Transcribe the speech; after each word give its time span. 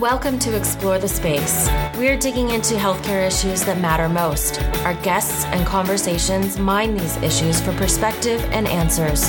Welcome 0.00 0.38
to 0.40 0.56
Explore 0.56 1.00
the 1.00 1.08
Space. 1.08 1.68
We're 1.96 2.16
digging 2.16 2.50
into 2.50 2.76
healthcare 2.76 3.26
issues 3.26 3.64
that 3.64 3.80
matter 3.80 4.08
most. 4.08 4.62
Our 4.84 4.94
guests 5.02 5.44
and 5.46 5.66
conversations 5.66 6.56
mine 6.56 6.96
these 6.96 7.16
issues 7.16 7.60
for 7.60 7.72
perspective 7.72 8.40
and 8.52 8.68
answers. 8.68 9.28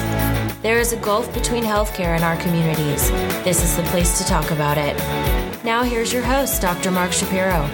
There 0.61 0.77
is 0.77 0.93
a 0.93 0.97
gulf 0.97 1.33
between 1.33 1.63
healthcare 1.63 2.13
and 2.13 2.23
our 2.23 2.37
communities. 2.37 3.09
This 3.43 3.63
is 3.63 3.75
the 3.77 3.81
place 3.89 4.19
to 4.19 4.25
talk 4.25 4.51
about 4.51 4.77
it. 4.77 4.95
Now, 5.63 5.81
here's 5.81 6.13
your 6.13 6.21
host, 6.21 6.61
Dr. 6.61 6.91
Mark 6.91 7.13
Shapiro. 7.13 7.67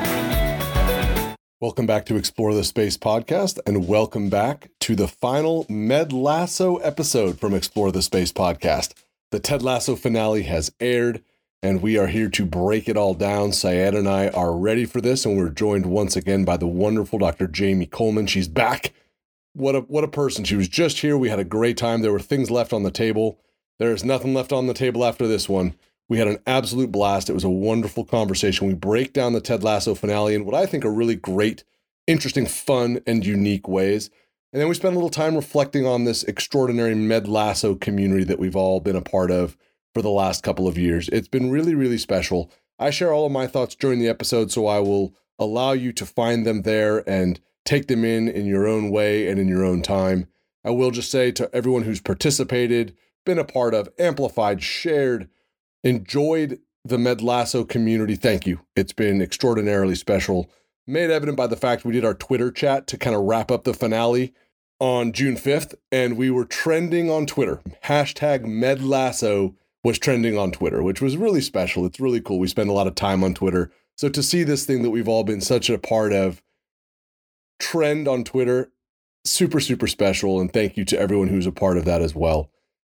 Welcome 1.60 1.86
back 1.86 2.06
to 2.06 2.16
Explore 2.16 2.54
the 2.54 2.64
Space 2.64 2.96
podcast, 2.96 3.60
and 3.66 3.90
welcome 3.90 4.30
back 4.30 4.70
to 4.80 4.96
the 4.96 5.10
final 5.10 5.66
Med 5.68 6.14
Lasso 6.14 6.78
episode 6.78 7.42
from 7.42 7.54
Explore 7.54 7.92
the 7.92 8.02
Space 8.02 8.32
podcast. 8.32 8.94
The 9.32 9.42
Ted 9.42 9.62
Lasso 9.62 9.98
finale 9.98 10.44
has 10.44 10.72
aired 10.80 11.22
and 11.62 11.82
we 11.82 11.98
are 11.98 12.08
here 12.08 12.30
to 12.30 12.46
break 12.46 12.88
it 12.88 12.98
all 12.98 13.14
down. 13.14 13.52
Sayed 13.52 13.94
and 13.94 14.08
I 14.08 14.30
are 14.30 14.56
ready 14.56 14.86
for 14.86 15.02
this, 15.02 15.26
and 15.26 15.38
we're 15.38 15.50
joined 15.50 15.86
once 15.86 16.16
again 16.16 16.46
by 16.46 16.58
the 16.58 16.68
wonderful 16.68 17.20
Dr. 17.20 17.50
Jaime 17.54 17.86
Coleman. 17.86 18.28
She's 18.28 18.48
back. 18.48 18.94
What 19.54 19.76
a 19.76 19.80
what 19.82 20.04
a 20.04 20.10
person. 20.10 20.44
She 20.44 20.56
was 20.56 20.68
just 20.68 21.00
here. 21.00 21.18
We 21.18 21.30
had 21.30 21.40
a 21.40 21.46
great 21.46 21.78
time. 21.78 22.02
There 22.02 22.12
were 22.12 22.20
things 22.20 22.52
left 22.52 22.74
on 22.74 22.84
the 22.84 22.92
table. 22.92 23.40
There 23.80 23.94
is 23.94 24.04
nothing 24.04 24.34
left 24.34 24.54
on 24.54 24.68
the 24.68 24.74
table 24.74 25.04
after 25.04 25.28
this 25.28 25.50
one. 25.50 25.76
We 26.08 26.20
had 26.20 26.28
an 26.28 26.40
absolute 26.46 26.92
blast. 26.92 27.30
It 27.30 27.34
was 27.34 27.44
a 27.44 27.50
wonderful 27.50 28.06
conversation. 28.06 28.68
We 28.68 28.74
break 28.74 29.12
down 29.12 29.34
the 29.34 29.42
Ted 29.42 29.64
Lasso 29.64 29.96
finale 29.96 30.36
in 30.36 30.46
what 30.46 30.54
I 30.54 30.66
think 30.66 30.86
are 30.86 30.94
really 30.94 31.16
great, 31.16 31.64
interesting, 32.06 32.46
fun, 32.46 33.02
and 33.08 33.26
unique 33.26 33.68
ways. 33.68 34.10
And 34.54 34.62
then 34.62 34.70
we 34.70 34.76
spend 34.76 34.94
a 34.94 34.98
little 34.98 35.10
time 35.10 35.36
reflecting 35.36 35.86
on 35.86 36.04
this 36.04 36.24
extraordinary 36.24 36.96
Med 36.96 37.28
Lasso 37.28 37.76
community 37.76 38.24
that 38.24 38.40
we've 38.40 38.56
all 38.56 38.80
been 38.80 38.96
a 38.96 39.02
part 39.02 39.32
of 39.32 39.58
for 39.96 40.02
the 40.02 40.10
last 40.10 40.44
couple 40.44 40.68
of 40.68 40.78
years. 40.78 41.08
It's 41.10 41.30
been 41.30 41.50
really, 41.50 41.74
really 41.74 41.98
special. 41.98 42.52
I 42.78 42.90
share 42.90 43.14
all 43.14 43.26
of 43.26 43.32
my 43.32 43.48
thoughts 43.48 43.76
during 43.76 43.98
the 44.00 44.10
episode, 44.10 44.52
so 44.52 44.68
I 44.68 44.80
will 44.80 45.16
allow 45.40 45.72
you 45.72 45.94
to 45.94 46.06
find 46.06 46.46
them 46.46 46.64
there 46.64 47.10
and 47.10 47.40
take 47.64 47.88
them 47.88 48.04
in 48.04 48.28
in 48.28 48.46
your 48.46 48.68
own 48.68 48.92
way 48.92 49.30
and 49.30 49.40
in 49.40 49.48
your 49.48 49.64
own 49.64 49.82
time. 49.82 50.28
I 50.66 50.72
will 50.72 50.92
just 50.92 51.10
say 51.10 51.32
to 51.32 51.50
everyone 51.56 51.84
who's 51.84 52.02
participated, 52.02 52.94
been 53.26 53.40
a 53.40 53.46
part 53.46 53.74
of, 53.74 53.88
amplified, 53.98 54.62
shared, 54.62 55.30
enjoyed 55.82 56.60
the 56.84 56.98
Med 56.98 57.22
Lasso 57.22 57.64
community, 57.64 58.16
thank 58.16 58.46
you. 58.46 58.60
It's 58.76 58.94
been 58.94 59.22
extraordinarily 59.22 59.96
special. 59.96 60.52
Made 60.86 61.10
evident 61.10 61.38
by 61.38 61.48
the 61.48 61.56
fact 61.56 61.86
we 61.86 61.94
did 61.94 62.04
our 62.04 62.14
Twitter 62.14 62.52
chat 62.52 62.86
to 62.88 62.98
kind 62.98 63.16
of 63.16 63.24
wrap 63.24 63.50
up 63.50 63.64
the 63.64 63.74
finale 63.74 64.34
on 64.78 65.14
June 65.14 65.36
5th, 65.36 65.74
and 65.90 66.18
we 66.18 66.30
were 66.30 66.44
trending 66.44 67.10
on 67.10 67.26
Twitter. 67.26 67.62
Hashtag 67.86 68.44
Med 68.44 68.84
Lasso 68.84 69.56
was 69.86 69.98
trending 70.00 70.38
on 70.38 70.52
Twitter, 70.52 70.82
which 70.82 71.00
was 71.00 71.16
really 71.16 71.42
special. 71.42 71.86
It's 71.86 72.00
really 72.00 72.20
cool. 72.20 72.40
We 72.40 72.48
spend 72.48 72.72
a 72.72 72.74
lot 72.74 72.88
of 72.88 72.96
time 72.96 73.24
on 73.24 73.36
Twitter. 73.36 73.72
So 73.96 74.10
to 74.10 74.24
see 74.24 74.44
this 74.44 74.66
thing 74.66 74.82
that 74.82 74.90
we've 74.90 75.08
all 75.08 75.24
been 75.24 75.42
such 75.42 75.70
a 75.70 75.78
part 75.78 76.12
of 76.12 76.42
trend 77.60 78.08
on 78.08 78.24
Twitter, 78.24 78.72
super, 79.26 79.60
super 79.60 79.86
special. 79.86 80.42
And 80.42 80.52
thank 80.52 80.76
you 80.76 80.86
to 80.86 81.00
everyone 81.00 81.28
who's 81.28 81.46
a 81.46 81.52
part 81.52 81.78
of 81.78 81.86
that 81.86 82.02
as 82.02 82.16
well. 82.16 82.50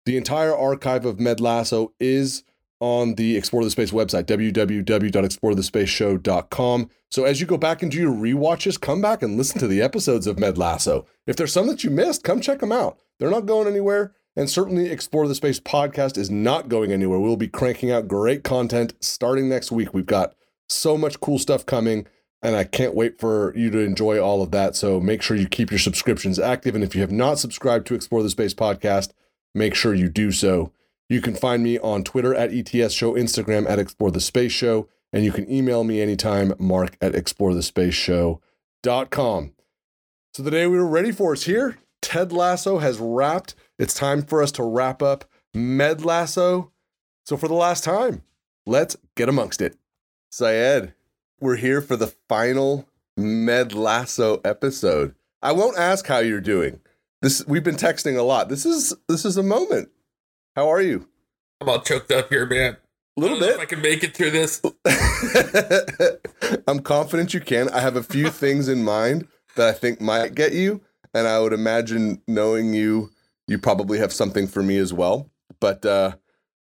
The 0.07 0.17
entire 0.17 0.55
archive 0.55 1.05
of 1.05 1.19
Med 1.19 1.39
Lasso 1.39 1.93
is 1.99 2.43
on 2.79 3.13
the 3.15 3.37
Explore 3.37 3.63
the 3.63 3.69
Space 3.69 3.91
website, 3.91 4.23
www.explorethespaceshow.com. 4.23 6.89
So 7.11 7.23
as 7.23 7.39
you 7.39 7.45
go 7.45 7.57
back 7.57 7.83
and 7.83 7.91
do 7.91 7.99
your 7.99 8.15
rewatches, 8.15 8.81
come 8.81 8.99
back 8.99 9.21
and 9.21 9.37
listen 9.37 9.59
to 9.59 9.67
the 9.67 9.83
episodes 9.83 10.25
of 10.25 10.39
Med 10.39 10.57
Lasso. 10.57 11.05
If 11.27 11.35
there's 11.35 11.53
some 11.53 11.67
that 11.67 11.83
you 11.83 11.91
missed, 11.91 12.23
come 12.23 12.41
check 12.41 12.61
them 12.61 12.71
out. 12.71 12.97
They're 13.19 13.29
not 13.29 13.45
going 13.45 13.67
anywhere. 13.67 14.15
And 14.35 14.49
certainly, 14.49 14.89
Explore 14.89 15.27
the 15.27 15.35
Space 15.35 15.59
podcast 15.59 16.17
is 16.17 16.29
not 16.29 16.69
going 16.69 16.91
anywhere. 16.91 17.19
We'll 17.19 17.35
be 17.35 17.47
cranking 17.47 17.91
out 17.91 18.07
great 18.07 18.43
content 18.43 18.93
starting 19.01 19.49
next 19.49 19.71
week. 19.71 19.93
We've 19.93 20.05
got 20.05 20.33
so 20.69 20.97
much 20.97 21.19
cool 21.19 21.39
stuff 21.39 21.65
coming, 21.65 22.07
and 22.41 22.55
I 22.55 22.63
can't 22.63 22.95
wait 22.95 23.19
for 23.19 23.53
you 23.55 23.69
to 23.71 23.79
enjoy 23.79 24.19
all 24.19 24.41
of 24.41 24.51
that. 24.51 24.75
So 24.75 24.99
make 24.99 25.21
sure 25.21 25.35
you 25.35 25.47
keep 25.47 25.71
your 25.71 25.79
subscriptions 25.79 26.39
active. 26.39 26.75
And 26.75 26.83
if 26.83 26.95
you 26.95 27.01
have 27.01 27.11
not 27.11 27.39
subscribed 27.39 27.87
to 27.87 27.95
Explore 27.95 28.23
the 28.23 28.29
Space 28.29 28.53
podcast, 28.53 29.11
make 29.53 29.75
sure 29.75 29.93
you 29.93 30.09
do 30.09 30.31
so. 30.31 30.71
You 31.09 31.21
can 31.21 31.35
find 31.35 31.63
me 31.63 31.79
on 31.79 32.03
Twitter 32.03 32.35
at 32.35 32.53
ETS 32.53 32.93
Show, 32.93 33.15
Instagram 33.15 33.67
at 33.67 33.79
Explore 33.79 34.11
the 34.11 34.21
Space 34.21 34.51
Show, 34.51 34.87
and 35.11 35.25
you 35.25 35.31
can 35.31 35.51
email 35.51 35.83
me 35.83 36.01
anytime, 36.01 36.53
mark 36.59 36.95
at 37.01 37.13
explorethespaceshow.com. 37.13 39.51
So 40.35 40.43
the 40.43 40.51
day 40.51 40.67
we 40.67 40.77
were 40.77 40.87
ready 40.87 41.11
for 41.11 41.33
is 41.33 41.45
here. 41.45 41.79
Ted 42.01 42.31
Lasso 42.31 42.77
has 42.77 42.99
wrapped 42.99 43.55
it's 43.79 43.93
time 43.93 44.21
for 44.21 44.43
us 44.43 44.51
to 44.53 44.63
wrap 44.63 45.01
up 45.01 45.25
Med 45.53 46.03
Lasso. 46.03 46.71
So, 47.25 47.37
for 47.37 47.47
the 47.47 47.53
last 47.55 47.83
time, 47.83 48.23
let's 48.65 48.97
get 49.15 49.29
amongst 49.29 49.61
it. 49.61 49.77
Sayed, 50.31 50.93
we're 51.39 51.55
here 51.55 51.81
for 51.81 51.95
the 51.95 52.13
final 52.27 52.87
Med 53.17 53.73
Lasso 53.73 54.41
episode. 54.43 55.15
I 55.41 55.53
won't 55.53 55.77
ask 55.77 56.05
how 56.05 56.19
you're 56.19 56.41
doing. 56.41 56.81
This 57.21 57.45
we've 57.47 57.63
been 57.63 57.75
texting 57.75 58.17
a 58.17 58.21
lot. 58.21 58.49
This 58.49 58.65
is 58.65 58.93
this 59.07 59.25
is 59.25 59.37
a 59.37 59.43
moment. 59.43 59.89
How 60.55 60.69
are 60.69 60.81
you? 60.81 61.07
I'm 61.61 61.69
all 61.69 61.81
choked 61.81 62.11
up 62.11 62.29
here, 62.29 62.45
man. 62.45 62.77
A 63.17 63.21
little 63.21 63.39
bit. 63.39 63.59
I 63.59 63.65
can 63.65 63.81
make 63.81 64.03
it 64.03 64.15
through 64.15 64.31
this. 64.31 64.61
I'm 66.67 66.79
confident 66.79 67.33
you 67.33 67.41
can. 67.41 67.69
I 67.69 67.79
have 67.81 67.95
a 67.95 68.03
few 68.03 68.29
things 68.29 68.67
in 68.67 68.83
mind 68.83 69.27
that 69.55 69.67
I 69.67 69.71
think 69.73 69.99
might 69.99 70.35
get 70.35 70.53
you, 70.53 70.81
and 71.13 71.27
I 71.27 71.39
would 71.39 71.53
imagine 71.53 72.21
knowing 72.27 72.73
you 72.73 73.09
you 73.49 73.57
probably 73.57 73.97
have 73.97 74.13
something 74.13 74.47
for 74.47 74.61
me 74.61 74.77
as 74.77 74.93
well. 74.93 75.29
But 75.59 75.85
uh, 75.85 76.15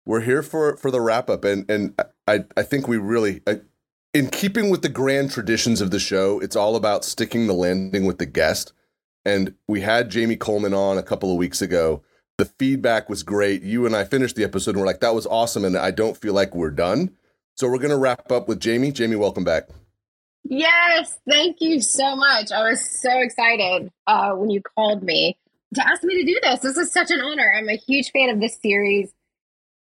we're 0.06 0.22
here 0.22 0.42
for 0.42 0.76
for 0.76 0.90
the 0.90 1.00
wrap 1.00 1.28
up, 1.28 1.44
and 1.44 1.70
and 1.70 1.94
I 2.26 2.44
I 2.56 2.62
think 2.62 2.88
we 2.88 2.96
really. 2.96 3.42
I, 3.46 3.60
in 4.14 4.28
keeping 4.30 4.70
with 4.70 4.80
the 4.80 4.88
grand 4.88 5.30
traditions 5.30 5.82
of 5.82 5.90
the 5.90 5.98
show, 5.98 6.40
it's 6.40 6.56
all 6.56 6.76
about 6.76 7.04
sticking 7.04 7.46
the 7.46 7.52
landing 7.52 8.06
with 8.06 8.16
the 8.16 8.26
guest. 8.26 8.72
And 9.24 9.54
we 9.68 9.82
had 9.82 10.12
Jaime 10.12 10.36
Coleman 10.36 10.72
on 10.72 10.96
a 10.96 11.02
couple 11.02 11.30
of 11.30 11.36
weeks 11.36 11.60
ago. 11.60 12.02
The 12.38 12.46
feedback 12.46 13.10
was 13.10 13.22
great. 13.22 13.62
You 13.62 13.84
and 13.84 13.94
I 13.94 14.04
finished 14.04 14.34
the 14.34 14.44
episode 14.44 14.70
and 14.70 14.80
we're 14.80 14.86
like, 14.86 15.00
that 15.00 15.14
was 15.14 15.26
awesome. 15.26 15.62
And 15.64 15.76
I 15.76 15.90
don't 15.90 16.16
feel 16.16 16.32
like 16.32 16.54
we're 16.54 16.70
done. 16.70 17.10
So 17.56 17.68
we're 17.68 17.78
going 17.78 17.90
to 17.90 17.98
wrap 17.98 18.32
up 18.32 18.48
with 18.48 18.64
Jaime. 18.64 18.94
Jaime, 18.96 19.16
welcome 19.16 19.44
back. 19.44 19.68
Yes, 20.44 21.18
thank 21.28 21.58
you 21.60 21.80
so 21.80 22.16
much. 22.16 22.50
I 22.50 22.70
was 22.70 22.80
so 23.02 23.10
excited 23.20 23.90
uh, 24.06 24.30
when 24.32 24.48
you 24.48 24.62
called 24.62 25.02
me 25.02 25.36
to 25.74 25.86
ask 25.86 26.02
me 26.02 26.14
to 26.20 26.24
do 26.24 26.38
this. 26.42 26.60
This 26.60 26.76
is 26.76 26.92
such 26.92 27.10
an 27.10 27.20
honor. 27.20 27.52
I'm 27.56 27.68
a 27.68 27.76
huge 27.76 28.10
fan 28.10 28.30
of 28.30 28.40
this 28.40 28.58
series, 28.60 29.12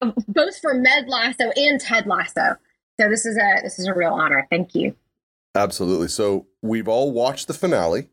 both 0.01 0.59
for 0.61 0.75
Med 0.75 1.09
Lasso 1.09 1.51
and 1.57 1.81
Ted 1.81 2.07
Lasso. 2.07 2.57
So 3.01 3.09
this 3.09 3.27
is 3.27 3.37
a 3.37 3.61
this 3.63 3.79
is 3.79 3.87
a 3.87 3.95
real 3.95 4.13
honor. 4.13 4.47
Thank 4.51 4.75
you. 4.75 4.95
Absolutely. 5.55 6.09
So 6.09 6.47
we've 6.63 6.89
all 6.89 7.13
watched 7.13 7.49
the 7.49 7.55
finale. 7.55 8.09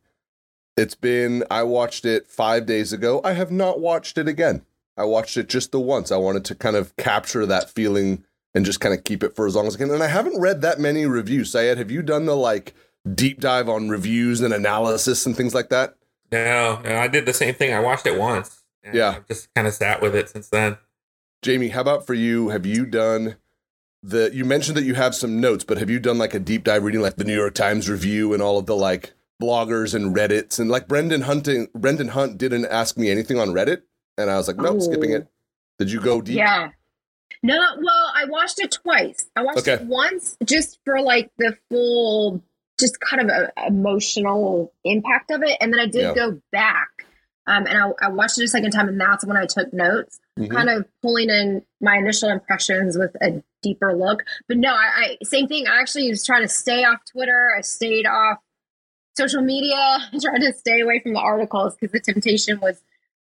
It's 0.78 0.96
been 0.96 1.44
I 1.52 1.64
watched 1.64 2.06
it 2.06 2.28
5 2.28 2.66
days 2.66 2.94
ago. 2.94 3.22
I 3.24 3.34
have 3.34 3.52
not 3.52 3.80
watched 3.80 4.18
it 4.18 4.28
again. 4.28 4.64
I 4.98 5.06
watched 5.06 5.38
it 5.38 5.50
just 5.50 5.72
the 5.72 5.80
once. 5.80 6.12
I 6.12 6.18
wanted 6.18 6.46
to 6.46 6.56
kind 6.56 6.76
of 6.76 6.96
capture 6.98 7.46
that 7.46 7.70
feeling 7.70 8.24
and 8.54 8.66
just 8.66 8.80
kind 8.80 8.94
of 8.94 9.04
keep 9.04 9.24
it 9.24 9.36
for 9.36 9.48
as 9.48 9.56
long 9.56 9.68
as 9.68 9.76
I 9.76 9.80
can. 9.80 9.92
And 9.92 10.04
I 10.04 10.08
haven't 10.08 10.40
read 10.40 10.62
that 10.62 10.80
many 10.80 11.06
reviews. 11.06 11.52
Sayed, 11.52 11.78
have 11.78 11.92
you 11.92 12.02
done 12.02 12.26
the 12.26 12.36
like 12.36 12.74
deep 13.16 13.40
dive 13.40 13.70
on 13.70 13.90
reviews 13.90 14.42
and 14.42 14.54
analysis 14.54 15.26
and 15.26 15.36
things 15.36 15.54
like 15.54 15.70
that? 15.70 15.96
No, 16.32 16.82
no, 16.84 16.96
I 16.98 17.08
did 17.08 17.26
the 17.26 17.34
same 17.34 17.54
thing. 17.54 17.74
I 17.74 17.80
watched 17.80 18.06
it 18.06 18.18
once. 18.18 18.64
yeah, 18.94 19.16
I've 19.18 19.28
just 19.28 19.54
kind 19.54 19.68
of 19.68 19.74
sat 19.74 20.02
with 20.02 20.16
it 20.16 20.30
since 20.30 20.50
then. 20.50 20.78
Jaime, 21.46 21.70
how 21.70 21.82
about 21.82 22.06
for 22.06 22.14
you? 22.14 22.50
Have 22.50 22.66
you 22.66 22.86
done 22.86 23.36
the? 24.02 24.32
You 24.34 24.46
mentioned 24.46 24.78
that 24.78 24.84
you 24.84 24.94
have 24.96 25.16
some 25.16 25.42
notes, 25.42 25.64
but 25.64 25.78
have 25.78 25.90
you 25.90 26.00
done 26.00 26.18
like 26.18 26.34
a 26.34 26.40
deep 26.40 26.64
dive 26.64 26.84
reading, 26.84 27.02
like 27.02 27.18
the 27.18 27.24
New 27.24 27.36
York 27.36 27.54
Times 27.54 27.90
review 27.90 28.34
and 28.34 28.42
all 28.42 28.58
of 28.58 28.66
the 28.66 28.76
like 28.76 29.14
bloggers 29.42 29.94
and 29.94 30.16
Reddits 30.16 30.60
and 30.60 30.70
like 30.70 30.88
Brendan 30.88 31.22
Hunting? 31.22 31.68
Brendan 31.76 32.10
Hunt 32.10 32.38
didn't 32.38 32.66
ask 32.66 32.98
me 32.98 33.10
anything 33.10 33.38
on 33.38 33.50
Reddit, 33.50 33.82
and 34.18 34.30
I 34.30 34.38
was 34.38 34.48
like, 34.48 34.58
nope, 34.58 34.82
skipping 34.82 35.12
it. 35.12 35.28
Oh. 35.28 35.32
Did 35.80 35.92
you 35.92 36.00
go 36.00 36.22
deep? 36.22 36.38
Yeah. 36.38 36.70
No, 37.44 37.56
well, 37.56 38.14
I 38.16 38.26
watched 38.26 38.60
it 38.60 38.72
twice. 38.72 39.28
I 39.36 39.42
watched 39.42 39.60
okay. 39.60 39.74
it 39.74 39.82
once 39.82 40.38
just 40.46 40.80
for 40.86 41.02
like 41.02 41.32
the 41.38 41.58
full 41.70 42.44
just 42.82 43.00
kind 43.00 43.30
of 43.30 43.30
a, 43.30 43.68
emotional 43.68 44.74
impact 44.84 45.32
of 45.32 45.44
it. 45.44 45.58
And 45.62 45.72
then 45.72 45.80
I 45.80 45.86
did 45.86 46.02
yeah. 46.02 46.14
go 46.14 46.42
back 46.52 46.90
um, 47.48 47.66
and 47.66 47.78
I, 47.78 48.06
I, 48.06 48.10
watched 48.10 48.38
it 48.38 48.44
a 48.44 48.48
second 48.48 48.72
time, 48.72 48.88
and 48.88 49.02
that's 49.02 49.26
when 49.26 49.36
I 49.36 49.48
took 49.48 49.74
notes, 49.74 50.20
mm-hmm. 50.40 50.54
kind 50.54 50.70
of 50.70 50.86
pulling 51.02 51.30
in 51.30 51.64
my 51.82 51.98
initial 51.98 52.30
impressions 52.30 52.98
with 52.98 53.16
a 53.22 53.44
deeper 53.64 53.96
look. 53.96 54.24
But 54.48 54.58
no, 54.58 54.70
I, 54.70 55.18
I 55.22 55.26
same 55.26 55.48
thing. 55.48 55.66
I 55.68 55.82
actually 55.82 56.10
was 56.10 56.24
trying 56.24 56.44
to 56.44 56.48
stay 56.48 56.84
off 56.84 57.00
Twitter. 57.12 57.50
I 57.58 57.62
stayed 57.62 58.06
off 58.06 58.38
social 59.18 59.42
media, 59.42 59.98
trying 60.22 60.42
to 60.42 60.54
stay 60.54 60.82
away 60.82 61.00
from 61.00 61.14
the 61.14 61.20
articles 61.20 61.76
because 61.76 61.92
the 61.92 62.00
temptation 62.00 62.60
was 62.60 62.82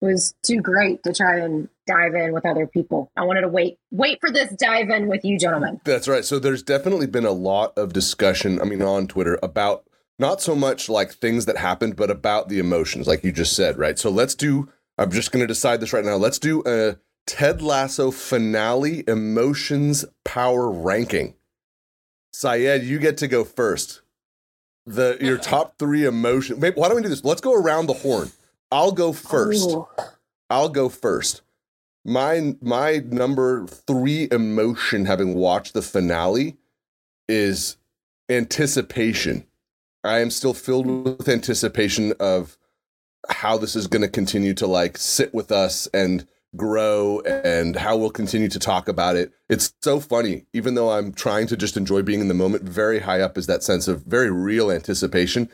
was 0.03 0.35
too 0.45 0.61
great 0.61 1.03
to 1.05 1.15
try 1.15 1.39
and 1.39 1.69
dive 1.87 2.15
in 2.15 2.33
with 2.33 2.47
other 2.47 2.67
people. 2.67 3.11
I 3.17 3.25
wanted 3.25 3.43
to 3.43 3.49
wait 3.49 3.79
wait 3.91 4.19
for 4.21 4.31
this 4.31 4.53
dive 4.55 4.91
in 4.91 5.09
with 5.09 5.25
you 5.25 5.39
gentlemen. 5.39 5.81
That's 5.85 6.09
right. 6.09 6.25
So 6.25 6.39
there's 6.39 6.63
definitely 6.63 7.07
been 7.07 7.25
a 7.27 7.33
lot 7.33 7.77
of 7.77 7.93
discussion, 7.93 8.61
I 8.61 8.65
mean 8.65 8.83
on 8.83 9.07
Twitter 9.07 9.39
about 9.43 9.85
not 10.19 10.41
so 10.41 10.55
much 10.55 10.89
like 10.89 11.13
things 11.13 11.47
that 11.47 11.57
happened 11.57 11.97
but 11.97 12.11
about 12.11 12.49
the 12.49 12.59
emotions 12.59 13.07
like 13.07 13.25
you 13.25 13.33
just 13.33 13.57
said, 13.57 13.79
right? 13.79 13.99
So 13.99 14.11
let's 14.11 14.35
do 14.35 14.69
I'm 14.99 15.11
just 15.11 15.33
going 15.33 15.41
to 15.41 15.47
decide 15.47 15.81
this 15.81 15.93
right 15.93 16.05
now. 16.05 16.17
Let's 16.17 16.39
do 16.39 16.63
a 16.67 16.97
Ted 17.27 17.63
Lasso 17.63 18.11
finale 18.11 19.05
emotions 19.09 20.05
power 20.25 20.71
ranking. 20.71 21.35
Syed, 22.33 22.85
you 22.85 22.99
get 22.99 23.17
to 23.19 23.29
go 23.29 23.45
first. 23.45 24.03
The 24.87 25.17
your 25.21 25.39
top 25.53 25.79
three 25.79 26.05
emotions. 26.05 26.61
Maybe, 26.61 26.75
why 26.77 26.89
don't 26.89 26.97
we 26.97 27.03
do 27.03 27.09
this? 27.09 27.25
Let's 27.25 27.41
go 27.41 27.55
around 27.55 27.87
the 27.87 27.95
horn. 27.95 28.31
I'll 28.71 28.93
go 28.93 29.13
first. 29.13 29.71
Ooh. 29.71 29.87
I'll 30.49 30.69
go 30.69 30.89
first. 30.89 31.43
My 32.05 32.57
my 32.61 33.03
number 33.07 33.67
three 33.67 34.29
emotion, 34.31 35.05
having 35.05 35.35
watched 35.35 35.75
the 35.75 35.83
finale, 35.83 36.57
is 37.29 37.77
anticipation. 38.29 39.47
I 40.05 40.19
am 40.19 40.31
still 40.31 40.55
filled 40.55 40.87
with 40.87 41.29
anticipation 41.29 42.13
of 42.19 42.59
how 43.29 43.57
this 43.57 43.77
is 43.77 43.87
going 43.87 44.03
to 44.03 44.09
continue 44.09 44.55
to 44.55 44.67
like 44.67 44.99
sit 44.99 45.33
with 45.33 45.53
us 45.53 45.87
and 45.95 46.27
grow 46.57 47.21
and 47.21 47.77
how 47.77 47.97
we'll 47.97 48.11
continue 48.11 48.49
to 48.49 48.59
talk 48.59 48.89
about 48.89 49.17
it. 49.17 49.33
It's 49.49 49.73
so 49.81 50.01
funny, 50.01 50.47
even 50.53 50.75
though 50.75 50.91
I'm 50.91 51.13
trying 51.13 51.47
to 51.47 51.57
just 51.57 51.77
enjoy 51.77 52.03
being 52.03 52.21
in 52.21 52.29
the 52.29 52.35
moment, 52.35 52.65
very 52.65 52.99
high 52.99 53.21
up 53.21 53.39
is 53.39 53.47
that 53.47 53.63
sense 53.63 53.89
of 53.89 54.03
very 54.03 54.31
real 54.31 54.71
anticipation. 54.71 55.49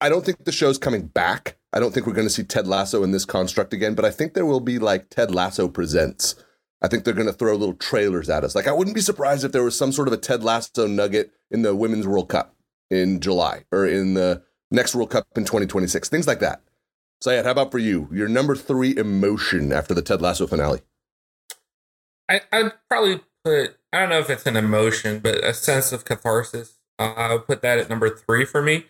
I 0.00 0.08
don't 0.08 0.24
think 0.24 0.44
the 0.44 0.52
show's 0.52 0.78
coming 0.78 1.06
back. 1.06 1.58
I 1.72 1.80
don't 1.80 1.92
think 1.92 2.06
we're 2.06 2.14
going 2.14 2.26
to 2.26 2.32
see 2.32 2.42
Ted 2.42 2.66
Lasso 2.66 3.02
in 3.02 3.12
this 3.12 3.24
construct 3.24 3.72
again, 3.72 3.94
but 3.94 4.04
I 4.04 4.10
think 4.10 4.34
there 4.34 4.46
will 4.46 4.60
be 4.60 4.78
like 4.78 5.10
Ted 5.10 5.34
Lasso 5.34 5.68
Presents. 5.68 6.34
I 6.82 6.88
think 6.88 7.04
they're 7.04 7.14
going 7.14 7.26
to 7.26 7.32
throw 7.32 7.54
little 7.54 7.74
trailers 7.74 8.30
at 8.30 8.42
us. 8.42 8.54
Like, 8.54 8.66
I 8.66 8.72
wouldn't 8.72 8.94
be 8.94 9.02
surprised 9.02 9.44
if 9.44 9.52
there 9.52 9.62
was 9.62 9.76
some 9.76 9.92
sort 9.92 10.08
of 10.08 10.14
a 10.14 10.16
Ted 10.16 10.42
Lasso 10.42 10.86
nugget 10.86 11.32
in 11.50 11.62
the 11.62 11.76
Women's 11.76 12.06
World 12.06 12.28
Cup 12.28 12.56
in 12.90 13.20
July 13.20 13.64
or 13.70 13.86
in 13.86 14.14
the 14.14 14.42
next 14.70 14.94
World 14.94 15.10
Cup 15.10 15.26
in 15.36 15.44
2026, 15.44 16.08
things 16.08 16.26
like 16.26 16.40
that. 16.40 16.62
Sayed, 17.22 17.44
how 17.44 17.50
about 17.50 17.70
for 17.70 17.78
you? 17.78 18.08
Your 18.10 18.28
number 18.28 18.56
three 18.56 18.96
emotion 18.96 19.72
after 19.72 19.92
the 19.92 20.00
Ted 20.00 20.22
Lasso 20.22 20.46
finale? 20.46 20.80
I, 22.30 22.40
I'd 22.50 22.72
probably 22.88 23.20
put, 23.44 23.76
I 23.92 24.00
don't 24.00 24.08
know 24.08 24.20
if 24.20 24.30
it's 24.30 24.46
an 24.46 24.56
emotion, 24.56 25.18
but 25.18 25.44
a 25.44 25.52
sense 25.52 25.92
of 25.92 26.06
catharsis. 26.06 26.78
Uh, 26.98 27.12
I 27.14 27.32
would 27.34 27.46
put 27.46 27.60
that 27.60 27.78
at 27.78 27.90
number 27.90 28.08
three 28.08 28.46
for 28.46 28.62
me, 28.62 28.86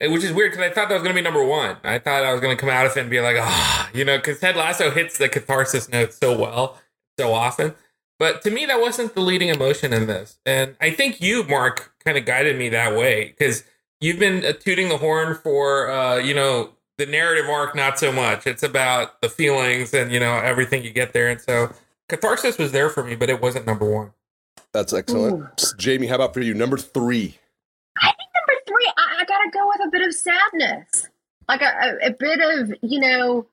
which 0.00 0.24
is 0.24 0.32
weird 0.32 0.52
because 0.52 0.70
I 0.70 0.72
thought 0.72 0.88
that 0.88 0.94
was 0.94 1.02
going 1.02 1.14
to 1.14 1.20
be 1.20 1.24
number 1.24 1.44
one. 1.44 1.76
I 1.84 1.98
thought 1.98 2.24
I 2.24 2.32
was 2.32 2.40
going 2.40 2.56
to 2.56 2.60
come 2.60 2.68
out 2.70 2.86
of 2.86 2.96
it 2.96 3.00
and 3.00 3.10
be 3.10 3.20
like, 3.20 3.36
ah, 3.38 3.88
oh, 3.88 3.96
you 3.96 4.04
know, 4.04 4.16
because 4.18 4.40
Ted 4.40 4.56
Lasso 4.56 4.90
hits 4.90 5.18
the 5.18 5.28
catharsis 5.28 5.88
note 5.88 6.12
so 6.12 6.38
well, 6.38 6.78
so 7.18 7.32
often. 7.32 7.74
But 8.18 8.42
to 8.42 8.50
me, 8.50 8.64
that 8.66 8.80
wasn't 8.80 9.14
the 9.14 9.20
leading 9.20 9.48
emotion 9.48 9.92
in 9.92 10.06
this. 10.06 10.38
And 10.46 10.76
I 10.80 10.90
think 10.90 11.20
you, 11.20 11.44
Mark, 11.44 11.92
kind 12.04 12.16
of 12.16 12.24
guided 12.24 12.56
me 12.56 12.68
that 12.70 12.96
way 12.96 13.34
because 13.38 13.64
you've 14.00 14.18
been 14.18 14.44
uh, 14.44 14.52
tooting 14.52 14.88
the 14.88 14.96
horn 14.98 15.34
for, 15.34 15.90
uh, 15.90 16.16
you 16.16 16.34
know, 16.34 16.70
the 16.98 17.06
narrative 17.06 17.48
arc 17.48 17.74
not 17.74 17.98
so 17.98 18.12
much. 18.12 18.46
It's 18.46 18.62
about 18.62 19.20
the 19.20 19.28
feelings 19.28 19.92
and 19.92 20.10
you 20.10 20.20
know 20.20 20.34
everything 20.34 20.84
you 20.84 20.90
get 20.90 21.12
there. 21.12 21.28
And 21.28 21.40
so 21.40 21.72
catharsis 22.08 22.58
was 22.58 22.72
there 22.72 22.88
for 22.88 23.04
me, 23.04 23.14
but 23.16 23.30
it 23.30 23.40
wasn't 23.40 23.66
number 23.66 23.88
one. 23.90 24.12
That's 24.72 24.92
excellent, 24.92 25.62
Ooh. 25.62 25.66
Jaime. 25.82 26.06
How 26.06 26.16
about 26.16 26.34
for 26.34 26.40
you? 26.40 26.54
Number 26.54 26.76
three. 26.76 27.38
I 28.02 28.06
think 28.06 28.30
number 28.34 28.60
three. 28.66 28.92
I, 28.96 29.20
I 29.20 29.24
gotta 29.24 29.50
go 29.50 29.68
with 29.68 29.80
a 29.80 29.84
bit 29.98 30.06
of 30.06 30.14
sadness, 30.14 31.08
like 31.48 31.62
a, 31.62 32.06
a, 32.06 32.10
bit 32.10 32.40
of 32.40 32.74
you 32.82 33.00
know 33.00 33.46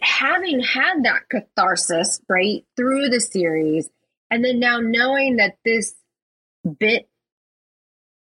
having 0.00 0.60
had 0.60 1.04
that 1.04 1.28
catharsis 1.30 2.20
right 2.28 2.64
through 2.76 3.08
the 3.08 3.20
series, 3.20 3.88
and 4.30 4.44
then 4.44 4.58
now 4.60 4.78
knowing 4.80 5.36
that 5.36 5.58
this 5.64 5.94
bit 6.78 7.08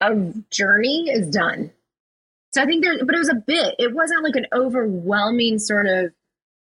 of 0.01 0.49
journey 0.51 1.11
is 1.11 1.29
done 1.29 1.73
so 2.53 2.63
I 2.63 2.67
think 2.67 2.85
there, 2.85 3.05
but 3.05 3.15
it 3.15 3.19
was 3.19 3.29
a 3.29 3.35
bit. 3.35 3.75
It 3.79 3.95
wasn't 3.95 4.25
like 4.25 4.37
an 4.37 4.47
overwhelming 4.53 5.59
sort 5.59 5.87
of. 5.87 6.13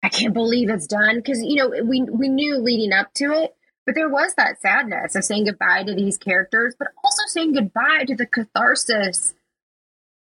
I 0.03 0.09
can't 0.09 0.33
believe 0.33 0.69
it's 0.69 0.87
done 0.87 1.17
because 1.17 1.41
you 1.41 1.55
know 1.55 1.83
we 1.83 2.01
we 2.03 2.27
knew 2.27 2.57
leading 2.57 2.91
up 2.91 3.13
to 3.15 3.31
it, 3.31 3.55
but 3.85 3.95
there 3.95 4.09
was 4.09 4.33
that 4.35 4.59
sadness 4.61 5.15
of 5.15 5.23
saying 5.23 5.45
goodbye 5.45 5.83
to 5.83 5.95
these 5.95 6.17
characters, 6.17 6.75
but 6.77 6.89
also 7.03 7.23
saying 7.27 7.53
goodbye 7.53 8.05
to 8.07 8.15
the 8.15 8.25
catharsis 8.25 9.33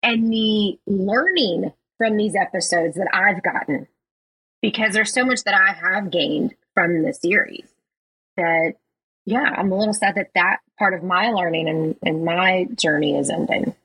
and 0.04 0.31
the 0.31 0.80
learning 0.88 1.74
from 1.98 2.18
these 2.18 2.36
episodes 2.36 2.96
that 2.96 3.10
I've 3.13 3.44
gotten 3.44 3.88
because 4.62 4.94
there's 4.94 5.13
so 5.13 5.25
much 5.25 5.44
that 5.44 5.54
I 5.54 5.74
have 5.74 6.12
gained 6.12 6.56
from 6.74 7.04
the 7.04 7.13
series 7.13 7.68
that 8.38 8.75
yeah, 9.25 9.54
I'm 9.56 9.72
a 9.72 9.78
little 9.78 9.94
sad 9.94 10.16
that 10.16 10.31
that 10.34 10.57
part 10.80 10.94
of 10.94 11.04
my 11.04 11.30
learning 11.30 11.69
and, 11.69 11.96
and 12.01 12.25
my 12.25 12.68
journey 12.75 13.16
is 13.16 13.30
ending. 13.30 13.75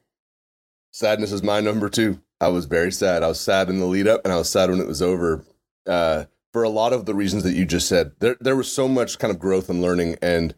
Sadness 0.93 1.33
is 1.33 1.43
my 1.43 1.61
number 1.61 1.91
two. 1.91 2.21
I 2.41 2.49
was 2.49 2.67
very 2.67 2.93
sad. 2.93 3.23
I 3.23 3.29
was 3.29 3.41
sad 3.41 3.69
in 3.69 3.79
the 3.79 3.85
lead 3.87 4.07
up 4.07 4.23
and 4.25 4.33
I 4.33 4.37
was 4.37 4.49
sad 4.49 4.71
when 4.71 4.81
it 4.81 4.87
was 4.87 5.03
over. 5.03 5.45
Uh, 5.87 6.25
for 6.53 6.63
a 6.63 6.69
lot 6.69 6.93
of 6.93 7.05
the 7.05 7.15
reasons 7.15 7.43
that 7.43 7.55
you 7.55 7.65
just 7.67 7.89
said, 7.89 8.13
there 8.21 8.37
there 8.41 8.57
was 8.57 8.71
so 8.71 8.87
much 8.87 9.19
kind 9.19 9.31
of 9.31 9.39
growth 9.39 9.69
and 9.69 9.83
learning 9.83 10.17
and 10.23 10.55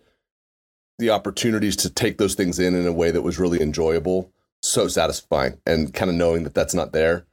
the 0.98 1.10
opportunities 1.10 1.76
to 1.76 1.90
take 1.90 2.18
those 2.18 2.34
things 2.34 2.58
in 2.58 2.74
in 2.74 2.86
a 2.86 2.92
way 2.92 3.10
that 3.10 3.22
was 3.22 3.38
really 3.38 3.60
enjoyable, 3.60 4.30
so 4.66 4.88
satisfying, 4.88 5.58
and 5.66 5.92
kind 5.92 6.10
of 6.10 6.16
knowing 6.16 6.44
that 6.44 6.54
that's 6.54 6.74
not 6.74 6.92
there. 6.92 7.26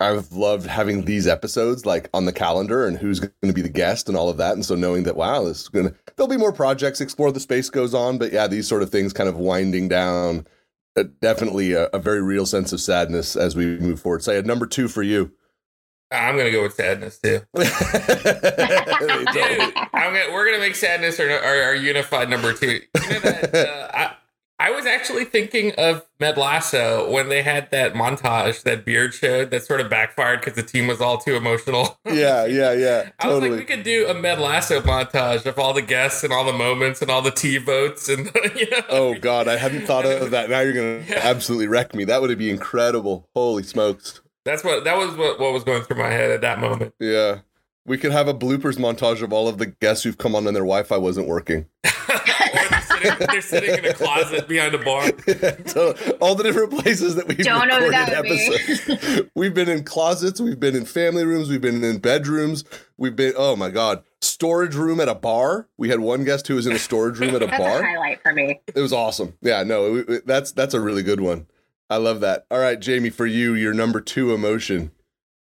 I've 0.00 0.32
loved 0.32 0.66
having 0.66 1.04
these 1.04 1.26
episodes 1.26 1.84
like 1.84 2.08
on 2.14 2.24
the 2.24 2.32
calendar 2.32 2.86
and 2.86 2.96
who's 2.96 3.20
going 3.20 3.32
to 3.42 3.52
be 3.52 3.60
the 3.60 3.68
guest 3.68 4.08
and 4.08 4.16
all 4.16 4.30
of 4.30 4.38
that. 4.38 4.54
And 4.54 4.64
so 4.64 4.74
knowing 4.74 5.02
that, 5.02 5.14
wow, 5.14 5.44
this 5.44 5.60
is 5.60 5.68
going 5.68 5.90
to, 5.90 5.94
there'll 6.16 6.26
be 6.26 6.38
more 6.38 6.54
projects, 6.54 7.02
explore 7.02 7.30
the 7.30 7.38
space 7.38 7.68
goes 7.68 7.92
on. 7.92 8.16
But 8.16 8.32
yeah, 8.32 8.46
these 8.46 8.66
sort 8.66 8.82
of 8.82 8.88
things 8.88 9.12
kind 9.12 9.28
of 9.28 9.36
winding 9.36 9.88
down 9.88 10.46
definitely 11.20 11.72
a, 11.72 11.84
a, 11.86 11.98
very 11.98 12.22
real 12.22 12.46
sense 12.46 12.72
of 12.72 12.80
sadness 12.80 13.36
as 13.36 13.56
we 13.56 13.78
move 13.78 14.00
forward. 14.00 14.22
Say 14.22 14.34
so 14.34 14.40
a 14.40 14.42
number 14.42 14.66
two 14.66 14.88
for 14.88 15.02
you. 15.02 15.32
I'm 16.12 16.36
gonna 16.36 16.50
go 16.50 16.64
with 16.64 16.74
sadness 16.74 17.20
too. 17.20 17.42
Dude, 17.54 17.68
gonna, 19.92 20.32
we're 20.32 20.44
gonna 20.44 20.58
make 20.58 20.74
sadness 20.74 21.20
our, 21.20 21.30
our, 21.30 21.62
our 21.62 21.74
unified 21.74 22.28
number 22.28 22.52
two. 22.52 22.80
You 22.94 23.10
know 23.10 23.20
that, 23.20 23.54
uh, 23.54 23.90
I, 23.94 24.14
I 24.60 24.72
was 24.72 24.84
actually 24.84 25.24
thinking 25.24 25.72
of 25.78 26.06
Med 26.20 26.36
Lasso 26.36 27.10
when 27.10 27.30
they 27.30 27.40
had 27.40 27.70
that 27.70 27.94
montage 27.94 28.62
that 28.64 28.84
Beard 28.84 29.14
showed 29.14 29.50
that 29.52 29.64
sort 29.64 29.80
of 29.80 29.88
backfired 29.88 30.40
because 30.40 30.52
the 30.52 30.62
team 30.62 30.86
was 30.86 31.00
all 31.00 31.16
too 31.16 31.34
emotional. 31.34 31.98
yeah, 32.04 32.44
yeah, 32.44 32.74
yeah. 32.74 33.08
I 33.18 33.28
was 33.28 33.40
like, 33.40 33.52
we 33.52 33.64
could 33.64 33.84
do 33.84 34.06
a 34.06 34.12
Med 34.12 34.38
Lasso 34.38 34.82
montage 34.82 35.46
of 35.46 35.58
all 35.58 35.72
the 35.72 35.80
guests 35.80 36.24
and 36.24 36.30
all 36.30 36.44
the 36.44 36.52
moments 36.52 37.00
and 37.00 37.10
all 37.10 37.22
the 37.22 37.30
T 37.30 37.56
votes 37.56 38.10
and 38.10 38.30
you 38.54 38.68
know. 38.70 38.82
Oh 38.90 39.14
God, 39.14 39.48
I 39.48 39.56
hadn't 39.56 39.86
thought 39.86 40.04
of 40.04 40.30
that. 40.32 40.50
Now 40.50 40.60
you're 40.60 40.74
gonna 40.74 41.04
yeah. 41.08 41.20
absolutely 41.22 41.66
wreck 41.66 41.94
me. 41.94 42.04
That 42.04 42.20
would 42.20 42.36
be 42.36 42.50
incredible. 42.50 43.30
Holy 43.34 43.62
smokes. 43.62 44.20
That's 44.44 44.62
what 44.62 44.84
that 44.84 44.98
was 44.98 45.16
what, 45.16 45.40
what 45.40 45.54
was 45.54 45.64
going 45.64 45.84
through 45.84 45.96
my 45.96 46.10
head 46.10 46.30
at 46.30 46.42
that 46.42 46.58
moment. 46.58 46.92
Yeah. 47.00 47.38
We 47.86 47.96
could 47.96 48.12
have 48.12 48.28
a 48.28 48.34
bloopers 48.34 48.76
montage 48.76 49.22
of 49.22 49.32
all 49.32 49.48
of 49.48 49.56
the 49.56 49.66
guests 49.66 50.04
who've 50.04 50.18
come 50.18 50.36
on 50.36 50.46
and 50.46 50.54
their 50.54 50.64
Wi-Fi 50.64 50.98
wasn't 50.98 51.28
working. 51.28 51.64
Sitting, 53.00 53.26
they're 53.30 53.40
sitting 53.40 53.78
in 53.78 53.84
a 53.86 53.94
closet 53.94 54.48
behind 54.48 54.74
a 54.74 54.78
bar. 54.78 55.04
so 55.66 55.94
all 56.20 56.34
the 56.34 56.42
different 56.42 56.70
places 56.72 57.14
that 57.14 57.26
we've 57.28 57.38
Don't 57.38 57.68
recorded 57.68 57.94
episodes. 57.94 59.30
we've 59.34 59.54
been 59.54 59.68
in 59.68 59.84
closets, 59.84 60.40
we've 60.40 60.60
been 60.60 60.76
in 60.76 60.84
family 60.84 61.24
rooms, 61.24 61.48
we've 61.48 61.60
been 61.60 61.82
in 61.82 61.98
bedrooms, 61.98 62.64
we've 62.96 63.16
been 63.16 63.32
oh 63.36 63.56
my 63.56 63.70
god, 63.70 64.02
storage 64.20 64.74
room 64.74 65.00
at 65.00 65.08
a 65.08 65.14
bar. 65.14 65.68
We 65.76 65.88
had 65.88 66.00
one 66.00 66.24
guest 66.24 66.46
who 66.48 66.54
was 66.54 66.66
in 66.66 66.72
a 66.72 66.78
storage 66.78 67.18
room 67.18 67.34
at 67.34 67.42
a 67.42 67.46
that's 67.46 67.58
bar. 67.58 67.80
A 67.80 67.86
highlight 67.86 68.22
for 68.22 68.32
me. 68.32 68.60
It 68.66 68.80
was 68.80 68.92
awesome. 68.92 69.34
Yeah, 69.40 69.62
no, 69.62 69.96
it, 69.96 70.10
it, 70.10 70.26
that's 70.26 70.52
that's 70.52 70.74
a 70.74 70.80
really 70.80 71.02
good 71.02 71.20
one. 71.20 71.46
I 71.88 71.96
love 71.96 72.20
that. 72.20 72.46
All 72.50 72.58
right, 72.58 72.82
Jaime, 72.84 73.10
for 73.10 73.26
you, 73.26 73.54
your 73.54 73.74
number 73.74 74.00
two 74.00 74.32
emotion. 74.32 74.92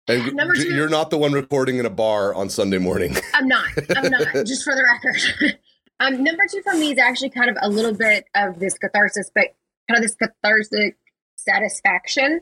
And 0.07 0.33
number 0.35 0.55
two, 0.55 0.73
you're 0.73 0.89
not 0.89 1.09
the 1.09 1.17
one 1.17 1.33
recording 1.33 1.77
in 1.77 1.85
a 1.85 1.89
bar 1.89 2.33
on 2.33 2.49
Sunday 2.49 2.77
morning. 2.77 3.15
I'm 3.33 3.47
not. 3.47 3.69
I'm 3.95 4.09
not. 4.09 4.27
just 4.45 4.63
for 4.63 4.73
the 4.73 4.83
record. 4.83 5.59
Um, 6.01 6.23
number 6.23 6.43
two 6.51 6.63
for 6.63 6.73
me 6.73 6.93
is 6.93 6.97
actually 6.97 7.29
kind 7.29 7.49
of 7.49 7.57
a 7.61 7.69
little 7.69 7.93
bit 7.93 8.25
of 8.33 8.57
this 8.57 8.75
catharsis, 8.75 9.29
but 9.35 9.53
kind 9.87 9.97
of 9.97 10.01
this 10.01 10.15
cathartic 10.15 10.97
satisfaction. 11.35 12.41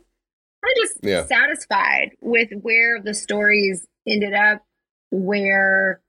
I'm 0.63 0.73
just 0.77 0.99
yeah. 1.03 1.25
satisfied 1.25 2.11
with 2.21 2.49
where 2.61 3.01
the 3.01 3.13
stories 3.13 3.85
ended 4.07 4.33
up, 4.33 4.63
where 5.11 5.99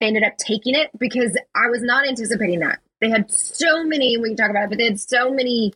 they 0.00 0.08
ended 0.08 0.22
up 0.22 0.36
taking 0.36 0.74
it, 0.74 0.90
because 0.98 1.34
I 1.54 1.70
was 1.70 1.80
not 1.80 2.06
anticipating 2.06 2.60
that. 2.60 2.80
They 3.00 3.08
had 3.08 3.30
so 3.30 3.84
many, 3.84 4.18
we 4.18 4.28
can 4.28 4.36
talk 4.36 4.50
about 4.50 4.64
it, 4.64 4.68
but 4.68 4.78
they 4.78 4.84
had 4.84 5.00
so 5.00 5.32
many 5.32 5.72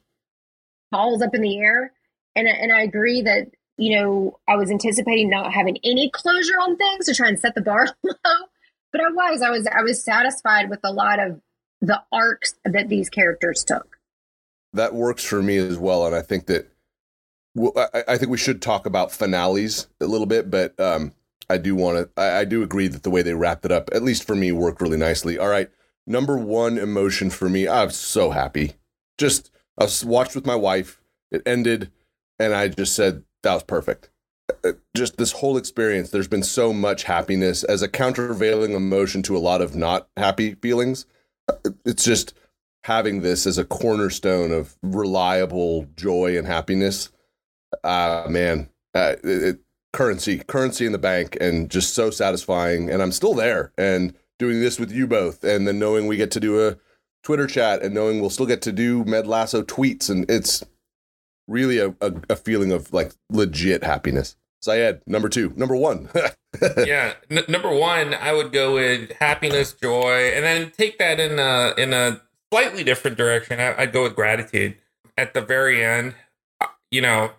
balls 0.91 1.23
up 1.23 1.35
in 1.35 1.41
the 1.41 1.59
air. 1.59 1.93
And, 2.35 2.47
and 2.47 2.71
I 2.71 2.83
agree 2.83 3.23
that, 3.23 3.47
you 3.79 3.99
know, 3.99 4.39
I 4.47 4.57
was 4.57 4.71
anticipating 4.71 5.31
not 5.31 5.51
having 5.51 5.79
any 5.83 6.11
closure 6.11 6.61
on 6.61 6.77
things 6.77 7.07
to 7.07 7.15
try 7.15 7.29
and 7.29 7.41
set 7.41 7.55
the 7.55 7.63
bar 7.63 7.89
low 8.03 8.13
but 8.93 9.01
I 9.01 9.11
was, 9.11 9.43
I 9.43 9.51
was, 9.51 9.67
I 9.67 9.83
was 9.83 10.03
satisfied 10.03 10.71
with 10.71 10.81
a 10.85 10.93
lot 10.93 11.21
of 11.21 11.41
the 11.81 12.03
arcs 12.13 12.55
that 12.65 12.89
these 12.89 13.09
characters 13.09 13.65
took. 13.65 13.99
That 14.73 14.95
works 14.95 15.25
for 15.25 15.43
me 15.43 15.57
as 15.57 15.79
well, 15.79 16.07
and 16.07 16.15
I 16.15 16.23
think 16.23 16.47
that 16.47 16.71
well, 17.55 17.73
I, 17.95 18.05
I, 18.09 18.19
think 18.19 18.31
we 18.31 18.37
should 18.37 18.61
talk 18.61 18.85
about 18.85 19.13
finales 19.13 19.87
a 20.01 20.07
little 20.07 20.27
bit, 20.27 20.51
but 20.51 20.79
um, 20.79 21.13
I 21.49 21.57
do 21.57 21.75
want 21.75 21.97
to. 21.97 22.21
I, 22.21 22.41
I 22.41 22.45
do 22.45 22.63
agree 22.63 22.87
that 22.89 23.03
the 23.03 23.11
way 23.11 23.23
they 23.23 23.33
wrapped 23.33 23.65
it 23.65 23.73
up, 23.73 23.89
at 23.95 24.03
least 24.03 24.25
for 24.25 24.35
me, 24.35 24.53
worked 24.53 24.83
really 24.83 24.99
nicely. 24.99 25.39
All 25.39 25.49
right, 25.49 25.71
number 26.07 26.37
one 26.37 26.77
emotion 26.77 27.31
for 27.31 27.49
me, 27.49 27.67
I'm 27.67 27.91
so 27.91 28.31
happy. 28.31 28.75
Just 29.17 29.51
I 29.79 29.85
was 29.85 30.05
watched 30.05 30.35
with 30.35 30.45
my 30.45 30.55
wife. 30.55 31.01
It 31.31 31.43
ended, 31.47 31.91
and 32.39 32.55
I 32.55 32.69
just 32.69 32.95
said 32.95 33.25
that 33.43 33.55
was 33.55 33.63
perfect 33.63 34.11
just 34.95 35.17
this 35.17 35.33
whole 35.33 35.57
experience, 35.57 36.11
there's 36.11 36.29
been 36.29 36.43
so 36.43 36.73
much 36.73 37.05
happiness 37.05 37.65
as 37.65 37.83
a 37.83 37.89
countervailing 37.89 38.73
emotion 38.73 39.23
to 39.25 39.37
a 39.37 39.39
lot 39.39 39.61
of 39.61 39.75
not 39.75 40.09
happy 40.17 40.55
feelings. 40.55 41.07
It's 41.85 42.05
just 42.05 42.35
having 42.85 43.23
this 43.23 43.47
as 43.47 43.59
a 43.59 43.65
cornerstone 43.65 44.53
of 44.53 44.77
reliable 44.83 45.87
joy 45.97 46.37
and 46.39 46.47
happiness. 46.47 47.11
Uh, 47.83 48.27
man, 48.29 48.69
uh, 48.95 49.17
it, 49.25 49.43
it, 49.43 49.59
currency, 49.93 50.39
currency 50.47 50.87
in 50.87 50.93
the 50.93 50.99
bank, 50.99 51.37
and 51.41 51.71
just 51.71 51.95
so 51.95 52.11
satisfying. 52.11 52.91
And 52.91 53.03
I'm 53.03 53.13
still 53.13 53.35
there 53.35 53.73
and 53.77 54.15
doing 54.39 54.61
this 54.61 54.79
with 54.79 54.93
you 54.93 55.07
both, 55.07 55.43
and 55.43 55.67
then 55.67 55.79
knowing 55.79 56.07
we 56.07 56.17
get 56.17 56.31
to 56.33 56.41
do 56.41 56.67
a 56.67 56.77
Twitter 57.25 57.47
chat, 57.47 57.83
and 57.83 57.95
knowing 57.95 58.21
we'll 58.21 58.31
still 58.31 58.47
get 58.47 58.63
to 58.63 58.73
do 58.73 59.05
Med 59.05 59.27
Lasso 59.27 59.63
tweets, 59.63 60.09
and 60.09 60.29
it's 60.31 60.65
really 61.49 61.79
a, 61.79 61.95
a, 62.01 62.13
a 62.31 62.37
feeling 62.37 62.73
of 62.73 62.93
like 62.93 63.13
legit 63.31 63.83
happiness. 63.83 64.37
Sayed, 64.61 65.01
number 65.07 65.29
two, 65.29 65.53
number 65.57 65.77
one. 65.77 66.09
yeah, 66.79 67.15
n- 67.31 67.45
number 67.49 67.73
one, 67.73 68.15
I 68.15 68.33
would 68.33 68.53
go 68.53 68.75
with 68.75 69.13
happiness, 69.13 69.73
joy, 69.73 70.33
and 70.35 70.45
then 70.45 70.73
take 70.77 70.99
that 70.99 71.21
in 71.21 71.39
a 71.39 71.75
in 71.77 71.93
a 71.93 72.21
slightly 72.51 72.83
different 72.83 73.17
direction. 73.17 73.61
I, 73.61 73.75
would 73.81 73.93
go 73.93 74.03
with 74.03 74.17
gratitude 74.17 74.77
at 75.17 75.35
the 75.35 75.41
very 75.41 75.85
end. 75.85 76.15
Uh, 76.61 76.67
you 76.91 77.01
know, 77.01 77.33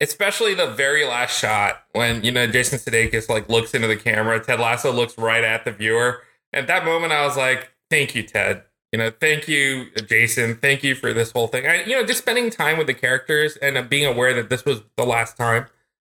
especially 0.00 0.54
the 0.54 0.66
very 0.66 1.04
last 1.04 1.38
shot 1.38 1.82
when 1.92 2.24
you 2.24 2.32
know 2.32 2.46
Jason 2.46 2.78
Sudeikis 2.78 3.28
like 3.28 3.48
looks 3.48 3.74
into 3.74 3.88
the 3.88 3.96
camera. 3.96 4.42
Ted 4.42 4.60
Lasso 4.60 4.92
looks 4.92 5.16
right 5.18 5.44
at 5.44 5.64
the 5.64 5.72
viewer. 5.72 6.22
At 6.52 6.66
that 6.66 6.84
moment, 6.84 7.12
I 7.12 7.26
was 7.26 7.36
like, 7.36 7.70
"Thank 7.90 8.14
you, 8.14 8.22
Ted. 8.22 8.64
You 8.92 8.98
know, 8.98 9.10
thank 9.20 9.48
you, 9.48 9.90
Jason. 10.08 10.56
Thank 10.56 10.82
you 10.82 10.94
for 10.94 11.12
this 11.12 11.32
whole 11.32 11.46
thing. 11.46 11.66
I, 11.66 11.84
you 11.84 11.94
know, 11.94 12.06
just 12.06 12.20
spending 12.20 12.48
time 12.48 12.78
with 12.78 12.86
the 12.86 12.94
characters 12.94 13.56
and 13.58 13.76
uh, 13.76 13.82
being 13.82 14.06
aware 14.06 14.32
that 14.34 14.48
this 14.48 14.64
was 14.64 14.82
the 14.96 15.04
last 15.04 15.36
time. 15.36 15.66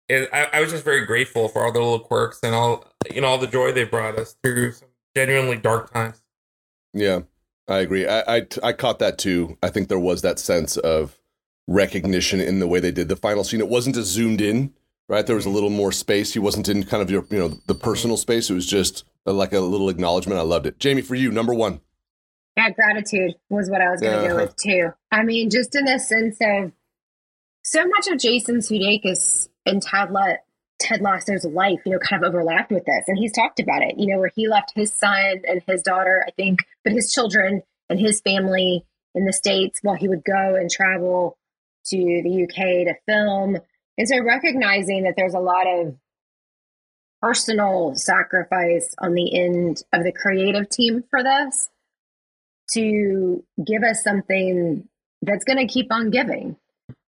It, 0.09 0.29
I, 0.33 0.47
I 0.53 0.61
was 0.61 0.71
just 0.71 0.83
very 0.83 1.05
grateful 1.05 1.47
for 1.47 1.63
all 1.63 1.71
the 1.71 1.79
little 1.79 1.99
quirks 1.99 2.39
and 2.43 2.55
all 2.55 2.85
you 3.13 3.21
know 3.21 3.27
all 3.27 3.37
the 3.37 3.47
joy 3.47 3.71
they 3.71 3.83
brought 3.83 4.17
us 4.17 4.35
through 4.43 4.71
some 4.73 4.89
genuinely 5.15 5.57
dark 5.57 5.93
times. 5.93 6.21
Yeah, 6.93 7.21
I 7.67 7.79
agree. 7.79 8.07
I, 8.07 8.37
I, 8.37 8.47
I 8.63 8.73
caught 8.73 8.99
that 8.99 9.17
too. 9.17 9.57
I 9.61 9.69
think 9.69 9.87
there 9.87 9.99
was 9.99 10.23
that 10.23 10.39
sense 10.39 10.77
of 10.77 11.19
recognition 11.67 12.41
in 12.41 12.59
the 12.59 12.67
way 12.67 12.79
they 12.79 12.91
did 12.91 13.07
the 13.07 13.15
final 13.15 13.43
scene. 13.43 13.59
It 13.59 13.69
wasn't 13.69 13.97
as 13.97 14.07
zoomed 14.07 14.41
in, 14.41 14.73
right? 15.07 15.25
There 15.25 15.35
was 15.35 15.45
a 15.45 15.51
little 15.51 15.69
more 15.69 15.91
space. 15.91 16.33
He 16.33 16.39
wasn't 16.39 16.67
in 16.67 16.83
kind 16.83 17.03
of 17.03 17.11
your 17.11 17.25
you 17.29 17.37
know 17.37 17.59
the 17.67 17.75
personal 17.75 18.17
space. 18.17 18.49
It 18.49 18.55
was 18.55 18.65
just 18.65 19.05
a, 19.25 19.31
like 19.31 19.53
a 19.53 19.59
little 19.59 19.89
acknowledgement. 19.89 20.39
I 20.39 20.43
loved 20.43 20.65
it. 20.65 20.77
Jaime, 20.81 21.01
for 21.01 21.15
you, 21.15 21.31
number 21.31 21.53
one. 21.53 21.81
Yeah, 22.57 22.71
gratitude 22.71 23.35
was 23.49 23.69
what 23.69 23.81
I 23.81 23.91
was 23.91 24.01
going 24.01 24.13
to 24.13 24.19
uh-huh. 24.19 24.27
go 24.29 24.35
with 24.43 24.55
too. 24.55 24.89
I 25.11 25.23
mean, 25.23 25.49
just 25.49 25.75
in 25.75 25.85
the 25.85 25.99
sense 25.99 26.37
of 26.41 26.71
so 27.63 27.85
much 27.85 28.07
of 28.07 28.19
Jason 28.19 28.57
Sudeikis 28.57 29.47
and 29.69 29.81
Ted, 29.81 30.11
La- 30.11 30.37
Ted 30.79 31.01
Lasso's 31.01 31.45
life, 31.45 31.79
you 31.85 31.91
know, 31.91 31.99
kind 31.99 32.23
of 32.23 32.29
overlapped 32.29 32.71
with 32.71 32.85
this. 32.85 33.05
And 33.07 33.17
he's 33.17 33.33
talked 33.33 33.59
about 33.59 33.81
it, 33.81 33.95
you 33.97 34.07
know, 34.07 34.19
where 34.19 34.31
he 34.35 34.47
left 34.47 34.73
his 34.75 34.93
son 34.93 35.41
and 35.47 35.61
his 35.67 35.81
daughter, 35.81 36.23
I 36.27 36.31
think, 36.31 36.59
but 36.83 36.93
his 36.93 37.13
children 37.13 37.63
and 37.89 37.99
his 37.99 38.21
family 38.21 38.85
in 39.15 39.25
the 39.25 39.33
States 39.33 39.79
while 39.81 39.95
he 39.95 40.07
would 40.07 40.23
go 40.23 40.55
and 40.55 40.69
travel 40.69 41.37
to 41.85 41.97
the 41.97 42.43
UK 42.43 42.87
to 42.87 42.93
film. 43.07 43.57
And 43.97 44.07
so 44.07 44.23
recognizing 44.23 45.03
that 45.03 45.15
there's 45.17 45.33
a 45.33 45.39
lot 45.39 45.67
of 45.67 45.95
personal 47.21 47.95
sacrifice 47.95 48.93
on 48.99 49.13
the 49.13 49.37
end 49.37 49.83
of 49.91 50.03
the 50.03 50.11
creative 50.11 50.69
team 50.69 51.03
for 51.09 51.21
this 51.23 51.69
to 52.73 53.43
give 53.65 53.83
us 53.83 54.03
something 54.03 54.87
that's 55.21 55.43
going 55.43 55.57
to 55.57 55.71
keep 55.71 55.91
on 55.91 56.11
giving. 56.11 56.55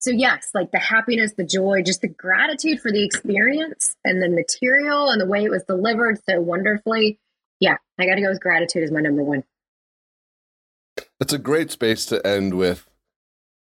So, 0.02 0.10
yes, 0.10 0.50
like 0.56 0.72
the 0.72 0.80
happiness, 0.80 1.34
the 1.34 1.44
joy, 1.44 1.84
just 1.84 2.02
the 2.02 2.08
gratitude 2.08 2.80
for 2.80 2.92
the 2.92 3.06
experience 3.06 3.96
and 4.04 4.22
the 4.22 4.30
material 4.30 5.10
and 5.10 5.22
the 5.22 5.28
way 5.28 5.44
it 5.44 5.52
was 5.52 5.64
delivered 5.64 6.20
so 6.28 6.42
wonderfully. 6.42 7.20
Yeah, 7.60 7.78
I 8.00 8.08
got 8.08 8.16
to 8.16 8.22
go 8.22 8.30
with 8.30 8.42
gratitude 8.42 8.84
as 8.84 8.92
my 8.92 9.02
number 9.02 9.24
one. 9.24 9.44
That's 11.20 11.34
a 11.34 11.38
great 11.38 11.70
space 11.70 12.08
to 12.08 12.26
end 12.26 12.56
with 12.56 12.90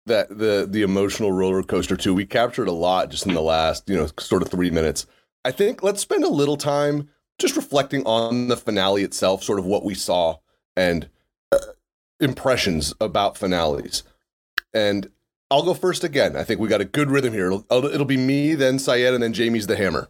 that 0.07 0.31
the 0.31 0.67
the 0.69 0.81
emotional 0.81 1.33
roller 1.33 1.63
coaster 1.63 1.99
too. 1.99 2.15
We 2.15 2.25
captured 2.25 2.67
a 2.67 2.73
lot 2.73 3.11
just 3.11 3.27
in 3.27 3.35
the 3.35 3.43
last, 3.43 3.87
you 3.89 3.97
know, 3.97 4.09
sort 4.19 4.41
of 4.41 4.49
3 4.49 4.71
minutes. 4.71 5.07
I 5.45 5.51
think 5.51 5.83
let's 5.83 6.01
spend 6.01 6.25
a 6.25 6.29
little 6.29 6.57
time 6.57 7.11
just 7.39 7.57
reflecting 7.57 8.05
on 8.07 8.49
the 8.49 8.57
finale 8.57 9.03
itself, 9.03 9.43
sort 9.45 9.59
of 9.59 9.67
what 9.67 9.85
we 9.85 9.95
saw 9.95 10.37
and 10.77 11.11
uh, 11.53 11.59
impressions 12.21 12.95
about 13.01 13.37
finales. 13.37 14.03
And 14.73 15.11
I'll 15.53 15.63
go 15.63 15.75
first 15.75 16.03
again. 16.03 16.35
I 16.35 16.45
think 16.45 16.61
we 16.61 16.69
got 16.69 16.81
a 16.81 16.87
good 16.87 17.11
rhythm 17.11 17.35
here. 17.35 17.53
It'll, 17.53 17.85
it'll 17.85 18.07
be 18.07 18.17
me, 18.17 18.55
then 18.55 18.79
Sayed, 18.79 19.13
and 19.13 19.23
then 19.23 19.35
Jaime's 19.35 19.67
the 19.67 19.77
hammer. 19.77 20.09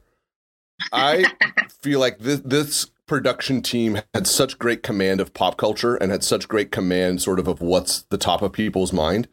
I 0.92 1.24
feel 1.82 1.98
like 1.98 2.20
this 2.20 2.40
this 2.44 2.86
production 3.06 3.60
team 3.60 4.00
had 4.14 4.28
such 4.28 4.56
great 4.56 4.84
command 4.84 5.20
of 5.20 5.34
pop 5.34 5.56
culture 5.56 5.96
and 5.96 6.12
had 6.12 6.22
such 6.22 6.46
great 6.46 6.70
command 6.70 7.20
sort 7.20 7.40
of 7.40 7.48
of 7.48 7.60
what's 7.60 8.02
the 8.02 8.18
top 8.18 8.40
of 8.40 8.52
people's 8.52 8.92
mind. 8.92 9.26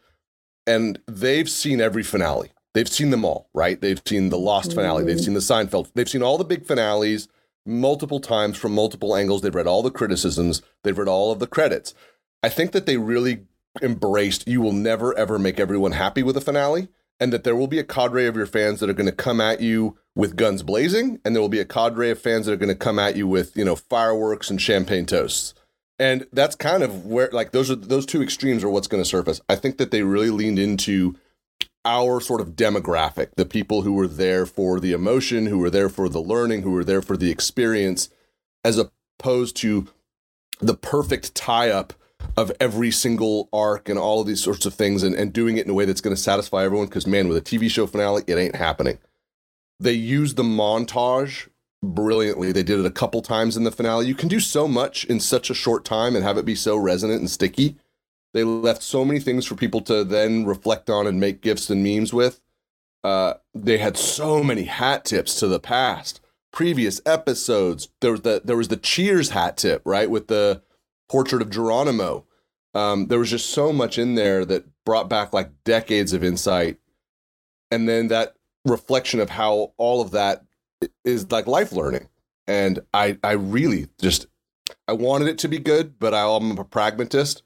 And 0.65 0.99
they've 1.07 1.49
seen 1.49 1.79
every 1.79 2.03
finale. 2.03 2.53
They've 2.73 2.89
seen 2.89 3.11
them 3.11 3.23
all, 3.23 3.47
right? 3.53 3.79
They've 3.79 4.01
seen 4.03 4.29
the 4.29 4.37
Lost 4.39 4.73
finale, 4.73 5.03
they've 5.03 5.19
seen 5.19 5.35
the 5.35 5.39
mm-hmm. 5.39 5.69
Seinfeld, 5.69 5.91
they've 5.93 6.09
seen 6.09 6.23
all 6.23 6.39
the 6.39 6.43
big 6.43 6.65
finales 6.65 7.27
multiple 7.67 8.19
times 8.19 8.57
from 8.57 8.73
multiple 8.73 9.15
angles. 9.15 9.43
They've 9.43 9.53
read 9.53 9.67
all 9.67 9.83
the 9.83 9.91
criticisms, 9.91 10.63
they've 10.83 10.97
read 10.97 11.07
all 11.07 11.31
of 11.31 11.37
the 11.37 11.47
credits. 11.47 11.93
I 12.41 12.49
think 12.49 12.71
that 12.71 12.87
they 12.87 12.97
really 12.97 13.45
embraced 13.81 14.47
you 14.47 14.61
will 14.61 14.73
never 14.73 15.17
ever 15.17 15.37
make 15.37 15.59
everyone 15.59 15.91
happy 15.93 16.23
with 16.23 16.35
a 16.35 16.41
finale 16.41 16.89
and 17.19 17.33
that 17.33 17.43
there 17.43 17.55
will 17.55 17.67
be 17.67 17.79
a 17.79 17.83
cadre 17.83 18.25
of 18.25 18.35
your 18.35 18.45
fans 18.45 18.79
that 18.79 18.89
are 18.89 18.93
going 18.93 19.05
to 19.05 19.11
come 19.11 19.41
at 19.41 19.61
you 19.61 19.97
with 20.15 20.35
guns 20.35 20.63
blazing 20.63 21.19
and 21.23 21.35
there 21.35 21.41
will 21.41 21.49
be 21.49 21.59
a 21.59 21.65
cadre 21.65 22.09
of 22.09 22.19
fans 22.19 22.45
that 22.45 22.53
are 22.53 22.57
going 22.57 22.69
to 22.69 22.75
come 22.75 22.99
at 22.99 23.15
you 23.15 23.27
with 23.27 23.55
you 23.55 23.65
know 23.65 23.75
fireworks 23.75 24.49
and 24.49 24.61
champagne 24.61 25.05
toasts. 25.05 25.53
And 25.97 26.27
that's 26.31 26.55
kind 26.55 26.81
of 26.81 27.05
where 27.05 27.29
like 27.31 27.51
those 27.51 27.69
are 27.69 27.75
those 27.75 28.05
two 28.05 28.21
extremes 28.21 28.63
are 28.63 28.69
what's 28.69 28.87
going 28.87 29.03
to 29.03 29.09
surface. 29.09 29.41
I 29.49 29.55
think 29.55 29.77
that 29.77 29.91
they 29.91 30.03
really 30.03 30.29
leaned 30.29 30.59
into 30.59 31.15
our 31.85 32.19
sort 32.19 32.41
of 32.41 32.55
demographic 32.55 33.29
the 33.35 33.45
people 33.45 33.81
who 33.81 33.93
were 33.93 34.07
there 34.07 34.45
for 34.45 34.79
the 34.79 34.91
emotion 34.91 35.45
who 35.45 35.57
were 35.57 35.69
there 35.69 35.89
for 35.89 36.09
the 36.09 36.21
learning 36.21 36.61
who 36.61 36.71
were 36.71 36.83
there 36.83 37.01
for 37.01 37.15
the 37.15 37.31
experience 37.31 38.09
as 38.65 38.77
opposed 38.77 39.55
to 39.55 39.87
the 40.59 40.73
perfect 40.73 41.33
tie 41.35 41.69
up 41.69 41.93
of 42.39 42.51
every 42.59 42.89
single 42.89 43.49
arc 43.51 43.89
and 43.89 43.99
all 43.99 44.21
of 44.21 44.27
these 44.27 44.41
sorts 44.41 44.65
of 44.65 44.73
things 44.73 45.03
and, 45.03 45.13
and 45.13 45.33
doing 45.33 45.57
it 45.57 45.65
in 45.65 45.71
a 45.71 45.73
way 45.73 45.83
that's 45.83 45.99
going 45.99 46.15
to 46.15 46.21
satisfy 46.21 46.63
everyone. 46.63 46.87
Because, 46.87 47.05
man, 47.05 47.27
with 47.27 47.37
a 47.37 47.41
TV 47.41 47.69
show 47.69 47.85
finale, 47.85 48.23
it 48.27 48.37
ain't 48.37 48.55
happening. 48.55 48.97
They 49.79 49.91
used 49.91 50.37
the 50.37 50.43
montage 50.43 51.49
brilliantly. 51.83 52.53
They 52.53 52.63
did 52.63 52.79
it 52.79 52.85
a 52.85 52.91
couple 52.91 53.21
times 53.21 53.57
in 53.57 53.65
the 53.65 53.71
finale. 53.71 54.07
You 54.07 54.15
can 54.15 54.29
do 54.29 54.39
so 54.39 54.67
much 54.69 55.03
in 55.05 55.19
such 55.19 55.49
a 55.49 55.53
short 55.53 55.83
time 55.83 56.15
and 56.15 56.23
have 56.23 56.37
it 56.37 56.45
be 56.45 56.55
so 56.55 56.77
resonant 56.77 57.19
and 57.19 57.29
sticky. 57.29 57.75
They 58.33 58.43
left 58.45 58.83
so 58.83 59.03
many 59.03 59.19
things 59.19 59.45
for 59.45 59.55
people 59.55 59.81
to 59.81 60.05
then 60.05 60.45
reflect 60.45 60.89
on 60.89 61.07
and 61.07 61.19
make 61.19 61.41
gifts 61.41 61.69
and 61.69 61.83
memes 61.83 62.13
with. 62.13 62.41
Uh, 63.03 63.33
they 63.53 63.79
had 63.79 63.97
so 63.97 64.43
many 64.43 64.63
hat 64.63 65.03
tips 65.03 65.39
to 65.39 65.47
the 65.47 65.59
past, 65.59 66.21
previous 66.53 67.01
episodes. 67.05 67.89
There 68.01 68.11
was 68.11 68.21
the 68.21 68.41
there 68.43 68.57
was 68.57 68.67
the 68.67 68.77
Cheers 68.77 69.31
hat 69.31 69.57
tip, 69.57 69.81
right, 69.85 70.09
with 70.09 70.27
the 70.27 70.61
portrait 71.09 71.41
of 71.41 71.49
Geronimo. 71.49 72.25
Um, 72.73 73.07
there 73.07 73.19
was 73.19 73.29
just 73.29 73.49
so 73.49 73.73
much 73.73 73.97
in 73.97 74.15
there 74.15 74.45
that 74.45 74.65
brought 74.85 75.09
back 75.09 75.33
like 75.33 75.51
decades 75.63 76.13
of 76.13 76.23
insight. 76.23 76.77
And 77.71 77.87
then 77.87 78.07
that 78.07 78.35
reflection 78.65 79.19
of 79.19 79.29
how 79.29 79.73
all 79.77 80.01
of 80.01 80.11
that 80.11 80.43
is 81.03 81.31
like 81.31 81.47
life 81.47 81.71
learning. 81.71 82.09
And 82.47 82.79
I, 82.93 83.17
I 83.23 83.33
really 83.33 83.87
just, 83.99 84.27
I 84.87 84.93
wanted 84.93 85.27
it 85.27 85.37
to 85.39 85.47
be 85.47 85.59
good, 85.59 85.99
but 85.99 86.13
I, 86.13 86.23
I'm 86.23 86.57
a 86.57 86.63
pragmatist. 86.63 87.43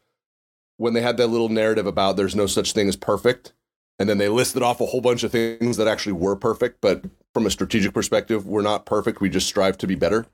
When 0.77 0.93
they 0.93 1.01
had 1.01 1.17
that 1.17 1.27
little 1.27 1.49
narrative 1.49 1.85
about 1.85 2.17
there's 2.17 2.35
no 2.35 2.47
such 2.47 2.73
thing 2.73 2.87
as 2.87 2.95
perfect, 2.95 3.53
and 3.99 4.09
then 4.09 4.17
they 4.17 4.27
listed 4.27 4.63
off 4.63 4.81
a 4.81 4.87
whole 4.87 5.01
bunch 5.01 5.23
of 5.23 5.31
things 5.31 5.77
that 5.77 5.87
actually 5.87 6.13
were 6.13 6.35
perfect, 6.35 6.81
but 6.81 7.03
from 7.33 7.45
a 7.45 7.51
strategic 7.51 7.93
perspective, 7.93 8.47
we're 8.47 8.61
not 8.61 8.85
perfect. 8.85 9.21
We 9.21 9.29
just 9.29 9.47
strive 9.47 9.77
to 9.79 9.87
be 9.87 9.95
better 9.95 10.25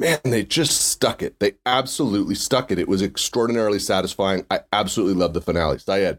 man, 0.00 0.18
they 0.24 0.42
just 0.42 0.88
stuck 0.88 1.22
it. 1.22 1.38
They 1.38 1.52
absolutely 1.66 2.34
stuck 2.34 2.72
it. 2.72 2.78
It 2.78 2.88
was 2.88 3.02
extraordinarily 3.02 3.78
satisfying. 3.78 4.46
I 4.50 4.60
absolutely 4.72 5.14
loved 5.14 5.34
the 5.34 5.40
finale. 5.40 5.78
Sayed. 5.78 6.18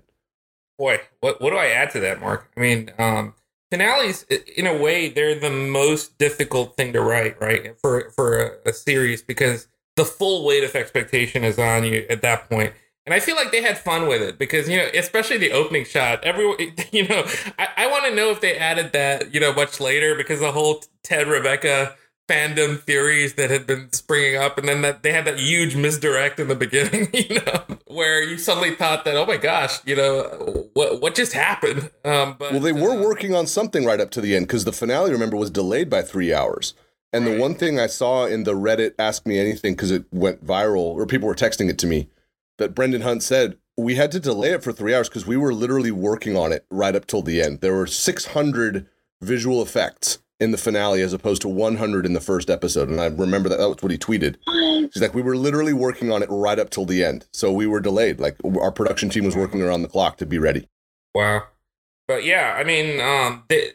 Boy, 0.77 1.01
what 1.19 1.41
what 1.41 1.49
do 1.49 1.57
I 1.57 1.67
add 1.67 1.91
to 1.91 1.99
that, 1.99 2.21
Mark? 2.21 2.49
I 2.55 2.59
mean, 2.59 2.91
um, 2.97 3.33
finales, 3.71 4.23
in 4.55 4.67
a 4.67 4.77
way, 4.77 5.09
they're 5.09 5.39
the 5.39 5.49
most 5.49 6.17
difficult 6.17 6.77
thing 6.77 6.93
to 6.93 7.01
write, 7.01 7.41
right, 7.41 7.77
for 7.79 8.11
for 8.11 8.39
a, 8.39 8.69
a 8.69 8.73
series 8.73 9.21
because 9.21 9.67
the 9.95 10.05
full 10.05 10.45
weight 10.45 10.63
of 10.63 10.75
expectation 10.75 11.43
is 11.43 11.59
on 11.59 11.83
you 11.83 12.05
at 12.09 12.21
that 12.21 12.49
point. 12.49 12.73
And 13.05 13.15
I 13.15 13.19
feel 13.19 13.35
like 13.35 13.51
they 13.51 13.63
had 13.63 13.79
fun 13.79 14.07
with 14.07 14.21
it 14.21 14.37
because, 14.37 14.69
you 14.69 14.77
know, 14.77 14.87
especially 14.93 15.39
the 15.39 15.51
opening 15.51 15.85
shot, 15.85 16.23
everyone, 16.23 16.57
you 16.91 17.07
know, 17.07 17.25
I, 17.57 17.67
I 17.77 17.87
want 17.87 18.05
to 18.05 18.15
know 18.15 18.29
if 18.29 18.41
they 18.41 18.55
added 18.57 18.93
that, 18.93 19.33
you 19.33 19.39
know, 19.39 19.53
much 19.53 19.79
later 19.79 20.13
because 20.13 20.39
the 20.39 20.51
whole 20.51 20.83
Ted 21.03 21.27
Rebecca 21.27 21.95
fandom 22.31 22.79
theories 22.79 23.33
that 23.33 23.49
had 23.49 23.67
been 23.67 23.91
springing 23.91 24.37
up, 24.37 24.57
and 24.57 24.67
then 24.67 24.81
that 24.81 25.03
they 25.03 25.11
had 25.11 25.25
that 25.25 25.37
huge 25.39 25.75
misdirect 25.75 26.39
in 26.39 26.47
the 26.47 26.55
beginning, 26.61 27.09
you 27.13 27.41
know, 27.41 27.63
where 27.87 28.23
you 28.23 28.37
suddenly 28.37 28.75
thought 28.75 29.03
that, 29.05 29.15
oh 29.15 29.25
my 29.25 29.37
gosh, 29.37 29.79
you 29.85 29.95
know, 29.95 30.69
what 30.73 31.01
what 31.01 31.15
just 31.15 31.33
happened? 31.33 31.91
Um, 32.05 32.35
but, 32.39 32.51
well, 32.51 32.61
they 32.61 32.71
were 32.71 32.91
uh, 32.91 33.01
working 33.01 33.35
on 33.35 33.47
something 33.47 33.85
right 33.85 33.99
up 33.99 34.11
to 34.11 34.21
the 34.21 34.35
end 34.35 34.47
because 34.47 34.65
the 34.65 34.71
finale, 34.71 35.11
remember, 35.11 35.37
was 35.37 35.51
delayed 35.51 35.89
by 35.89 36.01
three 36.01 36.33
hours. 36.33 36.73
And 37.13 37.25
right. 37.25 37.33
the 37.33 37.41
one 37.41 37.55
thing 37.55 37.77
I 37.77 37.87
saw 37.87 38.25
in 38.25 38.45
the 38.45 38.53
Reddit 38.53 38.93
Ask 38.97 39.25
Me 39.25 39.37
Anything 39.37 39.73
because 39.73 39.91
it 39.91 40.05
went 40.11 40.45
viral, 40.45 40.77
or 40.77 41.05
people 41.05 41.27
were 41.27 41.35
texting 41.35 41.69
it 41.69 41.77
to 41.79 41.87
me, 41.87 42.07
that 42.57 42.73
Brendan 42.73 43.01
Hunt 43.01 43.23
said 43.23 43.57
we 43.77 43.95
had 43.95 44.11
to 44.13 44.19
delay 44.19 44.51
it 44.51 44.63
for 44.63 44.71
three 44.71 44.95
hours 44.95 45.09
because 45.09 45.25
we 45.25 45.37
were 45.37 45.53
literally 45.53 45.91
working 45.91 46.37
on 46.37 46.53
it 46.53 46.65
right 46.69 46.95
up 46.95 47.07
till 47.07 47.21
the 47.21 47.41
end. 47.41 47.59
There 47.59 47.75
were 47.75 47.87
600 47.87 48.87
visual 49.21 49.61
effects 49.61 50.19
in 50.41 50.49
the 50.49 50.57
finale 50.57 51.01
as 51.01 51.13
opposed 51.13 51.43
to 51.43 51.47
100 51.47 52.03
in 52.03 52.13
the 52.13 52.19
first 52.19 52.49
episode. 52.49 52.89
And 52.89 52.99
I 52.99 53.05
remember 53.05 53.47
that 53.47 53.59
that 53.59 53.69
was 53.69 53.77
what 53.81 53.91
he 53.91 53.97
tweeted. 53.99 54.37
He's 54.91 55.01
like, 55.01 55.13
we 55.13 55.21
were 55.21 55.37
literally 55.37 55.71
working 55.71 56.11
on 56.11 56.23
it 56.23 56.29
right 56.31 56.57
up 56.57 56.71
till 56.71 56.85
the 56.85 57.03
end. 57.03 57.27
So 57.31 57.53
we 57.53 57.67
were 57.67 57.79
delayed. 57.79 58.19
Like 58.19 58.37
our 58.59 58.71
production 58.71 59.09
team 59.09 59.23
was 59.23 59.35
working 59.35 59.61
around 59.61 59.83
the 59.83 59.87
clock 59.87 60.17
to 60.17 60.25
be 60.25 60.39
ready. 60.39 60.67
Wow. 61.13 61.43
But 62.07 62.25
yeah, 62.25 62.55
I 62.57 62.63
mean, 62.63 62.99
um, 62.99 63.43
the, 63.49 63.71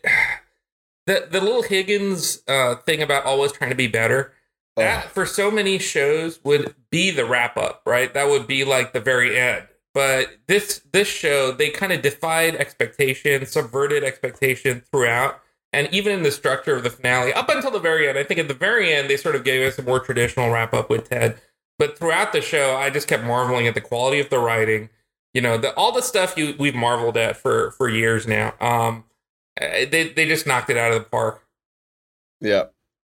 the, 1.06 1.28
the 1.30 1.40
little 1.40 1.62
Higgins 1.62 2.42
uh, 2.48 2.74
thing 2.74 3.00
about 3.00 3.24
always 3.24 3.52
trying 3.52 3.70
to 3.70 3.76
be 3.76 3.86
better, 3.86 4.32
that 4.74 5.04
oh. 5.06 5.08
for 5.08 5.24
so 5.24 5.52
many 5.52 5.78
shows 5.78 6.40
would 6.44 6.74
be 6.90 7.12
the 7.12 7.24
wrap 7.24 7.56
up, 7.56 7.82
right? 7.86 8.12
That 8.12 8.28
would 8.28 8.48
be 8.48 8.64
like 8.64 8.92
the 8.92 9.00
very 9.00 9.38
end. 9.38 9.68
But 9.94 10.36
this 10.46 10.82
this 10.92 11.08
show, 11.08 11.52
they 11.52 11.70
kind 11.70 11.90
of 11.90 12.02
defied 12.02 12.54
expectation, 12.56 13.46
subverted 13.46 14.04
expectation 14.04 14.82
throughout 14.90 15.40
and 15.72 15.88
even 15.92 16.12
in 16.12 16.22
the 16.22 16.30
structure 16.30 16.76
of 16.76 16.82
the 16.82 16.90
finale, 16.90 17.32
up 17.32 17.48
until 17.48 17.70
the 17.70 17.78
very 17.78 18.08
end, 18.08 18.18
I 18.18 18.24
think 18.24 18.40
at 18.40 18.48
the 18.48 18.54
very 18.54 18.92
end 18.92 19.10
they 19.10 19.16
sort 19.16 19.36
of 19.36 19.44
gave 19.44 19.66
us 19.66 19.78
a 19.78 19.82
more 19.82 20.00
traditional 20.00 20.50
wrap 20.50 20.72
up 20.72 20.88
with 20.88 21.08
Ted. 21.08 21.40
But 21.78 21.98
throughout 21.98 22.32
the 22.32 22.40
show, 22.40 22.76
I 22.76 22.90
just 22.90 23.08
kept 23.08 23.24
marveling 23.24 23.66
at 23.66 23.74
the 23.74 23.80
quality 23.80 24.20
of 24.20 24.30
the 24.30 24.38
writing. 24.38 24.88
You 25.34 25.42
know, 25.42 25.58
the, 25.58 25.74
all 25.74 25.92
the 25.92 26.00
stuff 26.00 26.36
you 26.36 26.54
we've 26.58 26.74
marveled 26.74 27.16
at 27.16 27.36
for 27.36 27.72
for 27.72 27.88
years 27.88 28.26
now. 28.26 28.54
Um, 28.60 29.04
eh, 29.58 29.84
they 29.84 30.08
they 30.08 30.26
just 30.26 30.46
knocked 30.46 30.70
it 30.70 30.78
out 30.78 30.92
of 30.92 30.98
the 31.04 31.10
park. 31.10 31.42
Yeah, 32.40 32.64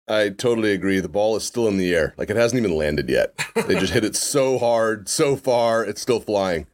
I 0.07 0.29
totally 0.29 0.71
agree. 0.71 0.99
The 0.99 1.09
ball 1.09 1.35
is 1.35 1.43
still 1.43 1.67
in 1.67 1.77
the 1.77 1.93
air, 1.93 2.15
like 2.17 2.29
it 2.29 2.35
hasn't 2.35 2.59
even 2.59 2.75
landed 2.75 3.09
yet. 3.09 3.39
They 3.67 3.79
just 3.79 3.93
hit 3.93 4.03
it 4.03 4.15
so 4.15 4.57
hard, 4.57 5.07
so 5.07 5.35
far, 5.35 5.83
it's 5.83 6.01
still 6.01 6.19
flying. 6.19 6.67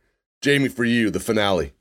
Jaime, 0.43 0.69
for 0.69 0.83
you, 0.83 1.09
the 1.09 1.19
finale. 1.19 1.73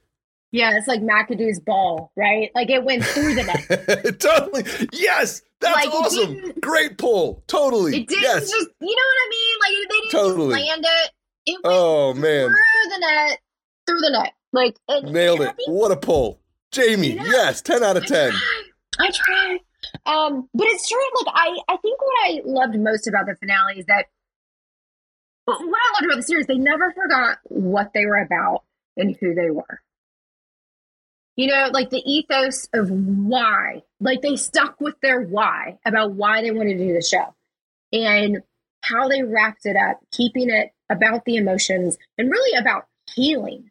Yeah, 0.53 0.77
it's 0.77 0.89
like 0.89 1.01
McAdoo's 1.01 1.61
ball, 1.61 2.11
right? 2.17 2.51
Like 2.55 2.71
it 2.71 2.83
went 2.83 3.05
through 3.05 3.35
the 3.37 3.45
net. 3.45 4.19
totally. 4.21 4.65
Yes. 4.93 5.43
That's 5.61 5.87
like 5.87 5.95
awesome. 5.95 6.53
Great 6.61 6.99
pull. 6.99 7.45
Totally. 7.47 7.97
It 7.97 8.09
didn't 8.09 8.23
yes. 8.23 8.51
just, 8.51 8.69
you 8.81 8.97
know 8.97 9.03
what 9.07 9.19
I 9.21 9.29
mean? 9.31 9.57
Like 9.61 9.89
they 9.89 10.01
didn't 10.01 10.11
totally. 10.11 10.55
land 10.55 10.85
it. 10.85 11.11
It 11.47 11.61
went 11.63 11.77
oh, 11.77 12.15
man. 12.15 12.49
through 12.49 12.91
the 12.91 12.99
net, 12.99 13.39
through 13.87 14.01
the 14.01 14.11
net. 14.11 14.33
Like 14.53 14.77
it, 14.89 15.05
nailed 15.05 15.41
it. 15.43 15.55
What 15.67 15.93
a 15.93 15.97
pull. 15.97 16.41
Jaime, 16.75 17.15
yes, 17.15 17.63
10 17.63 17.83
out 17.83 17.97
of 17.97 18.07
10. 18.07 18.33
I 18.99 19.11
try. 19.13 19.59
Um, 20.07 20.49
but 20.53 20.67
it's 20.69 20.89
true. 20.89 20.99
Like 21.25 21.35
I, 21.37 21.59
I 21.69 21.77
think 21.77 22.01
what 22.01 22.31
I 22.31 22.41
loved 22.45 22.79
most 22.79 23.07
about 23.07 23.27
the 23.27 23.37
finale 23.37 23.79
is 23.79 23.87
that 23.87 24.07
what 25.45 25.61
I 25.61 25.65
loved 25.65 26.07
about 26.07 26.17
the 26.17 26.23
series, 26.23 26.47
they 26.47 26.59
never 26.59 26.93
forgot 26.93 27.39
what 27.45 27.93
they 27.95 28.07
were 28.07 28.21
about 28.21 28.65
and 28.97 29.17
who 29.21 29.35
they 29.35 29.51
were 29.51 29.81
you 31.41 31.47
know, 31.47 31.71
like 31.73 31.89
the 31.89 32.03
ethos 32.05 32.69
of 32.75 32.91
why, 32.91 33.83
like 33.99 34.21
they 34.21 34.37
stuck 34.37 34.79
with 34.79 34.95
their 35.01 35.23
why 35.23 35.79
about 35.87 36.13
why 36.13 36.43
they 36.43 36.51
wanted 36.51 36.77
to 36.77 36.87
do 36.87 36.93
the 36.93 37.01
show 37.01 37.35
and 37.95 38.43
how 38.83 39.09
they 39.09 39.23
wrapped 39.23 39.65
it 39.65 39.75
up, 39.75 40.01
keeping 40.13 40.51
it 40.51 40.73
about 40.91 41.25
the 41.25 41.37
emotions 41.37 41.97
and 42.19 42.31
really 42.31 42.59
about 42.59 42.89
healing. 43.15 43.71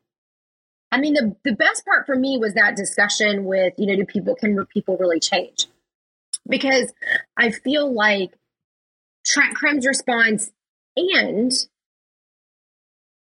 I 0.91 0.99
mean, 0.99 1.13
the, 1.13 1.35
the 1.43 1.55
best 1.55 1.85
part 1.85 2.07
for 2.07 2.15
me 2.15 2.39
was 2.39 2.55
that 2.55 2.75
discussion 2.75 3.45
with, 3.45 3.75
you 3.77 3.85
know, 3.85 3.97
do 3.97 4.03
people, 4.03 4.33
can 4.33 4.65
people 4.65 4.97
really 4.97 5.19
change? 5.19 5.67
Because 6.47 6.91
I 7.37 7.51
feel 7.51 7.93
like 7.93 8.31
Trent 9.23 9.53
Crimm's 9.53 9.85
response 9.85 10.49
and 10.97 11.51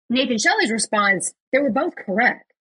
Nathan 0.09 0.37
Shelley's 0.37 0.69
response, 0.69 1.33
they 1.53 1.59
were 1.59 1.71
both 1.71 1.95
correct 1.95 2.52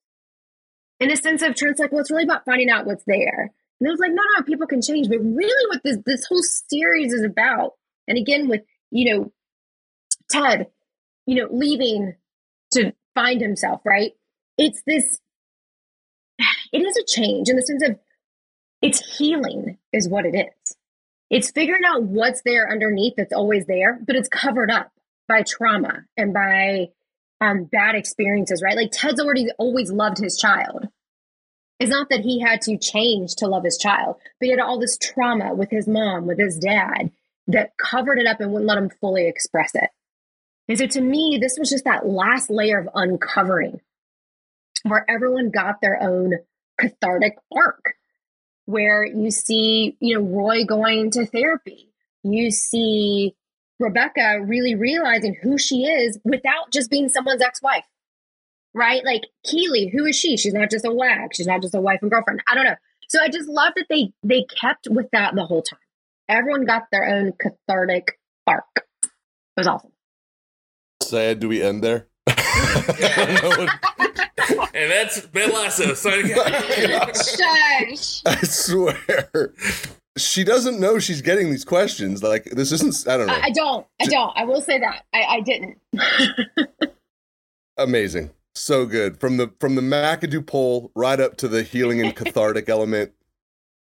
in 1.02 1.10
a 1.10 1.16
sense 1.16 1.42
of 1.42 1.54
Trent's 1.54 1.80
like, 1.80 1.90
well, 1.92 2.00
it's 2.00 2.10
really 2.10 2.24
about 2.24 2.44
finding 2.44 2.70
out 2.70 2.86
what's 2.86 3.04
there. 3.06 3.52
And 3.80 3.88
it 3.88 3.90
was 3.90 3.98
like, 3.98 4.12
no, 4.12 4.22
no, 4.36 4.44
people 4.44 4.66
can 4.66 4.80
change. 4.80 5.08
But 5.08 5.18
really, 5.18 5.68
what 5.68 5.82
this 5.82 5.98
this 6.06 6.26
whole 6.26 6.42
series 6.42 7.12
is 7.12 7.24
about, 7.24 7.72
and 8.06 8.16
again 8.16 8.48
with 8.48 8.62
you 8.90 9.12
know 9.12 9.32
Ted, 10.30 10.68
you 11.26 11.36
know, 11.36 11.48
leaving 11.50 12.14
to 12.72 12.92
find 13.14 13.40
himself, 13.40 13.82
right? 13.84 14.12
It's 14.58 14.82
this. 14.86 15.20
It 16.72 16.80
is 16.80 16.96
a 16.96 17.04
change 17.04 17.50
in 17.50 17.56
the 17.56 17.62
sense 17.62 17.82
of 17.86 17.98
it's 18.80 19.18
healing, 19.18 19.76
is 19.92 20.08
what 20.08 20.24
it 20.24 20.34
is. 20.34 20.76
It's 21.28 21.50
figuring 21.50 21.82
out 21.86 22.04
what's 22.04 22.40
there 22.46 22.70
underneath 22.70 23.12
that's 23.18 23.34
always 23.34 23.66
there, 23.66 24.00
but 24.06 24.16
it's 24.16 24.30
covered 24.30 24.70
up 24.70 24.90
by 25.28 25.42
trauma 25.42 26.04
and 26.16 26.32
by 26.32 26.88
um, 27.42 27.64
bad 27.64 27.96
experiences, 27.96 28.62
right? 28.62 28.76
Like 28.76 28.92
Ted's 28.92 29.20
already 29.20 29.48
always 29.58 29.90
loved 29.90 30.18
his 30.18 30.36
child. 30.36 30.86
It's 31.80 31.90
not 31.90 32.08
that 32.10 32.20
he 32.20 32.40
had 32.40 32.60
to 32.62 32.78
change 32.78 33.34
to 33.36 33.48
love 33.48 33.64
his 33.64 33.76
child, 33.76 34.16
but 34.38 34.46
he 34.46 34.50
had 34.50 34.60
all 34.60 34.78
this 34.78 34.96
trauma 34.96 35.52
with 35.52 35.68
his 35.68 35.88
mom, 35.88 36.26
with 36.26 36.38
his 36.38 36.56
dad 36.56 37.10
that 37.48 37.72
covered 37.76 38.20
it 38.20 38.28
up 38.28 38.40
and 38.40 38.52
wouldn't 38.52 38.68
let 38.68 38.78
him 38.78 38.90
fully 39.00 39.26
express 39.26 39.74
it. 39.74 39.90
And 40.68 40.78
so 40.78 40.86
to 40.86 41.00
me, 41.00 41.38
this 41.40 41.56
was 41.58 41.70
just 41.70 41.84
that 41.84 42.06
last 42.06 42.48
layer 42.48 42.78
of 42.78 42.88
uncovering 42.94 43.80
where 44.84 45.04
everyone 45.10 45.50
got 45.50 45.80
their 45.80 46.00
own 46.00 46.34
cathartic 46.78 47.34
arc, 47.52 47.94
where 48.66 49.04
you 49.04 49.32
see, 49.32 49.96
you 49.98 50.14
know, 50.14 50.24
Roy 50.24 50.64
going 50.64 51.10
to 51.12 51.26
therapy. 51.26 51.88
You 52.22 52.52
see 52.52 53.34
Rebecca 53.78 54.40
really 54.44 54.74
realizing 54.74 55.36
who 55.42 55.58
she 55.58 55.84
is 55.84 56.18
without 56.24 56.72
just 56.72 56.90
being 56.90 57.08
someone's 57.08 57.42
ex 57.42 57.60
wife, 57.62 57.84
right? 58.74 59.04
Like 59.04 59.22
Keeley, 59.44 59.88
who 59.88 60.06
is 60.06 60.16
she? 60.16 60.36
She's 60.36 60.54
not 60.54 60.70
just 60.70 60.84
a 60.84 60.92
wag. 60.92 61.34
She's 61.34 61.46
not 61.46 61.62
just 61.62 61.74
a 61.74 61.80
wife 61.80 61.98
and 62.02 62.10
girlfriend. 62.10 62.42
I 62.46 62.54
don't 62.54 62.64
know. 62.64 62.76
So 63.08 63.18
I 63.22 63.28
just 63.28 63.48
love 63.48 63.72
that 63.76 63.86
they 63.90 64.12
they 64.22 64.44
kept 64.44 64.88
with 64.90 65.10
that 65.12 65.34
the 65.34 65.44
whole 65.44 65.62
time. 65.62 65.78
Everyone 66.28 66.64
got 66.64 66.84
their 66.90 67.04
own 67.04 67.32
cathartic 67.32 68.18
arc. 68.46 68.64
It 69.04 69.10
was 69.56 69.66
awesome. 69.66 69.92
Sad. 71.02 71.40
Do 71.40 71.48
we 71.48 71.62
end 71.62 71.82
there? 71.82 72.06
and 74.74 74.90
that's 74.90 75.28
Med 75.34 75.52
Lasso 75.52 75.94
signing 75.94 76.28
Shush. 76.34 78.22
I 78.24 78.36
swear 78.42 79.52
she 80.16 80.44
doesn't 80.44 80.78
know 80.78 80.98
she's 80.98 81.22
getting 81.22 81.50
these 81.50 81.64
questions. 81.64 82.22
Like 82.22 82.44
this 82.44 82.72
isn't. 82.72 83.08
I 83.08 83.16
don't 83.16 83.26
know. 83.26 83.34
I, 83.34 83.44
I 83.44 83.50
don't. 83.50 83.86
I 84.00 84.06
don't. 84.06 84.32
I 84.36 84.44
will 84.44 84.60
say 84.60 84.78
that 84.78 85.04
I, 85.12 85.22
I 85.22 85.40
didn't. 85.40 85.78
Amazing, 87.78 88.30
so 88.54 88.84
good 88.86 89.18
from 89.18 89.38
the 89.38 89.52
from 89.58 89.74
the 89.74 89.82
McAdoo 89.82 90.46
poll 90.46 90.90
right 90.94 91.18
up 91.18 91.36
to 91.38 91.48
the 91.48 91.62
healing 91.62 92.00
and 92.00 92.14
cathartic 92.14 92.68
element. 92.68 93.12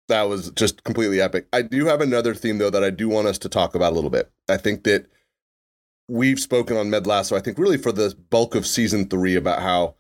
That 0.09 0.29
was 0.29 0.51
just 0.53 0.85
completely 0.85 1.21
epic. 1.21 1.49
I 1.53 1.63
do 1.63 1.87
have 1.87 2.01
another 2.01 2.35
theme 2.35 2.59
though 2.59 2.71
that 2.71 2.85
I 2.85 2.91
do 2.91 3.09
want 3.09 3.27
us 3.27 3.39
to 3.39 3.49
talk 3.49 3.75
about 3.75 3.93
a 3.93 3.95
little 3.95 4.11
bit. 4.11 4.31
I 4.49 4.57
think 4.57 4.85
that 4.85 5.07
we've 6.09 6.39
spoken 6.39 6.77
on 6.77 6.91
Med 6.91 7.07
Lasso. 7.07 7.37
I 7.37 7.41
think 7.41 7.59
really 7.59 7.79
for 7.79 7.93
the 7.93 8.15
bulk 8.31 8.55
of 8.55 8.67
season 8.67 9.09
three 9.09 9.35
about 9.35 9.63
how, 9.63 9.97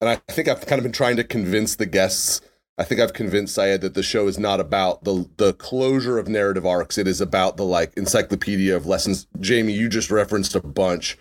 and 0.00 0.08
I 0.08 0.16
think 0.32 0.46
I've 0.46 0.66
kind 0.66 0.78
of 0.78 0.84
been 0.84 0.92
trying 0.92 1.16
to 1.16 1.24
convince 1.24 1.74
the 1.74 1.86
guests 1.86 2.40
I 2.76 2.84
think 2.84 3.00
I've 3.00 3.12
convinced 3.12 3.54
Sayed 3.54 3.82
that 3.82 3.94
the 3.94 4.02
show 4.02 4.26
is 4.26 4.38
not 4.38 4.60
about 4.60 5.04
the 5.04 5.28
the 5.36 5.52
closure 5.52 6.18
of 6.18 6.28
narrative 6.28 6.66
arcs. 6.66 6.98
It 6.98 7.06
is 7.06 7.20
about 7.20 7.56
the 7.56 7.64
like 7.64 7.92
encyclopedia 7.96 8.74
of 8.74 8.86
lessons. 8.86 9.26
Jaime, 9.44 9.72
you 9.72 9.88
just 9.88 10.10
referenced 10.10 10.56
a 10.56 10.60
bunch, 10.60 11.16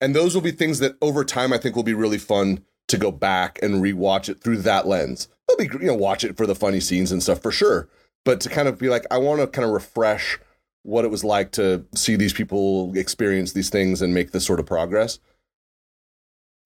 and 0.00 0.14
those 0.14 0.34
will 0.34 0.42
be 0.42 0.50
things 0.50 0.80
that 0.80 0.96
over 1.00 1.24
time 1.24 1.52
I 1.52 1.58
think 1.58 1.76
will 1.76 1.84
be 1.84 1.94
really 1.94 2.18
fun 2.18 2.64
to 2.88 2.98
go 2.98 3.12
back 3.12 3.58
and 3.62 3.82
rewatch 3.82 4.28
it 4.28 4.42
through 4.42 4.58
that 4.58 4.86
lens. 4.86 5.28
It'll 5.48 5.58
be 5.58 5.84
you 5.84 5.90
know 5.90 5.94
watch 5.94 6.24
it 6.24 6.36
for 6.36 6.46
the 6.46 6.56
funny 6.56 6.80
scenes 6.80 7.12
and 7.12 7.22
stuff 7.22 7.40
for 7.40 7.52
sure, 7.52 7.88
but 8.24 8.40
to 8.40 8.48
kind 8.48 8.66
of 8.66 8.78
be 8.78 8.88
like 8.88 9.06
I 9.10 9.18
want 9.18 9.40
to 9.40 9.46
kind 9.46 9.66
of 9.66 9.72
refresh 9.72 10.40
what 10.82 11.04
it 11.04 11.10
was 11.10 11.24
like 11.24 11.52
to 11.52 11.84
see 11.94 12.16
these 12.16 12.32
people 12.32 12.96
experience 12.96 13.52
these 13.52 13.70
things 13.70 14.02
and 14.02 14.12
make 14.12 14.32
this 14.32 14.46
sort 14.46 14.60
of 14.60 14.66
progress. 14.66 15.20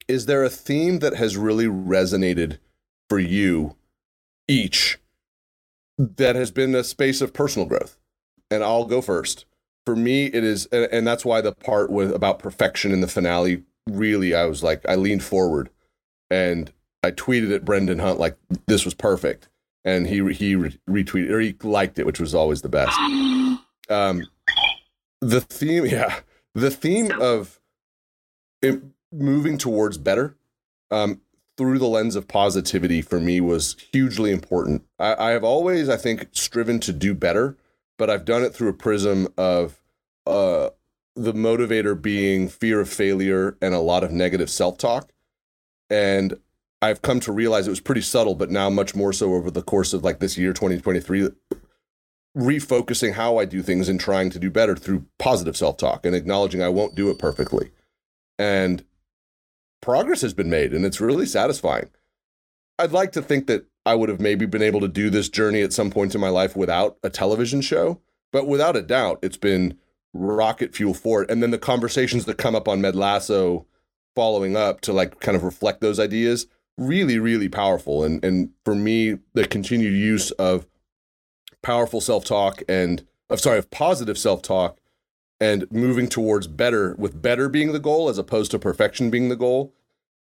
Is 0.09 0.27
there 0.27 0.45
a 0.45 0.51
theme 0.51 0.99
that 1.01 1.17
has 1.17 1.37
really 1.37 1.67
resonated 1.67 2.59
for 3.09 3.19
you? 3.19 3.77
Each 4.51 4.99
that 5.97 6.35
has 6.35 6.51
been 6.51 6.75
a 6.75 6.85
space 6.85 7.21
of 7.21 7.33
personal 7.33 7.69
growth. 7.69 7.97
And 8.51 8.65
I'll 8.65 8.85
go 8.85 9.01
first. 9.01 9.45
For 9.87 9.95
me, 9.97 10.27
it 10.27 10.45
is, 10.45 10.67
and 10.67 11.07
that's 11.07 11.25
why 11.25 11.41
the 11.41 11.53
part 11.53 11.91
with 11.91 12.13
about 12.13 12.39
perfection 12.39 12.93
in 12.93 13.01
the 13.01 13.09
finale 13.09 13.63
really, 13.89 14.35
I 14.35 14.45
was 14.45 14.63
like, 14.63 14.87
I 14.89 14.95
leaned 14.97 15.25
forward 15.25 15.71
and 16.31 16.73
I 17.03 17.11
tweeted 17.11 17.55
at 17.55 17.65
Brendan 17.65 17.99
Hunt 17.99 18.19
like 18.19 18.37
this 18.67 18.85
was 18.85 18.95
perfect, 18.95 19.49
and 19.85 20.07
he 20.07 20.17
he 20.33 20.55
retweeted 20.55 21.31
or 21.31 21.41
he 21.41 21.57
liked 21.63 21.99
it, 21.99 22.07
which 22.07 22.21
was 22.21 22.35
always 22.35 22.63
the 22.63 22.69
best. 22.69 22.97
Um, 23.89 24.27
the 25.21 25.41
theme, 25.41 25.87
yeah, 25.87 26.21
the 26.55 26.71
theme 26.71 27.11
of 27.21 27.59
moving 29.13 29.59
towards 29.59 29.99
better 29.99 30.37
um, 30.91 31.21
through 31.61 31.79
the 31.79 31.87
lens 31.87 32.17
of 32.17 32.27
positivity 32.27 33.03
for 33.03 33.21
me 33.21 33.39
was 33.39 33.77
hugely 33.93 34.31
important. 34.31 34.83
I, 34.99 35.27
I, 35.27 35.31
have 35.33 35.45
always, 35.45 35.91
I 35.91 35.99
think, 35.99 36.29
striven 36.33 36.81
to 36.81 36.91
do 36.91 37.13
better, 37.13 37.59
but 37.99 38.09
I've 38.09 38.25
done 38.25 38.43
it 38.43 38.55
through 38.55 38.71
a 38.71 38.73
prism 38.73 39.29
of 39.37 39.79
uh, 40.27 40.71
the 41.15 41.35
motivator 41.35 42.01
being 42.01 42.49
fear 42.49 42.81
of 42.81 42.89
failure 42.89 43.59
and 43.61 43.75
a 43.75 43.81
lot 43.81 44.03
of 44.03 44.11
negative 44.11 44.49
self 44.49 44.79
talk. 44.79 45.13
and 45.91 46.39
I've 46.81 47.03
come 47.03 47.21
to 47.21 47.33
realize 47.33 47.67
it 47.67 47.71
was 47.71 47.79
pretty 47.79 48.01
subtle, 48.01 48.35
but 48.35 48.51
now 48.51 48.71
much 48.71 48.95
more 48.95 49.13
so 49.13 49.35
over 49.35 49.51
the 49.51 49.61
course 49.61 49.93
of 49.93 50.03
like 50.03 50.19
this 50.19 50.39
year, 50.39 50.55
2023, 50.55 51.29
refocusing 52.35 53.13
how 53.13 53.37
I 53.37 53.45
do 53.45 53.61
things 53.61 53.87
and 53.91 54.01
trying 54.01 54.31
to 54.31 54.39
do 54.39 54.51
better 54.51 54.77
through 54.77 55.05
positive 55.19 55.59
self 55.59 55.77
talk 55.77 56.07
and 56.07 56.17
acknowledging 56.17 56.63
I 56.63 56.71
won't 56.71 56.95
do 56.95 57.11
it 57.11 57.19
perfectly. 57.19 57.71
And 58.39 58.83
progress 59.81 60.21
has 60.23 60.35
been 60.35 60.51
made, 60.51 60.73
and 60.73 60.85
it's 60.85 61.01
really 61.01 61.27
satisfying. 61.27 61.91
I'd 62.79 62.93
like 62.93 63.13
to 63.13 63.23
think 63.23 63.47
that 63.47 63.67
I 63.85 63.95
would 63.95 64.09
have 64.09 64.21
maybe 64.21 64.47
been 64.47 64.63
able 64.63 64.81
to 64.81 64.89
do 64.89 65.11
this 65.11 65.29
journey 65.29 65.63
at 65.63 65.73
some 65.73 65.91
point 65.91 66.15
in 66.15 66.21
my 66.21 66.29
life 66.29 66.57
without 66.57 66.97
a 67.03 67.11
television 67.11 67.61
show, 67.61 68.01
but 68.33 68.47
without 68.47 68.77
a 68.77 68.83
doubt, 68.83 69.19
it's 69.23 69.37
been 69.37 69.79
rocket 70.13 70.75
fuel 70.75 70.95
for 70.95 71.23
it. 71.23 71.31
And 71.31 71.43
then 71.43 71.51
the 71.51 71.59
conversations 71.59 72.25
that 72.25 72.39
come 72.39 72.55
up 72.55 72.69
on 72.69 72.81
Med 72.81 72.97
Lasso 72.97 73.67
following 74.15 74.57
up 74.57 74.81
to 74.83 74.93
like 74.93 75.21
kind 75.21 75.37
of 75.37 75.45
reflect 75.45 75.81
those 75.81 76.01
ideas 76.01 76.47
really 76.81 77.19
really 77.19 77.49
powerful 77.49 78.03
and 78.03 78.25
and 78.25 78.51
for 78.65 78.75
me 78.75 79.19
the 79.35 79.47
continued 79.47 79.93
use 79.93 80.31
of 80.33 80.67
powerful 81.63 82.01
self-talk 82.01 82.63
and 82.69 83.07
of 83.29 83.39
sorry 83.39 83.59
of 83.59 83.71
positive 83.71 84.17
self-talk 84.17 84.80
and 85.41 85.71
moving 85.71 86.09
towards 86.09 86.47
better 86.47 86.95
with 86.99 87.21
better 87.21 87.49
being 87.49 87.73
the 87.73 87.79
goal 87.79 88.09
as 88.09 88.19
opposed 88.19 88.51
to 88.51 88.59
perfection 88.59 89.11
being 89.11 89.29
the 89.29 89.37
goal 89.37 89.73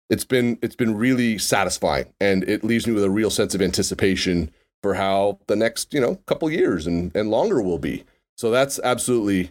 it's 0.08 0.24
been 0.24 0.58
it's 0.62 0.76
been 0.76 0.96
really 0.96 1.38
satisfying 1.38 2.06
and 2.20 2.44
it 2.44 2.62
leaves 2.62 2.86
me 2.86 2.92
with 2.92 3.04
a 3.04 3.10
real 3.10 3.30
sense 3.30 3.54
of 3.54 3.62
anticipation 3.62 4.50
for 4.82 4.94
how 4.94 5.38
the 5.46 5.56
next 5.56 5.92
you 5.92 6.00
know 6.00 6.16
couple 6.26 6.50
years 6.50 6.86
and 6.86 7.14
and 7.14 7.30
longer 7.30 7.60
will 7.60 7.78
be 7.78 8.04
so 8.36 8.50
that's 8.50 8.78
absolutely 8.80 9.50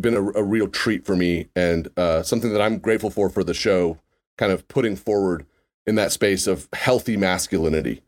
been 0.00 0.14
a, 0.14 0.22
a 0.32 0.42
real 0.42 0.68
treat 0.68 1.04
for 1.04 1.16
me 1.16 1.48
and 1.54 1.88
uh, 1.96 2.22
something 2.22 2.52
that 2.52 2.62
i'm 2.62 2.78
grateful 2.78 3.10
for 3.10 3.28
for 3.28 3.44
the 3.44 3.54
show 3.54 3.98
kind 4.38 4.52
of 4.52 4.66
putting 4.68 4.96
forward 4.96 5.46
in 5.86 5.94
that 5.96 6.12
space 6.12 6.46
of 6.46 6.68
healthy 6.72 7.16
masculinity. 7.16 8.02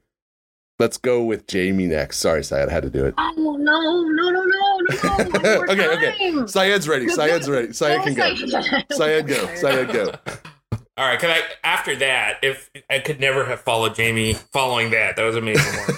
Let's 0.81 0.97
go 0.97 1.23
with 1.23 1.45
Jaime 1.51 1.87
next. 1.87 2.19
Sorry, 2.19 2.43
Sayed, 2.43 2.69
I 2.69 2.73
had 2.73 2.83
to 2.83 2.91
do 2.91 3.05
it. 3.05 3.15
Oh 3.17 3.33
no, 3.37 3.57
no, 3.57 4.31
no, 4.31 4.31
no, 4.31 4.45
no! 4.45 5.65
okay, 5.71 5.87
okay. 5.87 6.47
Sayed's 6.47 6.89
ready. 6.89 7.09
Sayed's 7.09 7.49
ready. 7.49 7.73
Sayed 7.73 8.03
can 8.03 8.15
go. 8.15 8.35
Sayed 8.91 9.29
go. 9.29 9.55
Sayed 9.55 9.93
go. 9.93 10.13
All 10.97 11.07
right. 11.07 11.19
Can 11.19 11.31
I? 11.31 11.43
After 11.63 11.95
that, 11.97 12.39
if 12.43 12.71
I 12.91 12.99
could 12.99 13.21
never 13.21 13.45
have 13.45 13.61
followed 13.61 13.97
Jaime 13.97 14.35
following 14.35 14.91
that, 14.91 15.15
that 15.15 15.23
was 15.23 15.37
amazing. 15.37 15.97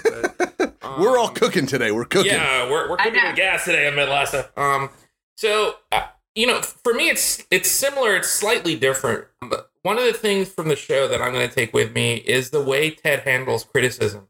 But, 0.59 0.75
um, 0.83 1.01
we're 1.01 1.19
all 1.19 1.29
cooking 1.29 1.67
today. 1.67 1.91
We're 1.91 2.05
cooking. 2.05 2.33
Yeah, 2.33 2.71
we're 2.71 2.89
we're 2.91 2.97
cooking 2.99 3.23
with 3.25 3.37
gas 3.37 3.65
today 3.65 3.89
on 3.89 3.97
Med 3.97 4.11
Lasso. 4.11 4.47
Um, 4.59 4.91
so 5.37 5.77
uh, 5.91 6.03
you 6.35 6.47
know, 6.47 6.61
for 6.61 6.93
me, 6.93 7.09
it's 7.09 7.43
it's 7.51 7.71
similar. 7.71 8.15
It's 8.17 8.29
slightly 8.29 8.77
different. 8.77 9.25
But 9.41 9.71
one 9.83 9.97
of 9.97 10.05
the 10.05 10.13
things 10.13 10.51
from 10.51 10.69
the 10.69 10.77
show 10.77 11.09
that 11.09 11.23
I'm 11.23 11.33
going 11.33 11.49
to 11.49 11.55
take 11.55 11.73
with 11.73 11.95
me 11.95 12.17
is 12.17 12.51
the 12.51 12.63
way 12.63 12.91
Ted 12.91 13.21
handles 13.21 13.65
criticism 13.65 14.29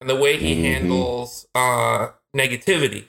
and 0.00 0.10
the 0.10 0.16
way 0.16 0.36
he 0.36 0.54
mm-hmm. 0.54 0.64
handles 0.64 1.46
uh, 1.54 2.08
negativity. 2.36 3.04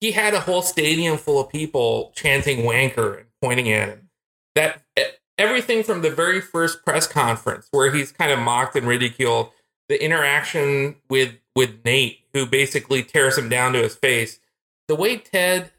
He 0.00 0.12
had 0.12 0.34
a 0.34 0.40
whole 0.40 0.62
stadium 0.62 1.18
full 1.18 1.40
of 1.40 1.50
people 1.50 2.12
chanting 2.14 2.60
wanker 2.60 3.18
and 3.18 3.26
pointing 3.42 3.70
at 3.70 3.88
him. 3.90 4.08
That 4.54 4.82
everything 5.38 5.82
from 5.82 6.02
the 6.02 6.10
very 6.10 6.40
first 6.40 6.84
press 6.84 7.06
conference 7.06 7.68
where 7.70 7.92
he's 7.92 8.12
kind 8.12 8.30
of 8.30 8.38
mocked 8.38 8.76
and 8.76 8.86
ridiculed, 8.86 9.50
the 9.88 10.02
interaction 10.02 10.96
with 11.08 11.34
with 11.56 11.84
Nate, 11.84 12.20
who 12.32 12.46
basically 12.46 13.02
tears 13.02 13.36
him 13.36 13.48
down 13.48 13.72
to 13.72 13.82
his 13.82 13.96
face, 13.96 14.38
the 14.88 14.94
way 14.94 15.16
Ted 15.16 15.72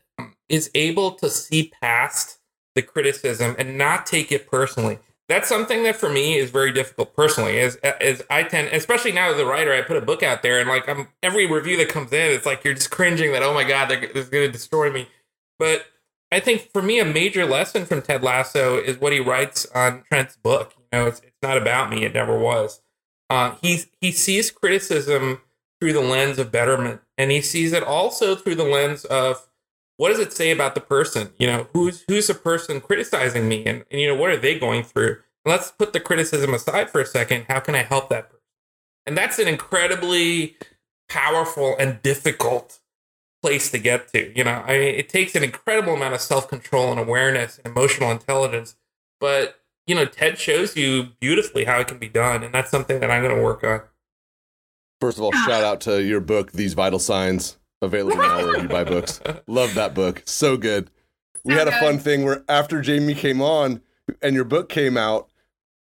is 0.49 0.69
able 0.75 1.11
to 1.11 1.29
see 1.29 1.71
past 1.81 2.39
the 2.75 2.81
criticism 2.81 3.55
and 3.57 3.77
not 3.77 4.05
take 4.05 4.31
it 4.31 4.49
personally 4.49 4.99
that's 5.29 5.47
something 5.47 5.83
that 5.83 5.95
for 5.95 6.09
me 6.09 6.35
is 6.35 6.49
very 6.49 6.71
difficult 6.71 7.15
personally 7.15 7.59
as 7.59 7.75
as 7.77 8.21
i 8.29 8.43
tend 8.43 8.67
especially 8.69 9.11
now 9.11 9.31
as 9.31 9.39
a 9.39 9.45
writer 9.45 9.73
i 9.73 9.81
put 9.81 9.97
a 9.97 10.01
book 10.01 10.23
out 10.23 10.41
there 10.43 10.59
and 10.59 10.69
like 10.69 10.87
i'm 10.89 11.07
every 11.23 11.45
review 11.45 11.77
that 11.77 11.89
comes 11.89 12.11
in 12.11 12.31
it's 12.31 12.45
like 12.45 12.63
you're 12.63 12.73
just 12.73 12.91
cringing 12.91 13.31
that 13.31 13.43
oh 13.43 13.53
my 13.53 13.63
god 13.63 13.89
they're, 13.89 13.99
they're 14.13 14.23
going 14.23 14.47
to 14.47 14.51
destroy 14.51 14.91
me. 14.91 15.07
But 15.57 15.85
i 16.31 16.39
think 16.39 16.69
for 16.71 16.81
me 16.81 16.99
a 16.99 17.05
major 17.05 17.45
lesson 17.45 17.85
from 17.85 18.01
ted 18.01 18.23
lasso 18.23 18.77
is 18.77 18.99
what 18.99 19.13
he 19.13 19.19
writes 19.19 19.65
on 19.73 20.03
trent's 20.09 20.35
book 20.35 20.73
you 20.77 20.83
know 20.99 21.07
it's, 21.07 21.19
it's 21.19 21.41
not 21.41 21.57
about 21.57 21.89
me 21.89 22.03
it 22.05 22.13
never 22.13 22.37
was. 22.37 22.81
Uh, 23.29 23.55
he 23.61 23.83
he 24.01 24.11
sees 24.11 24.51
criticism 24.51 25.41
through 25.79 25.93
the 25.93 26.01
lens 26.01 26.37
of 26.37 26.51
betterment 26.51 27.01
and 27.17 27.31
he 27.31 27.41
sees 27.41 27.71
it 27.71 27.83
also 27.83 28.35
through 28.35 28.55
the 28.55 28.63
lens 28.63 29.05
of 29.05 29.47
what 30.01 30.09
does 30.09 30.19
it 30.19 30.33
say 30.33 30.49
about 30.49 30.73
the 30.73 30.81
person? 30.81 31.29
You 31.37 31.45
know, 31.45 31.67
who's 31.73 32.03
who's 32.07 32.25
the 32.25 32.33
person 32.33 32.81
criticizing 32.81 33.47
me, 33.47 33.63
and, 33.67 33.85
and 33.91 34.01
you 34.01 34.07
know, 34.07 34.15
what 34.15 34.31
are 34.31 34.37
they 34.37 34.57
going 34.57 34.81
through? 34.81 35.17
let's 35.45 35.69
put 35.69 35.93
the 35.93 35.99
criticism 35.99 36.55
aside 36.55 36.89
for 36.89 37.01
a 37.01 37.05
second. 37.05 37.45
How 37.47 37.59
can 37.59 37.75
I 37.75 37.83
help 37.83 38.09
that 38.09 38.31
person? 38.31 38.41
And 39.05 39.15
that's 39.15 39.37
an 39.37 39.47
incredibly 39.47 40.55
powerful 41.07 41.75
and 41.77 42.01
difficult 42.01 42.79
place 43.43 43.69
to 43.71 43.77
get 43.77 44.11
to. 44.13 44.35
You 44.35 44.43
know, 44.43 44.63
I 44.65 44.79
mean, 44.79 44.95
it 44.95 45.07
takes 45.07 45.35
an 45.35 45.43
incredible 45.43 45.93
amount 45.93 46.15
of 46.15 46.21
self 46.21 46.47
control 46.47 46.89
and 46.89 46.99
awareness 46.99 47.59
and 47.63 47.71
emotional 47.71 48.09
intelligence. 48.09 48.75
But 49.19 49.59
you 49.85 49.93
know, 49.93 50.05
Ted 50.05 50.39
shows 50.39 50.75
you 50.75 51.09
beautifully 51.19 51.65
how 51.65 51.79
it 51.79 51.87
can 51.87 51.99
be 51.99 52.09
done, 52.09 52.41
and 52.41 52.55
that's 52.55 52.71
something 52.71 52.99
that 53.01 53.11
I'm 53.11 53.21
going 53.21 53.35
to 53.35 53.43
work 53.43 53.63
on. 53.63 53.81
First 54.99 55.19
of 55.19 55.23
all, 55.25 55.31
shout 55.31 55.63
out 55.63 55.81
to 55.81 56.01
your 56.01 56.21
book, 56.21 56.53
These 56.53 56.73
Vital 56.73 56.97
Signs 56.97 57.59
available 57.81 58.17
now 58.17 58.37
where 58.37 58.61
you 58.61 58.67
buy 58.67 58.83
books. 58.83 59.21
Love 59.47 59.73
that 59.75 59.93
book. 59.93 60.23
So 60.25 60.57
good. 60.57 60.89
We 61.43 61.53
had 61.53 61.67
a 61.67 61.79
fun 61.79 61.97
thing 61.97 62.23
where 62.23 62.43
after 62.47 62.83
Jaime 62.83 63.15
came 63.15 63.41
on 63.41 63.81
and 64.21 64.35
your 64.35 64.43
book 64.43 64.69
came 64.69 64.95
out, 64.95 65.27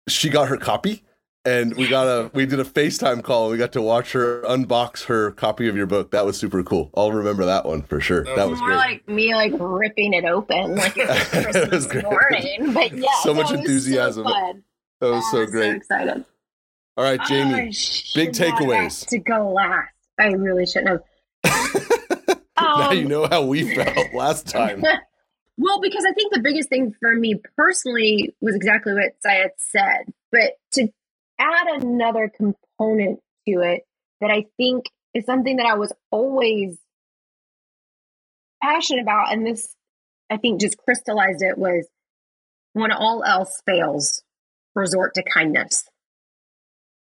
she 0.08 0.30
got 0.30 0.48
her 0.48 0.56
copy 0.56 1.04
and 1.44 1.76
we 1.76 1.88
got 1.88 2.06
a 2.06 2.30
we 2.34 2.46
did 2.46 2.60
a 2.60 2.64
FaceTime 2.64 3.22
call 3.22 3.44
and 3.44 3.52
we 3.52 3.58
got 3.58 3.72
to 3.72 3.82
watch 3.82 4.12
her 4.12 4.42
unbox 4.42 5.04
her 5.04 5.32
copy 5.32 5.68
of 5.68 5.76
your 5.76 5.86
book. 5.86 6.10
That 6.12 6.24
was 6.24 6.38
super 6.38 6.62
cool. 6.62 6.90
I'll 6.96 7.12
remember 7.12 7.44
that 7.44 7.66
one 7.66 7.82
for 7.82 8.00
sure. 8.00 8.24
That 8.24 8.48
was 8.48 8.58
more 8.60 8.68
great. 8.68 8.76
like 8.76 9.08
me 9.08 9.34
like 9.34 9.52
ripping 9.58 10.14
it 10.14 10.24
open 10.24 10.76
like 10.76 10.96
it 10.96 11.08
was 11.08 11.28
Christmas 11.28 11.84
it 11.84 11.94
was 11.94 12.04
morning. 12.04 12.72
But 12.72 12.92
yeah, 12.96 13.08
so 13.22 13.34
much 13.34 13.52
enthusiasm. 13.52 14.26
So 14.26 14.62
that 15.00 15.10
was 15.10 15.30
so 15.30 15.46
great. 15.46 15.70
So 15.70 15.76
excited. 15.76 16.24
All 16.96 17.04
right, 17.04 17.20
Jaime. 17.20 17.54
Oh, 17.54 18.14
big 18.14 18.32
takeaways. 18.32 19.06
To 19.08 19.18
go 19.18 19.50
last. 19.50 19.88
I 20.18 20.26
really 20.26 20.66
shouldn't 20.66 20.88
have 20.88 21.02
now 22.60 22.90
you 22.92 23.02
um, 23.02 23.08
know 23.08 23.26
how 23.26 23.44
we 23.44 23.74
felt 23.74 23.96
last 24.14 24.48
time. 24.48 24.82
well, 25.58 25.80
because 25.80 26.04
I 26.08 26.12
think 26.12 26.32
the 26.32 26.40
biggest 26.40 26.68
thing 26.68 26.94
for 27.00 27.14
me 27.14 27.40
personally 27.56 28.34
was 28.40 28.54
exactly 28.54 28.94
what 28.94 29.14
Sayed 29.24 29.50
said. 29.58 30.12
But 30.30 30.52
to 30.72 30.88
add 31.38 31.82
another 31.82 32.30
component 32.34 33.20
to 33.48 33.60
it 33.60 33.82
that 34.20 34.30
I 34.30 34.46
think 34.56 34.86
is 35.14 35.26
something 35.26 35.56
that 35.56 35.66
I 35.66 35.74
was 35.74 35.92
always 36.10 36.78
passionate 38.62 39.02
about, 39.02 39.32
and 39.32 39.46
this 39.46 39.74
I 40.30 40.36
think 40.36 40.60
just 40.60 40.78
crystallized 40.78 41.42
it 41.42 41.58
was 41.58 41.86
when 42.72 42.92
all 42.92 43.22
else 43.24 43.60
fails, 43.66 44.22
resort 44.74 45.14
to 45.14 45.22
kindness 45.22 45.84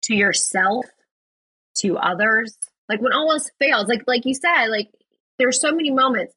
to 0.05 0.15
yourself, 0.15 0.85
to 1.77 1.97
others. 1.97 2.55
Like 2.89 3.01
when 3.01 3.13
else 3.13 3.49
fails, 3.59 3.87
like 3.87 4.03
like 4.07 4.25
you 4.25 4.33
said, 4.33 4.67
like 4.67 4.89
there's 5.39 5.59
so 5.59 5.71
many 5.71 5.91
moments. 5.91 6.33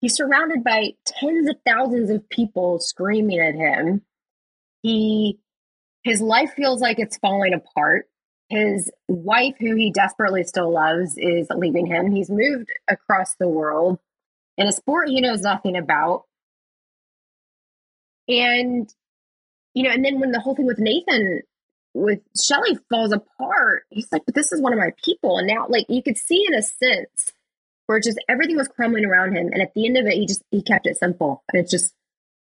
He's 0.00 0.16
surrounded 0.16 0.64
by 0.64 0.92
tens 1.06 1.48
of 1.48 1.56
thousands 1.66 2.10
of 2.10 2.28
people 2.28 2.78
screaming 2.78 3.40
at 3.40 3.54
him. 3.54 4.02
He 4.82 5.38
his 6.02 6.20
life 6.20 6.52
feels 6.54 6.80
like 6.80 6.98
it's 6.98 7.16
falling 7.16 7.54
apart. 7.54 8.08
His 8.50 8.90
wife, 9.08 9.54
who 9.58 9.74
he 9.74 9.90
desperately 9.90 10.44
still 10.44 10.70
loves, 10.70 11.16
is 11.16 11.48
leaving 11.56 11.86
him. 11.86 12.10
He's 12.10 12.28
moved 12.28 12.68
across 12.88 13.34
the 13.36 13.48
world 13.48 13.98
in 14.56 14.66
a 14.66 14.72
sport 14.72 15.08
he 15.08 15.20
knows 15.20 15.40
nothing 15.40 15.76
about. 15.76 16.24
And, 18.28 18.92
you 19.74 19.84
know, 19.84 19.90
and 19.90 20.04
then 20.04 20.20
when 20.20 20.32
the 20.32 20.40
whole 20.40 20.54
thing 20.54 20.66
with 20.66 20.78
Nathan, 20.78 21.42
with 21.94 22.20
Shelley 22.40 22.76
falls 22.90 23.12
apart, 23.12 23.84
he's 23.88 24.10
like, 24.10 24.22
but 24.26 24.34
this 24.34 24.52
is 24.52 24.60
one 24.60 24.72
of 24.72 24.78
my 24.78 24.90
people. 25.02 25.38
And 25.38 25.46
now, 25.46 25.66
like, 25.68 25.86
you 25.88 26.02
could 26.02 26.18
see 26.18 26.44
in 26.46 26.54
a 26.54 26.62
sense 26.62 27.32
where 27.86 28.00
just 28.00 28.18
everything 28.28 28.56
was 28.56 28.68
crumbling 28.68 29.04
around 29.04 29.36
him. 29.36 29.50
And 29.52 29.62
at 29.62 29.72
the 29.74 29.86
end 29.86 29.96
of 29.96 30.06
it, 30.06 30.14
he 30.14 30.26
just 30.26 30.42
he 30.50 30.62
kept 30.62 30.86
it 30.86 30.98
simple. 30.98 31.42
And 31.52 31.62
it's 31.62 31.70
just, 31.70 31.94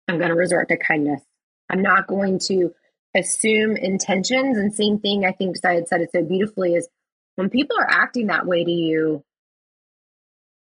I'm 0.08 0.18
going 0.18 0.30
to 0.30 0.36
resort 0.36 0.68
to 0.68 0.76
kindness. 0.76 1.22
I'm 1.70 1.82
not 1.82 2.08
going 2.08 2.40
to 2.46 2.74
assume 3.14 3.76
intentions. 3.76 4.58
And 4.58 4.74
same 4.74 4.98
thing, 4.98 5.24
I 5.24 5.32
think 5.32 5.56
Sayed 5.56 5.88
said 5.88 6.00
it 6.00 6.10
so 6.12 6.22
beautifully 6.22 6.74
is 6.74 6.88
when 7.36 7.48
people 7.48 7.76
are 7.78 7.88
acting 7.88 8.26
that 8.26 8.46
way 8.46 8.64
to 8.64 8.70
you, 8.70 9.24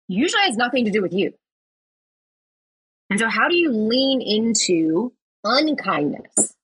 usually 0.07 0.43
has 0.43 0.57
nothing 0.57 0.85
to 0.85 0.91
do 0.91 1.01
with 1.01 1.13
you. 1.13 1.33
And 3.09 3.19
so, 3.19 3.29
how 3.29 3.47
do 3.47 3.55
you 3.55 3.71
lean 3.71 4.21
into 4.21 5.13
unkindness? 5.43 6.54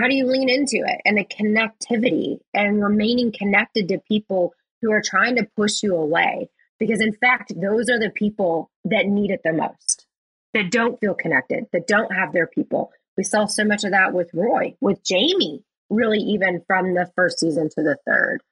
How 0.00 0.08
do 0.08 0.14
you 0.14 0.26
lean 0.26 0.48
into 0.48 0.84
it 0.86 1.00
and 1.04 1.16
the 1.16 1.24
connectivity 1.24 2.38
and 2.52 2.82
remaining 2.82 3.32
connected 3.32 3.88
to 3.88 3.98
people 4.08 4.54
who 4.84 4.92
are 4.92 5.02
trying 5.02 5.36
to 5.36 5.48
push 5.56 5.82
you 5.82 5.96
away. 5.96 6.50
Because 6.78 7.00
in 7.00 7.14
fact, 7.14 7.52
those 7.56 7.88
are 7.88 7.98
the 7.98 8.10
people 8.14 8.70
that 8.84 9.06
need 9.06 9.30
it 9.30 9.40
the 9.42 9.52
most, 9.52 10.06
that 10.52 10.70
don't 10.70 11.00
feel 11.00 11.14
connected, 11.14 11.64
that 11.72 11.86
don't 11.86 12.14
have 12.14 12.32
their 12.32 12.46
people, 12.46 12.92
We 13.16 13.24
saw 13.24 13.46
so 13.46 13.64
much 13.64 13.84
of 13.84 13.92
that 13.92 14.12
with 14.12 14.30
Roy, 14.34 14.76
with 14.80 15.02
Jamie, 15.02 15.64
really, 15.88 16.18
even 16.18 16.62
from 16.66 16.94
the 16.94 17.10
first 17.16 17.38
season 17.38 17.70
to 17.70 17.82
the 17.82 17.96
third. 18.04 18.42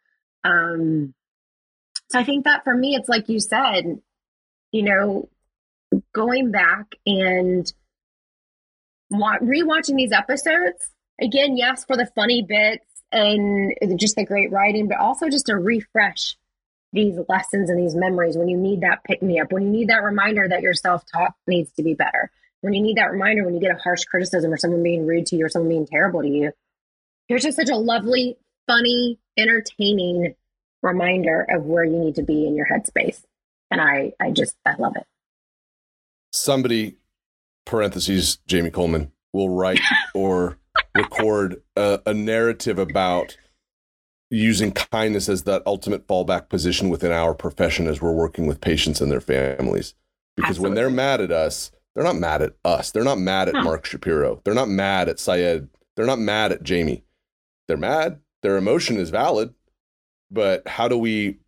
Um, 0.44 1.14
so 2.10 2.18
I 2.18 2.24
think 2.24 2.44
that 2.44 2.64
for 2.64 2.74
me, 2.74 2.94
it's 2.94 3.08
like 3.08 3.28
you 3.28 3.40
said, 3.40 4.00
you 4.70 4.82
know, 4.84 5.28
going 6.14 6.50
back 6.50 6.94
and 7.04 7.70
wa- 9.10 9.38
rewatching 9.38 9.96
these 9.96 10.12
episodes 10.12 10.90
again, 11.20 11.56
yes, 11.56 11.84
for 11.84 11.96
the 11.96 12.06
funny 12.14 12.42
bits 12.42 12.86
and 13.10 13.74
just 13.96 14.16
the 14.16 14.24
great 14.24 14.50
writing, 14.50 14.88
but 14.88 14.98
also 14.98 15.28
just 15.28 15.46
to 15.46 15.56
refresh 15.56 16.36
these 16.92 17.18
lessons 17.28 17.70
and 17.70 17.78
these 17.78 17.94
memories 17.94 18.36
when 18.36 18.48
you 18.48 18.56
need 18.56 18.82
that 18.82 19.02
pick 19.04 19.22
me 19.22 19.40
up, 19.40 19.50
when 19.50 19.62
you 19.62 19.70
need 19.70 19.88
that 19.88 20.02
reminder 20.02 20.46
that 20.48 20.62
your 20.62 20.74
self 20.74 21.04
talk 21.10 21.34
needs 21.46 21.72
to 21.72 21.82
be 21.82 21.94
better, 21.94 22.30
when 22.60 22.74
you 22.74 22.82
need 22.82 22.96
that 22.96 23.10
reminder 23.10 23.44
when 23.44 23.54
you 23.54 23.60
get 23.60 23.74
a 23.74 23.78
harsh 23.78 24.04
criticism 24.04 24.52
or 24.52 24.56
someone 24.56 24.82
being 24.82 25.06
rude 25.06 25.26
to 25.26 25.36
you 25.36 25.46
or 25.46 25.48
someone 25.48 25.68
being 25.68 25.86
terrible 25.86 26.22
to 26.22 26.28
you. 26.28 26.52
Here's 27.28 27.42
just 27.42 27.56
such 27.56 27.70
a 27.70 27.76
lovely, 27.76 28.36
funny, 28.66 29.18
entertaining 29.38 30.34
reminder 30.82 31.46
of 31.48 31.64
where 31.64 31.84
you 31.84 31.98
need 31.98 32.16
to 32.16 32.22
be 32.22 32.46
in 32.46 32.54
your 32.54 32.66
headspace. 32.66 33.22
And 33.70 33.80
I, 33.80 34.12
I 34.20 34.30
just, 34.30 34.56
I 34.66 34.74
love 34.78 34.96
it. 34.96 35.06
Somebody, 36.32 36.96
parentheses, 37.64 38.38
Jaime 38.50 38.70
Coleman, 38.70 39.12
will 39.32 39.48
write 39.48 39.80
or 40.14 40.58
record 40.94 41.62
a, 41.76 42.00
a 42.06 42.14
narrative 42.14 42.78
about 42.78 43.36
using 44.30 44.72
kindness 44.72 45.28
as 45.28 45.42
that 45.44 45.62
ultimate 45.66 46.06
fallback 46.06 46.48
position 46.48 46.88
within 46.88 47.12
our 47.12 47.34
profession 47.34 47.86
as 47.86 48.00
we're 48.00 48.12
working 48.12 48.46
with 48.46 48.60
patients 48.60 49.00
and 49.00 49.10
their 49.10 49.20
families. 49.20 49.94
Because 50.36 50.52
Absolutely. 50.52 50.68
when 50.68 50.74
they're 50.74 50.90
mad 50.90 51.20
at 51.20 51.30
us, 51.30 51.70
they're 51.94 52.04
not 52.04 52.16
mad 52.16 52.40
at 52.40 52.54
us. 52.64 52.90
They're 52.90 53.04
not 53.04 53.18
mad 53.18 53.48
at 53.48 53.54
huh. 53.54 53.62
Mark 53.62 53.84
Shapiro. 53.84 54.40
They're 54.44 54.54
not 54.54 54.68
mad 54.68 55.08
at 55.10 55.18
Sayed. 55.18 55.68
They're 55.94 56.06
not 56.06 56.18
mad 56.18 56.52
at 56.52 56.66
Jaime. 56.66 57.04
They're 57.68 57.76
mad. 57.76 58.20
Their 58.42 58.56
emotion 58.56 58.96
is 58.96 59.10
valid. 59.10 59.54
But 60.30 60.66
how 60.66 60.88
do 60.88 60.96
we 60.96 61.40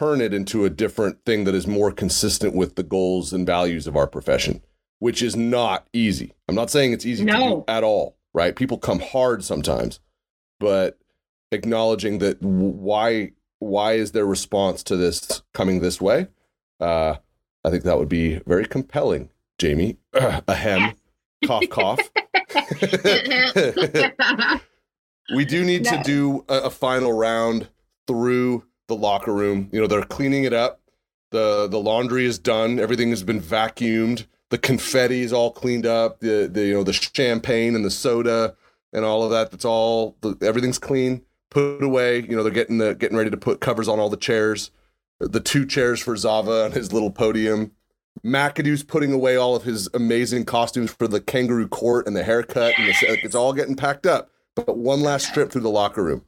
turn 0.00 0.20
it 0.20 0.32
into 0.32 0.64
a 0.64 0.70
different 0.70 1.24
thing 1.26 1.44
that 1.44 1.54
is 1.54 1.66
more 1.66 1.92
consistent 1.92 2.54
with 2.54 2.74
the 2.74 2.82
goals 2.82 3.32
and 3.32 3.46
values 3.46 3.86
of 3.86 3.96
our 3.96 4.06
profession, 4.06 4.62
which 4.98 5.22
is 5.22 5.36
not 5.36 5.86
easy. 5.92 6.32
I'm 6.48 6.54
not 6.54 6.70
saying 6.70 6.92
it's 6.92 7.04
easy 7.04 7.24
no. 7.24 7.64
at 7.68 7.84
all, 7.84 8.16
right? 8.34 8.54
People 8.54 8.78
come 8.78 9.00
hard 9.00 9.44
sometimes, 9.44 10.00
but 10.58 10.98
acknowledging 11.52 12.18
that 12.18 12.40
why 12.42 13.32
why 13.58 13.92
is 13.92 14.12
their 14.12 14.26
response 14.26 14.82
to 14.84 14.96
this 14.96 15.42
coming 15.52 15.80
this 15.80 16.00
way? 16.00 16.28
Uh, 16.80 17.16
I 17.64 17.70
think 17.70 17.84
that 17.84 17.98
would 17.98 18.08
be 18.08 18.40
very 18.46 18.66
compelling, 18.66 19.30
Jaime. 19.60 19.98
ahem, 20.48 20.94
cough, 21.44 21.68
cough. 21.68 22.10
we 25.34 25.44
do 25.44 25.64
need 25.64 25.84
no. 25.84 25.90
to 25.90 26.02
do 26.02 26.44
a, 26.48 26.62
a, 26.62 26.70
final 26.70 27.12
round 27.12 27.68
through 28.06 28.64
the 28.88 28.96
locker 28.96 29.32
room. 29.32 29.68
You 29.72 29.80
know, 29.80 29.86
they're 29.86 30.04
cleaning 30.04 30.44
it 30.44 30.54
up. 30.54 30.80
the 31.30 31.68
The 31.68 31.78
laundry 31.78 32.24
is 32.24 32.38
done. 32.38 32.80
Everything 32.80 33.10
has 33.10 33.22
been 33.22 33.40
vacuumed. 33.40 34.26
The 34.50 34.58
confetti 34.58 35.22
is 35.22 35.32
all 35.32 35.50
cleaned 35.50 35.86
up. 35.86 36.20
The, 36.20 36.48
the 36.52 36.66
you 36.66 36.74
know 36.74 36.84
the 36.84 36.92
champagne 36.92 37.74
and 37.74 37.84
the 37.84 37.90
soda 37.90 38.56
and 38.92 39.04
all 39.04 39.24
of 39.24 39.30
that. 39.30 39.50
That's 39.50 39.64
all. 39.64 40.16
The, 40.20 40.36
everything's 40.42 40.78
clean 40.78 41.22
put 41.50 41.82
away. 41.82 42.20
You 42.20 42.36
know, 42.36 42.42
they're 42.42 42.52
getting 42.52 42.78
the 42.78 42.94
getting 42.94 43.16
ready 43.16 43.30
to 43.30 43.36
put 43.36 43.60
covers 43.60 43.88
on 43.88 43.98
all 43.98 44.08
the 44.08 44.16
chairs. 44.16 44.70
The 45.18 45.40
two 45.40 45.66
chairs 45.66 46.00
for 46.00 46.16
Zava 46.16 46.64
on 46.64 46.72
his 46.72 46.92
little 46.92 47.10
podium. 47.10 47.72
McAdoo's 48.24 48.82
putting 48.82 49.12
away 49.12 49.36
all 49.36 49.54
of 49.54 49.64
his 49.64 49.88
amazing 49.94 50.44
costumes 50.44 50.92
for 50.92 51.06
the 51.06 51.20
kangaroo 51.20 51.68
court 51.68 52.06
and 52.06 52.16
the 52.16 52.24
haircut, 52.24 52.74
and 52.78 52.88
the, 52.88 52.94
it's 53.22 53.34
all 53.34 53.52
getting 53.52 53.76
packed 53.76 54.06
up. 54.06 54.30
But 54.54 54.76
one 54.76 55.00
last 55.00 55.32
trip 55.32 55.50
through 55.50 55.62
the 55.62 55.70
locker 55.70 56.02
room. 56.02 56.24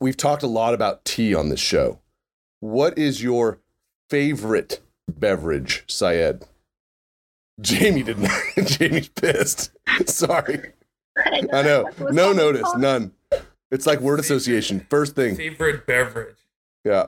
We've 0.00 0.16
talked 0.16 0.42
a 0.42 0.48
lot 0.48 0.74
about 0.74 1.04
tea 1.04 1.34
on 1.34 1.48
this 1.48 1.60
show. 1.60 2.00
What 2.60 2.98
is 2.98 3.22
your 3.22 3.60
favorite 4.08 4.80
beverage, 5.10 5.84
Sayed? 5.86 6.44
Jaime 7.66 8.02
did 8.02 8.18
not. 8.18 8.40
Jaime's 8.56 9.08
pissed. 9.08 9.70
Sorry. 10.06 10.72
I 11.16 11.62
know. 11.62 11.90
No 12.10 12.32
notice. 12.32 12.68
None. 12.76 13.12
It's 13.70 13.86
like 13.86 14.00
word 14.00 14.20
association. 14.20 14.86
First 14.88 15.14
thing. 15.14 15.36
Favorite 15.36 15.86
beverage. 15.86 16.38
Yeah. 16.84 17.06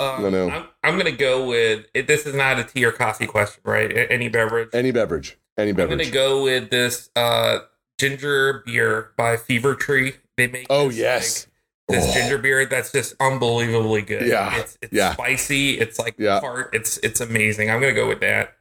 Um, 0.00 0.22
no, 0.22 0.30
no. 0.30 0.50
I'm, 0.50 0.66
I'm 0.82 0.96
gonna 0.96 1.12
go 1.12 1.46
with 1.46 1.84
it, 1.92 2.06
this 2.06 2.26
is 2.26 2.34
not 2.34 2.58
a 2.58 2.64
tea 2.64 2.84
or 2.86 2.92
coffee 2.92 3.26
question, 3.26 3.60
right? 3.64 3.92
Any 4.10 4.28
beverage. 4.28 4.70
Any 4.72 4.92
beverage. 4.92 5.38
Any 5.58 5.72
beverage. 5.72 5.92
I'm 5.92 5.98
gonna 5.98 6.10
go 6.10 6.42
with 6.42 6.70
this 6.70 7.10
uh, 7.14 7.58
ginger 7.98 8.62
beer 8.64 9.10
by 9.18 9.36
Fever 9.36 9.74
Tree. 9.74 10.14
They 10.38 10.46
make. 10.46 10.66
Oh 10.70 10.88
this, 10.88 10.96
yes. 10.96 11.46
Like, 11.46 11.49
this 11.90 12.06
oh. 12.08 12.12
ginger 12.12 12.38
beer 12.38 12.66
that's 12.66 12.92
just 12.92 13.14
unbelievably 13.20 14.02
good. 14.02 14.26
Yeah. 14.26 14.58
It's, 14.58 14.78
it's 14.82 14.92
yeah. 14.92 15.12
spicy. 15.12 15.78
It's 15.78 15.98
like 15.98 16.16
yeah. 16.18 16.40
Part, 16.40 16.74
it's 16.74 16.98
it's 16.98 17.20
amazing. 17.20 17.70
I'm 17.70 17.80
gonna 17.80 17.92
go 17.92 18.08
with 18.08 18.20
that. 18.20 18.56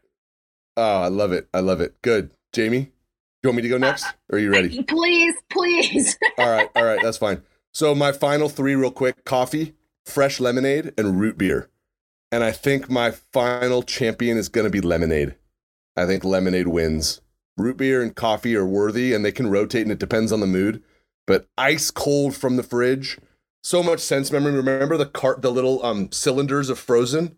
Oh, 0.77 1.01
I 1.01 1.07
love 1.07 1.31
it. 1.31 1.47
I 1.53 1.59
love 1.59 1.81
it. 1.81 2.01
Good, 2.01 2.31
Jaime. 2.55 2.91
You 3.41 3.47
want 3.47 3.57
me 3.57 3.61
to 3.63 3.69
go 3.69 3.77
next? 3.77 4.05
Or 4.29 4.37
are 4.37 4.39
you 4.39 4.51
ready? 4.51 4.83
Please, 4.87 5.35
please. 5.49 6.17
all 6.37 6.49
right, 6.49 6.69
all 6.75 6.83
right, 6.83 6.99
that's 7.01 7.17
fine. 7.17 7.41
So 7.73 7.95
my 7.95 8.11
final 8.11 8.49
three, 8.49 8.75
real 8.75 8.91
quick: 8.91 9.23
coffee, 9.25 9.75
fresh 10.05 10.39
lemonade, 10.39 10.93
and 10.97 11.19
root 11.19 11.37
beer. 11.37 11.69
And 12.31 12.43
I 12.43 12.51
think 12.51 12.89
my 12.89 13.11
final 13.11 13.81
champion 13.81 14.37
is 14.37 14.49
going 14.49 14.65
to 14.65 14.69
be 14.69 14.81
lemonade. 14.81 15.35
I 15.95 16.05
think 16.05 16.23
lemonade 16.23 16.67
wins. 16.67 17.21
Root 17.57 17.77
beer 17.77 18.01
and 18.01 18.15
coffee 18.15 18.55
are 18.55 18.65
worthy, 18.65 19.13
and 19.13 19.25
they 19.25 19.31
can 19.31 19.49
rotate, 19.49 19.83
and 19.83 19.91
it 19.91 19.99
depends 19.99 20.31
on 20.31 20.39
the 20.39 20.47
mood. 20.47 20.83
But 21.29 21.47
ice 21.59 21.91
cold 21.91 22.35
from 22.35 22.55
the 22.55 22.63
fridge, 22.63 23.19
so 23.61 23.83
much 23.83 23.99
sense 23.99 24.31
memory. 24.31 24.51
Remember 24.51 24.97
the 24.97 25.05
cart, 25.05 25.43
the 25.43 25.51
little 25.51 25.85
um, 25.85 26.11
cylinders 26.11 26.71
of 26.71 26.79
frozen, 26.79 27.37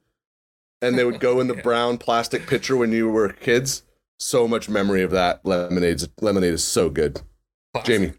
and 0.81 0.97
they 0.97 1.03
would 1.03 1.19
go 1.19 1.41
in 1.41 1.47
the 1.49 1.55
brown 1.61 1.97
plastic 1.97 2.47
pitcher 2.47 2.77
when 2.77 2.93
you 2.93 3.09
were 3.09 3.33
kids 3.33 3.83
so 4.17 4.47
much 4.47 4.69
memory 4.69 5.01
of 5.01 5.11
that. 5.11 5.45
Lemonade's 5.45 6.07
lemonade 6.21 6.53
is 6.53 6.63
so 6.63 6.89
good. 6.89 7.21
Jaime. 7.75 8.13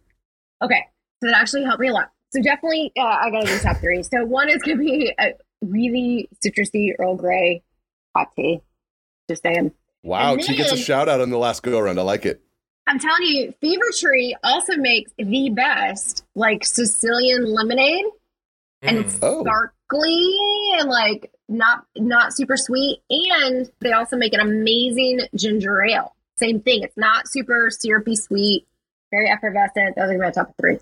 Okay, 0.62 0.84
so 1.22 1.30
that 1.30 1.36
actually 1.40 1.64
helped 1.64 1.80
me 1.80 1.88
a 1.88 1.94
lot. 1.94 2.10
So 2.34 2.42
definitely, 2.42 2.92
uh, 2.98 3.04
I 3.04 3.30
gotta 3.30 3.46
do 3.46 3.58
top 3.58 3.78
three. 3.78 4.02
So 4.02 4.26
one 4.26 4.50
is 4.50 4.58
gonna 4.58 4.76
be 4.76 5.14
a 5.18 5.32
really 5.62 6.28
citrusy 6.44 6.90
Earl 6.98 7.16
Grey 7.16 7.62
hot 8.14 8.28
tea. 8.36 8.60
Just 9.30 9.42
saying. 9.42 9.72
Wow, 10.02 10.36
then, 10.36 10.44
she 10.44 10.54
gets 10.54 10.70
a 10.70 10.76
shout 10.76 11.08
out 11.08 11.22
on 11.22 11.30
the 11.30 11.38
last 11.38 11.62
go 11.62 11.78
around. 11.78 11.98
I 11.98 12.02
like 12.02 12.26
it. 12.26 12.42
I'm 12.86 12.98
telling 12.98 13.22
you, 13.22 13.52
Fever 13.60 13.84
Tree 13.96 14.36
also 14.42 14.76
makes 14.76 15.12
the 15.16 15.50
best 15.50 16.24
like 16.34 16.64
Sicilian 16.64 17.44
lemonade, 17.44 18.04
and 18.82 18.98
it's 18.98 19.14
mm. 19.14 19.18
oh. 19.22 19.44
sparkly 19.44 20.36
and 20.80 20.88
like 20.88 21.30
not 21.48 21.86
not 21.96 22.34
super 22.34 22.56
sweet. 22.56 23.00
And 23.10 23.70
they 23.80 23.92
also 23.92 24.16
make 24.16 24.34
an 24.34 24.40
amazing 24.40 25.20
ginger 25.34 25.84
ale. 25.84 26.14
Same 26.36 26.60
thing. 26.60 26.82
It's 26.82 26.96
not 26.96 27.28
super 27.28 27.70
syrupy 27.70 28.16
sweet, 28.16 28.66
very 29.10 29.30
effervescent. 29.30 29.96
Those 29.96 30.10
are 30.10 30.18
my 30.18 30.30
top 30.30 30.54
three. 30.60 30.78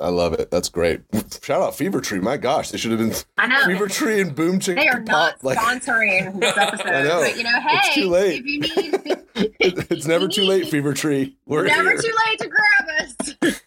I 0.00 0.10
love 0.10 0.32
it. 0.34 0.50
That's 0.50 0.68
great. 0.68 1.00
Shout 1.42 1.60
out 1.60 1.74
Fever 1.74 2.00
Tree. 2.00 2.20
My 2.20 2.36
gosh, 2.36 2.70
they 2.70 2.78
should 2.78 2.92
have 2.92 3.00
been 3.00 3.14
I 3.36 3.46
know. 3.48 3.64
Fever 3.66 3.88
Tree 3.88 4.20
and 4.20 4.34
Boom 4.34 4.60
Chicken 4.60 4.76
They 4.82 4.88
are 4.88 5.00
Pop. 5.00 5.42
not 5.42 5.44
like, 5.44 5.58
sponsoring 5.58 6.38
this 6.40 6.56
episode. 6.56 6.86
I 6.86 7.02
know. 7.02 7.20
But 7.20 7.36
you 7.36 7.42
know, 7.44 7.60
hey, 7.60 7.78
it's 7.84 7.94
too 7.94 8.08
late. 8.08 8.42
if 8.44 8.46
you 8.46 8.60
need 8.60 9.18
it's 9.90 10.06
never 10.06 10.28
too 10.28 10.44
late, 10.44 10.68
Fever 10.68 10.94
Tree. 10.94 11.36
We're 11.46 11.64
never 11.64 11.90
here. 11.90 12.00
too 12.00 12.12
late 12.26 12.38
to 12.40 12.48
grab 12.48 12.88
us. 13.00 13.60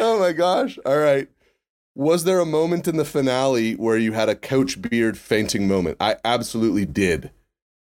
oh 0.00 0.18
my 0.18 0.32
gosh. 0.32 0.78
All 0.84 0.98
right. 0.98 1.28
Was 1.94 2.24
there 2.24 2.40
a 2.40 2.46
moment 2.46 2.86
in 2.88 2.96
the 2.96 3.04
finale 3.04 3.74
where 3.74 3.96
you 3.96 4.12
had 4.12 4.28
a 4.28 4.34
Coach 4.36 4.80
Beard 4.82 5.16
fainting 5.16 5.66
moment? 5.66 5.96
I 6.00 6.16
absolutely 6.24 6.84
did. 6.84 7.30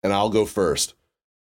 And 0.03 0.13
I'll 0.13 0.29
go 0.31 0.45
first. 0.45 0.95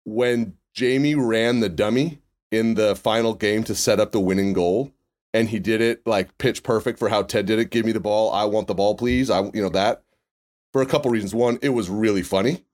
When 0.05 0.55
Jamie 0.73 1.15
ran 1.17 1.61
the 1.61 1.69
dummy 1.69 2.21
in 2.53 2.75
the 2.75 2.95
final 2.95 3.35
game 3.35 3.65
to 3.65 3.75
set 3.75 3.99
up 3.99 4.13
the 4.13 4.21
winning 4.21 4.53
goal, 4.53 4.93
and 5.37 5.51
he 5.51 5.59
did 5.59 5.83
it 5.83 6.07
like 6.07 6.39
pitch 6.39 6.63
perfect 6.63 6.99
for 6.99 7.11
how 7.11 7.23
Ted 7.23 7.45
did 7.45 7.59
it. 7.59 7.71
Give 7.71 7.85
me 7.85 7.93
the 7.93 8.01
ball. 8.01 8.33
I 8.33 8.45
want 8.45 8.69
the 8.69 8.75
ball, 8.75 8.95
please. 8.95 9.29
I, 9.29 9.43
you 9.53 9.63
know, 9.63 9.69
that 9.69 10.03
for 10.73 10.81
a 10.81 10.87
couple 10.87 11.11
reasons. 11.11 11.35
One, 11.35 11.59
it 11.61 11.69
was 11.71 11.91
really 11.91 12.23
funny. 12.23 12.65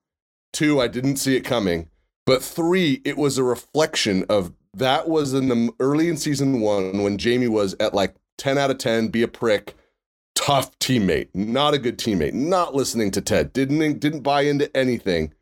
Two, 0.53 0.81
I 0.81 0.87
didn't 0.87 1.17
see 1.17 1.35
it 1.35 1.41
coming. 1.41 1.89
But 2.25 2.41
three, 2.41 3.03
it 3.05 3.17
was 3.17 3.37
a 3.37 3.43
reflection 3.43 4.25
of 4.29 4.53
that 4.75 5.09
was 5.09 5.35
in 5.35 5.49
the 5.49 5.73
early 5.81 6.09
in 6.09 6.17
season 6.17 6.61
one 6.61 7.03
when 7.03 7.19
Jamie 7.19 7.49
was 7.49 7.75
at 7.81 7.95
like 7.95 8.15
10 8.39 8.59
out 8.59 8.71
of 8.71 8.79
10, 8.79 9.09
be 9.09 9.23
a 9.23 9.29
prick, 9.29 9.75
tough 10.37 10.79
teammate, 10.79 11.29
not 11.35 11.75
a 11.75 11.79
good 11.79 11.99
teammate, 11.99 12.33
not 12.33 12.77
listening 12.77 13.11
to 13.11 13.21
Ted, 13.21 13.53
didn't 13.53 13.99
didn't 13.99 14.21
buy 14.21 14.43
into 14.43 14.75
anything, 14.77 15.35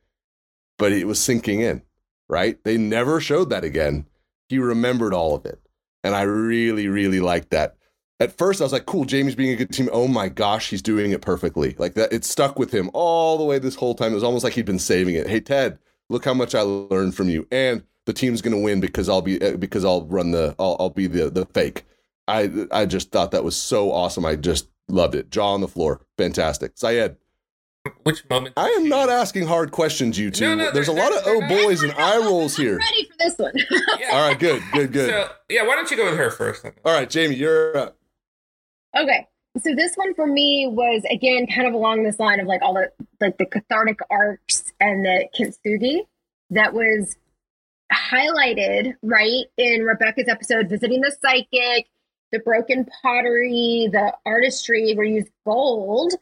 but 0.79 0.91
it 0.91 1.07
was 1.07 1.21
sinking 1.21 1.61
in, 1.61 1.83
right? 2.31 2.63
They 2.65 2.79
never 2.79 3.21
showed 3.21 3.51
that 3.51 3.63
again. 3.63 4.07
He 4.49 4.59
remembered 4.59 5.13
all 5.13 5.35
of 5.35 5.45
it. 5.45 5.61
And 6.05 6.15
I 6.15 6.23
really, 6.23 6.89
really 6.89 7.21
liked 7.21 7.51
that. 7.51 7.77
At 8.21 8.37
first, 8.37 8.61
I 8.61 8.65
was 8.65 8.73
like, 8.73 8.87
cool, 8.87 9.05
Jamie's 9.05 9.35
being 9.35 9.53
a 9.53 9.57
good 9.57 9.73
team. 9.73 9.89
Oh 9.93 10.07
my 10.07 10.29
gosh, 10.29 10.71
he's 10.71 10.83
doing 10.83 11.13
it 11.13 11.23
perfectly. 11.23 11.75
Like 11.79 11.95
that, 11.95 12.13
it 12.13 12.25
stuck 12.25 12.59
with 12.59 12.71
him 12.71 12.91
all 12.93 13.39
the 13.39 13.45
way 13.45 13.59
this 13.59 13.77
whole 13.77 13.95
time. 13.95 14.13
It 14.13 14.17
was 14.17 14.25
almost 14.25 14.45
like 14.45 14.53
he'd 14.55 14.67
been 14.67 14.79
saving 14.79 15.15
it. 15.15 15.27
Hey, 15.27 15.41
Ted, 15.41 15.79
Look 16.11 16.25
how 16.25 16.35
much 16.35 16.55
I 16.55 16.63
learned 16.63 17.15
from 17.15 17.29
you. 17.31 17.47
And 17.51 17.85
the 18.05 18.13
team's 18.13 18.43
going 18.43 18.55
to 18.55 18.63
win 18.63 18.81
because 18.81 19.09
I'll 19.09 19.23
be 19.23 19.41
uh, 19.41 19.57
because 19.57 19.85
I'll 19.85 20.05
run 20.07 20.33
the 20.33 20.55
I'll, 20.59 20.77
I'll 20.79 20.91
be 20.91 21.07
the 21.07 21.31
the 21.31 21.47
fake. 21.47 21.85
I 22.29 22.51
I 22.73 22.85
just 22.85 23.13
thought 23.13 23.31
that 23.31 23.45
was 23.45 23.57
so 23.57 23.93
awesome. 23.93 24.27
I 24.27 24.35
just 24.37 24.69
loved 24.89 25.15
it. 25.15 25.31
Jaw 25.31 25.55
on 25.55 25.61
the 25.61 25.69
floor, 25.69 26.01
fantastic. 26.19 26.73
Sayed, 26.75 27.17
which 28.03 28.29
moment? 28.29 28.55
I 28.57 28.69
am 28.69 28.89
not 28.89 29.09
asking 29.09 29.47
hard 29.47 29.71
questions, 29.71 30.19
you 30.19 30.31
two. 30.31 30.45
No, 30.45 30.55
no, 30.55 30.71
There's 30.71 30.89
a 30.89 30.93
lot 30.93 31.13
of 31.13 31.23
oh 31.27 31.41
boys 31.49 31.83
and 31.83 31.93
eye 31.93 32.19
rolls 32.19 32.57
here. 32.57 32.79
ready 32.79 33.05
for 33.09 33.15
this 33.19 33.39
one. 33.39 33.53
yeah. 34.01 34.09
All 34.13 34.29
right, 34.29 34.39
good, 34.39 34.63
good, 34.73 34.93
good. 34.93 35.11
So, 35.11 35.29
yeah, 35.49 35.67
why 35.67 35.77
don't 35.77 35.91
you 35.91 35.97
go 35.97 36.05
with 36.05 36.19
her 36.19 36.31
first? 36.31 36.63
Then? 36.63 36.73
All 36.85 36.93
right, 36.93 37.13
Jaime, 37.13 37.35
you're 37.35 37.77
up. 37.77 37.97
Okay, 38.99 39.27
so 39.63 39.75
this 39.75 39.95
one 39.95 40.15
for 40.15 40.27
me 40.27 40.69
was 40.71 41.03
again 41.11 41.47
kind 41.47 41.67
of 41.67 41.75
along 41.75 42.03
this 42.03 42.19
line 42.19 42.41
of 42.41 42.47
like 42.47 42.61
all 42.61 42.75
the 42.75 42.91
like 43.21 43.39
the 43.39 43.47
cathartic 43.47 44.01
arcs 44.11 44.73
and 44.81 45.05
the 45.05 45.27
kintsugi 45.39 46.01
that 46.51 46.75
was 46.75 47.17
highlighted 47.93 48.95
right 49.03 49.47
in 49.57 49.83
Rebecca's 49.85 50.29
episode, 50.29 50.69
visiting 50.69 51.01
the 51.01 51.17
psychic, 51.23 51.87
the 52.31 52.41
broken 52.41 52.87
pottery, 53.03 53.89
the 53.91 54.13
artistry 54.27 54.95
where 54.95 55.07
you 55.07 55.17
use 55.17 55.31
gold 55.47 56.13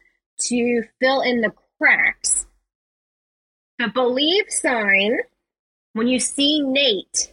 to 0.46 0.82
fill 1.00 1.20
in 1.20 1.40
the 1.40 1.52
cracks. 1.78 2.46
The 3.78 3.88
believe 3.88 4.46
sign, 4.48 5.18
when 5.92 6.08
you 6.08 6.18
see 6.18 6.60
Nate 6.62 7.32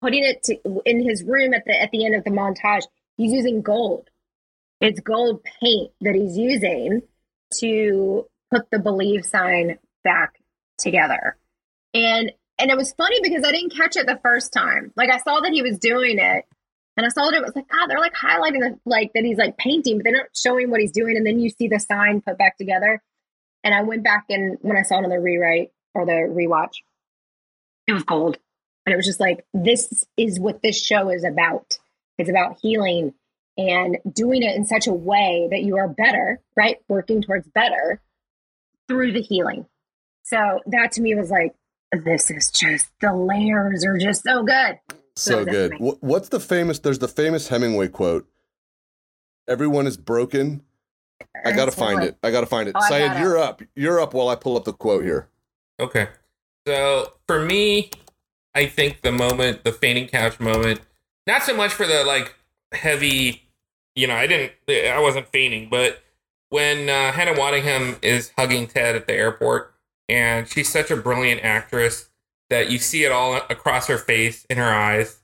putting 0.00 0.24
it 0.24 0.42
to, 0.44 0.82
in 0.84 1.02
his 1.02 1.22
room 1.22 1.54
at 1.54 1.64
the 1.64 1.80
at 1.80 1.90
the 1.90 2.04
end 2.04 2.14
of 2.14 2.24
the 2.24 2.30
montage, 2.30 2.84
he's 3.16 3.32
using 3.32 3.62
gold. 3.62 4.08
It's 4.80 5.00
gold 5.00 5.42
paint 5.44 5.92
that 6.00 6.14
he's 6.14 6.36
using 6.36 7.02
to 7.60 8.26
put 8.50 8.70
the 8.70 8.78
believe 8.78 9.24
sign 9.24 9.78
back 10.04 10.34
together. 10.78 11.36
And 11.94 12.32
and 12.58 12.70
it 12.70 12.76
was 12.76 12.92
funny 12.92 13.18
because 13.22 13.44
I 13.44 13.52
didn't 13.52 13.74
catch 13.74 13.96
it 13.96 14.06
the 14.06 14.20
first 14.22 14.52
time. 14.52 14.92
Like 14.96 15.10
I 15.10 15.18
saw 15.18 15.40
that 15.40 15.52
he 15.52 15.62
was 15.62 15.78
doing 15.78 16.18
it 16.18 16.44
and 16.96 17.06
I 17.06 17.08
saw 17.08 17.28
it. 17.28 17.34
it 17.34 17.42
was 17.42 17.52
like, 17.54 17.68
God, 17.68 17.88
they're 17.88 17.98
like 17.98 18.14
highlighting 18.14 18.60
the, 18.60 18.78
like 18.84 19.12
that 19.14 19.24
he's 19.24 19.38
like 19.38 19.56
painting, 19.56 19.96
but 19.96 20.04
they're 20.04 20.12
not 20.12 20.36
showing 20.36 20.70
what 20.70 20.80
he's 20.80 20.92
doing. 20.92 21.16
And 21.16 21.26
then 21.26 21.38
you 21.40 21.48
see 21.48 21.68
the 21.68 21.80
sign 21.80 22.20
put 22.20 22.36
back 22.36 22.58
together. 22.58 23.02
And 23.64 23.74
I 23.74 23.82
went 23.82 24.04
back 24.04 24.26
and 24.28 24.58
when 24.60 24.76
I 24.76 24.82
saw 24.82 24.98
it 24.98 25.04
on 25.04 25.10
the 25.10 25.20
rewrite 25.20 25.70
or 25.94 26.04
the 26.04 26.12
rewatch, 26.12 26.82
it 27.86 27.92
was 27.92 28.02
gold. 28.02 28.38
And 28.84 28.92
it 28.92 28.96
was 28.96 29.06
just 29.06 29.20
like, 29.20 29.46
this 29.54 30.04
is 30.16 30.38
what 30.38 30.60
this 30.62 30.80
show 30.82 31.08
is 31.08 31.24
about. 31.24 31.78
It's 32.18 32.28
about 32.28 32.58
healing 32.60 33.14
and 33.56 33.98
doing 34.10 34.42
it 34.42 34.56
in 34.56 34.66
such 34.66 34.86
a 34.86 34.92
way 34.92 35.48
that 35.50 35.62
you 35.62 35.76
are 35.76 35.88
better, 35.88 36.40
right? 36.56 36.78
Working 36.88 37.22
towards 37.22 37.48
better 37.48 38.02
through 38.88 39.12
the 39.12 39.22
healing. 39.22 39.66
So 40.24 40.60
that 40.66 40.92
to 40.92 41.02
me 41.02 41.14
was 41.14 41.30
like, 41.30 41.54
this 41.92 42.30
is 42.30 42.50
just 42.50 42.90
the 43.00 43.14
layers 43.14 43.84
are 43.84 43.98
just 43.98 44.24
so 44.24 44.42
good 44.42 44.78
so 45.16 45.44
good. 45.44 45.74
What's 45.78 46.28
the 46.28 46.40
famous? 46.40 46.78
There's 46.78 46.98
the 46.98 47.08
famous 47.08 47.48
Hemingway 47.48 47.88
quote. 47.88 48.28
Everyone 49.48 49.86
is 49.86 49.96
broken. 49.96 50.62
I 51.44 51.52
gotta 51.52 51.72
find 51.72 52.02
it. 52.02 52.16
I 52.22 52.30
gotta 52.30 52.46
find 52.46 52.68
it. 52.68 52.74
Oh, 52.76 52.88
Sayed, 52.88 53.20
you're 53.20 53.38
up. 53.38 53.62
You're 53.74 54.00
up 54.00 54.14
while 54.14 54.28
I 54.28 54.34
pull 54.34 54.56
up 54.56 54.64
the 54.64 54.72
quote 54.72 55.04
here. 55.04 55.28
Okay. 55.80 56.08
So 56.66 57.12
for 57.26 57.40
me, 57.40 57.90
I 58.54 58.66
think 58.66 59.02
the 59.02 59.12
moment, 59.12 59.64
the 59.64 59.72
fainting 59.72 60.08
couch 60.08 60.38
moment, 60.38 60.80
not 61.26 61.42
so 61.42 61.56
much 61.56 61.72
for 61.72 61.86
the 61.86 62.04
like 62.04 62.34
heavy, 62.72 63.42
you 63.94 64.06
know, 64.06 64.14
I 64.14 64.26
didn't, 64.26 64.52
I 64.68 65.00
wasn't 65.00 65.28
fainting, 65.28 65.68
but 65.70 66.02
when 66.50 66.88
uh, 66.88 67.12
Hannah 67.12 67.32
Waddingham 67.34 68.02
is 68.04 68.32
hugging 68.36 68.66
Ted 68.66 68.94
at 68.94 69.06
the 69.06 69.14
airport, 69.14 69.74
and 70.08 70.46
she's 70.46 70.70
such 70.70 70.90
a 70.90 70.96
brilliant 70.96 71.42
actress 71.42 72.10
that 72.52 72.70
you 72.70 72.78
see 72.78 73.04
it 73.04 73.10
all 73.10 73.34
across 73.48 73.86
her 73.86 73.98
face, 73.98 74.46
in 74.48 74.58
her 74.58 74.72
eyes. 74.72 75.20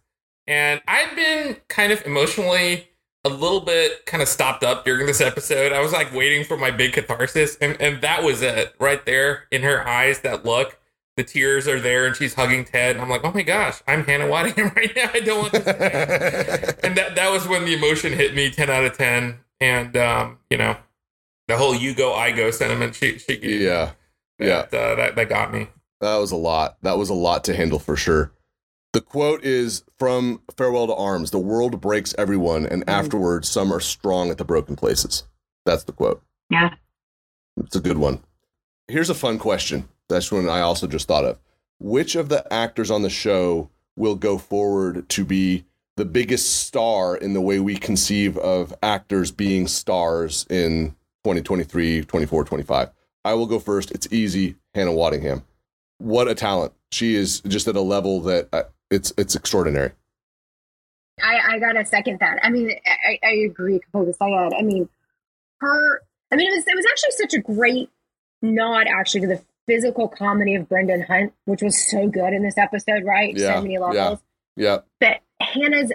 And 0.46 0.80
I've 0.88 1.14
been 1.14 1.58
kind 1.68 1.92
of 1.92 2.04
emotionally 2.06 2.88
a 3.24 3.28
little 3.28 3.60
bit 3.60 4.06
kind 4.06 4.22
of 4.22 4.28
stopped 4.28 4.64
up 4.64 4.84
during 4.84 5.06
this 5.06 5.20
episode. 5.20 5.72
I 5.72 5.80
was 5.80 5.92
like 5.92 6.12
waiting 6.14 6.44
for 6.44 6.56
my 6.56 6.70
big 6.70 6.94
catharsis, 6.94 7.56
and, 7.60 7.78
and 7.80 8.00
that 8.00 8.22
was 8.22 8.40
it 8.40 8.74
right 8.78 9.04
there 9.04 9.44
in 9.50 9.62
her 9.62 9.86
eyes. 9.86 10.20
That 10.20 10.46
look, 10.46 10.78
the 11.16 11.24
tears 11.24 11.68
are 11.68 11.78
there, 11.78 12.06
and 12.06 12.16
she's 12.16 12.32
hugging 12.32 12.64
Ted. 12.64 12.96
I'm 12.96 13.10
like, 13.10 13.24
oh 13.24 13.32
my 13.32 13.42
gosh, 13.42 13.82
I'm 13.86 14.04
Hannah 14.04 14.24
Waddingham 14.24 14.74
right 14.76 14.96
now. 14.96 15.10
I 15.12 15.20
don't 15.20 15.40
want 15.40 15.52
this. 15.52 15.66
and 16.82 16.96
that 16.96 17.14
that 17.14 17.30
was 17.30 17.46
when 17.46 17.66
the 17.66 17.74
emotion 17.74 18.14
hit 18.14 18.34
me, 18.34 18.50
ten 18.50 18.70
out 18.70 18.84
of 18.84 18.96
ten. 18.96 19.40
And 19.60 19.94
um, 19.98 20.38
you 20.48 20.56
know, 20.56 20.78
the 21.46 21.58
whole 21.58 21.74
"you 21.74 21.94
go, 21.94 22.14
I 22.14 22.32
go" 22.32 22.50
sentiment. 22.50 22.94
She, 22.94 23.18
she 23.18 23.64
yeah, 23.64 23.92
yeah, 24.38 24.64
that, 24.70 24.74
uh, 24.74 24.94
that 24.94 25.16
that 25.16 25.28
got 25.28 25.52
me. 25.52 25.68
That 26.00 26.16
was 26.16 26.32
a 26.32 26.37
lot. 26.37 26.76
That 26.82 26.98
was 26.98 27.11
a 27.11 27.14
lot 27.14 27.44
to 27.44 27.56
handle 27.56 27.78
for 27.78 27.96
sure. 27.96 28.32
The 28.92 29.00
quote 29.00 29.44
is 29.44 29.84
from 29.98 30.40
Farewell 30.56 30.87
to 30.87 30.94
Arms 30.94 31.30
The 31.30 31.38
world 31.38 31.80
breaks 31.80 32.14
everyone, 32.16 32.66
and 32.66 32.87
mm. 32.87 32.90
afterwards, 32.90 33.48
some 33.48 33.72
are 33.72 33.80
strong 33.80 34.30
at 34.30 34.38
the 34.38 34.44
broken 34.44 34.76
places. 34.76 35.24
That's 35.66 35.84
the 35.84 35.92
quote. 35.92 36.22
Yeah. 36.50 36.74
It's 37.58 37.76
a 37.76 37.80
good 37.80 37.98
one. 37.98 38.22
Here's 38.87 39.11
a 39.11 39.14
fun 39.14 39.38
question. 39.38 39.88
That's 40.08 40.32
one 40.32 40.48
I 40.48 40.61
also 40.61 40.87
just 40.87 41.08
thought 41.08 41.24
of. 41.24 41.38
Which 41.78 42.16
of 42.16 42.28
the 42.28 42.50
actors 42.52 42.90
on 42.90 43.02
the 43.02 43.11
show 43.11 43.68
will 43.96 44.14
go 44.14 44.38
forward 44.38 45.08
to 45.11 45.24
be 45.24 45.64
the 45.96 46.04
biggest 46.04 46.62
star 46.62 47.16
in 47.16 47.34
the 47.34 47.40
way 47.40 47.61
we 47.61 47.76
conceive 47.76 48.38
of 48.38 48.72
actors 48.82 49.30
being 49.30 49.66
stars 49.66 50.46
in 50.48 50.90
2023, 51.24 52.04
24, 52.04 52.44
25? 52.44 52.90
I 53.24 53.34
will 53.34 53.46
go 53.46 53.58
first. 53.58 53.90
It's 53.90 54.08
easy. 54.11 54.56
Hannah 54.74 54.92
Waddingham 54.92 55.42
what 55.98 56.28
a 56.28 56.34
talent. 56.34 56.72
She 56.90 57.14
is 57.14 57.40
just 57.40 57.68
at 57.68 57.76
a 57.76 57.80
level 57.80 58.20
that 58.22 58.48
uh, 58.52 58.62
it's 58.90 59.12
it's 59.18 59.34
extraordinary. 59.34 59.92
I, 61.22 61.54
I 61.54 61.58
gotta 61.58 61.84
second 61.84 62.20
that. 62.20 62.38
I 62.42 62.50
mean, 62.50 62.70
I, 62.87 63.18
I 63.22 63.32
agree 63.32 63.80
completely. 63.80 64.14
Sayed. 64.14 64.52
I 64.58 64.62
mean, 64.62 64.88
her. 65.61 66.02
I 66.32 66.37
mean, 66.37 66.52
it 66.52 66.56
was 66.56 66.66
it 66.66 66.76
was 66.76 66.87
actually 66.90 67.11
such 67.12 67.34
a 67.34 67.40
great 67.40 67.90
nod 68.42 68.87
actually 68.87 69.22
to 69.22 69.26
the 69.26 69.42
physical 69.66 70.08
comedy 70.08 70.54
of 70.54 70.68
Brendan 70.68 71.02
Hunt, 71.02 71.32
which 71.44 71.62
was 71.62 71.90
so 71.90 72.08
good 72.08 72.32
in 72.32 72.42
this 72.42 72.56
episode, 72.56 73.04
right? 73.04 73.37
Yeah, 73.37 73.56
so 73.56 73.62
many 73.62 73.78
levels. 73.78 74.20
Yeah. 74.56 74.78
But 74.98 75.20
Hannah's 75.40 75.92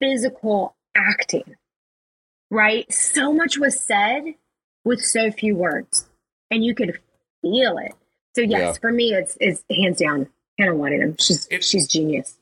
physical 0.00 0.76
acting, 0.96 1.56
right? 2.50 2.90
So 2.92 3.32
much 3.32 3.58
was 3.58 3.80
said 3.80 4.34
with 4.84 5.00
so 5.00 5.30
few 5.30 5.56
words, 5.56 6.08
and 6.50 6.64
you 6.64 6.74
could 6.74 6.98
feel 7.42 7.78
it. 7.78 7.94
So 8.36 8.42
yes, 8.42 8.60
yeah. 8.60 8.72
for 8.74 8.92
me, 8.92 9.14
it's 9.14 9.38
it's 9.40 9.64
hands 9.74 9.98
down 9.98 10.28
Hannah 10.58 10.74
Waddingham. 10.74 11.18
She's 11.18 11.48
it's, 11.50 11.66
she's 11.66 11.88
genius. 11.88 12.36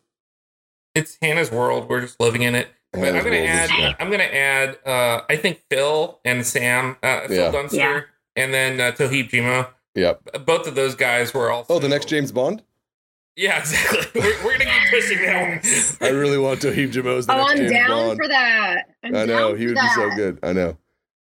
It's 0.96 1.16
Hannah's 1.22 1.52
world. 1.52 1.88
We're 1.88 2.00
just 2.00 2.18
living 2.18 2.42
in 2.42 2.56
it. 2.56 2.66
But 2.92 3.14
I'm 3.14 3.22
gonna 3.22 3.36
add. 3.36 3.70
Yeah. 3.70 3.94
I'm 4.00 4.10
gonna 4.10 4.24
add. 4.24 4.78
Uh, 4.84 5.20
I 5.30 5.36
think 5.36 5.62
Phil 5.70 6.18
and 6.24 6.44
Sam, 6.44 6.96
uh, 7.00 7.28
Phil 7.28 7.44
yeah. 7.44 7.50
Dunster, 7.52 7.76
yeah. 7.78 8.02
and 8.34 8.52
then 8.52 8.80
uh, 8.80 8.90
Toheeb 8.90 9.30
Jimoh. 9.30 9.68
Yep. 9.94 10.44
Both 10.44 10.66
of 10.66 10.74
those 10.74 10.96
guys 10.96 11.32
were 11.32 11.52
also. 11.52 11.74
Oh, 11.74 11.78
the 11.78 11.88
next 11.88 12.08
James 12.08 12.32
Bond. 12.32 12.64
Yeah, 13.36 13.58
exactly. 13.60 14.20
We're, 14.20 14.44
we're 14.44 14.58
gonna 14.58 14.64
keep 14.64 14.90
pushing 14.90 15.24
that 15.24 15.62
one. 16.00 16.08
I 16.08 16.10
really 16.12 16.38
want 16.38 16.58
Toheeb 16.58 16.92
Jimoh's 16.92 17.26
the 17.26 17.34
oh, 17.34 17.38
next 17.38 17.50
I'm 17.52 17.56
James 17.58 17.70
down 17.70 17.88
Bond. 17.88 18.18
for 18.18 18.28
that. 18.28 18.82
I'm 19.04 19.14
i 19.14 19.24
know 19.26 19.54
he 19.54 19.68
would 19.68 19.76
that. 19.76 19.94
be 19.96 20.02
so 20.02 20.10
good. 20.16 20.40
I 20.42 20.52
know. 20.52 20.76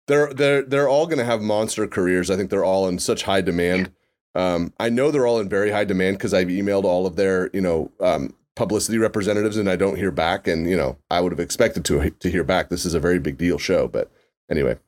They're 0.06 0.32
they're 0.32 0.62
they're 0.62 0.88
all 0.88 1.06
gonna 1.06 1.24
have 1.24 1.42
monster 1.42 1.86
careers. 1.86 2.30
I 2.30 2.36
think 2.36 2.48
they're 2.48 2.64
all 2.64 2.88
in 2.88 2.98
such 2.98 3.24
high 3.24 3.42
demand. 3.42 3.92
Um, 4.37 4.75
I 4.79 4.90
know 4.90 5.11
they're 5.11 5.27
all 5.27 5.40
in 5.40 5.49
very 5.49 5.70
high 5.70 5.85
demand 5.85 6.18
because 6.18 6.35
I've 6.35 6.49
emailed 6.49 6.85
all 6.85 7.07
of 7.07 7.16
their, 7.16 7.49
you 7.55 7.61
know, 7.62 7.90
um, 8.01 8.35
publicity 8.55 8.99
representatives 8.99 9.57
and 9.57 9.68
I 9.68 9.77
don't 9.77 9.96
hear 9.96 10.11
back. 10.11 10.46
And 10.46 10.68
you 10.68 10.77
know, 10.77 10.99
I 11.11 11.20
would 11.20 11.33
have 11.33 11.40
expected 11.40 11.85
to 11.87 12.11
to 12.11 12.31
hear 12.31 12.44
back. 12.44 12.68
This 12.68 12.85
is 12.85 12.94
a 12.94 13.01
very 13.01 13.18
big 13.18 13.38
deal 13.38 13.59
show, 13.59 13.88
but 13.88 14.11
anyway, 14.51 14.79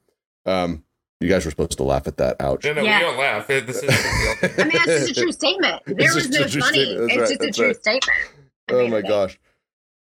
um, 0.44 0.84
you 1.20 1.28
guys 1.28 1.44
were 1.44 1.50
supposed 1.50 1.78
to 1.78 1.82
laugh 1.82 2.06
at 2.06 2.18
that. 2.18 2.36
Ouch. 2.40 2.64
No, 2.64 2.74
no, 2.74 2.82
yeah. 2.82 2.98
we 2.98 3.04
don't 3.04 3.18
laugh. 3.18 3.46
This 3.46 3.82
is. 3.82 3.90
I 4.58 4.64
mean, 4.64 4.72
that's 4.72 5.08
just 5.08 5.10
a 5.10 5.14
true 5.14 5.32
statement. 5.32 5.82
There 5.86 6.14
was 6.14 6.28
no 6.28 6.46
funny. 6.46 6.80
It's 6.80 7.16
right, 7.16 7.28
just 7.28 7.42
a 7.42 7.50
true 7.50 7.66
right. 7.68 7.76
statement. 7.76 8.18
Oh 8.70 8.86
my 8.88 9.00
gosh. 9.00 9.38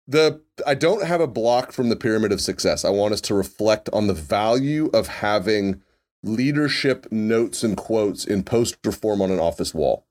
The 0.07 0.41
I 0.67 0.75
don't 0.75 1.05
have 1.05 1.21
a 1.21 1.27
block 1.27 1.73
from 1.73 1.89
the 1.89 1.97
pyramid 1.97 2.31
of 2.31 2.41
success. 2.41 2.85
I 2.85 2.91
want 2.91 3.15
us 3.15 3.21
to 3.23 3.35
reflect 3.35 3.89
on 3.93 4.07
the 4.07 4.15
value 4.15 4.91
of 4.93 5.09
having 5.09 5.83
leadership 6.25 7.07
notes 7.11 7.63
and 7.63 7.77
quotes 7.77 8.25
in 8.25 8.43
poster 8.43 8.93
form 8.93 9.23
on 9.23 9.31
an 9.31 9.41
office 9.41 9.75
wall. 9.75 10.07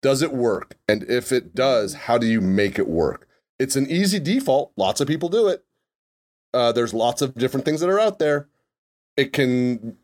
Does 0.00 0.22
it 0.22 0.32
work? 0.32 0.76
And 0.88 1.02
if 1.04 1.32
it 1.32 1.54
does, 1.54 1.94
how 1.94 2.18
do 2.18 2.26
you 2.26 2.40
make 2.40 2.78
it 2.78 2.88
work? 2.88 3.28
It's 3.58 3.76
an 3.76 3.90
easy 3.90 4.20
default. 4.20 4.72
Lots 4.76 5.00
of 5.00 5.08
people 5.08 5.28
do 5.28 5.48
it. 5.48 5.64
Uh, 6.54 6.72
there's 6.72 6.94
lots 6.94 7.20
of 7.20 7.34
different 7.34 7.64
things 7.64 7.80
that 7.80 7.90
are 7.90 8.00
out 8.00 8.18
there. 8.18 8.48
It 9.16 9.32
can 9.32 9.96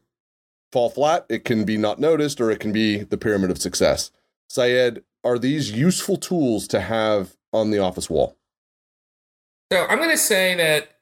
fall 0.72 0.90
flat, 0.90 1.24
it 1.28 1.44
can 1.44 1.64
be 1.64 1.76
not 1.76 2.00
noticed, 2.00 2.40
or 2.40 2.50
it 2.50 2.58
can 2.58 2.72
be 2.72 3.04
the 3.04 3.16
pyramid 3.16 3.50
of 3.50 3.58
success. 3.58 4.10
Syed, 4.48 5.04
are 5.22 5.38
these 5.38 5.70
useful 5.70 6.16
tools 6.16 6.66
to 6.68 6.80
have 6.80 7.36
on 7.52 7.70
the 7.70 7.78
office 7.78 8.10
wall? 8.10 8.36
So 9.72 9.86
I'm 9.86 9.98
going 9.98 10.10
to 10.10 10.18
say 10.18 10.56
that 10.56 10.93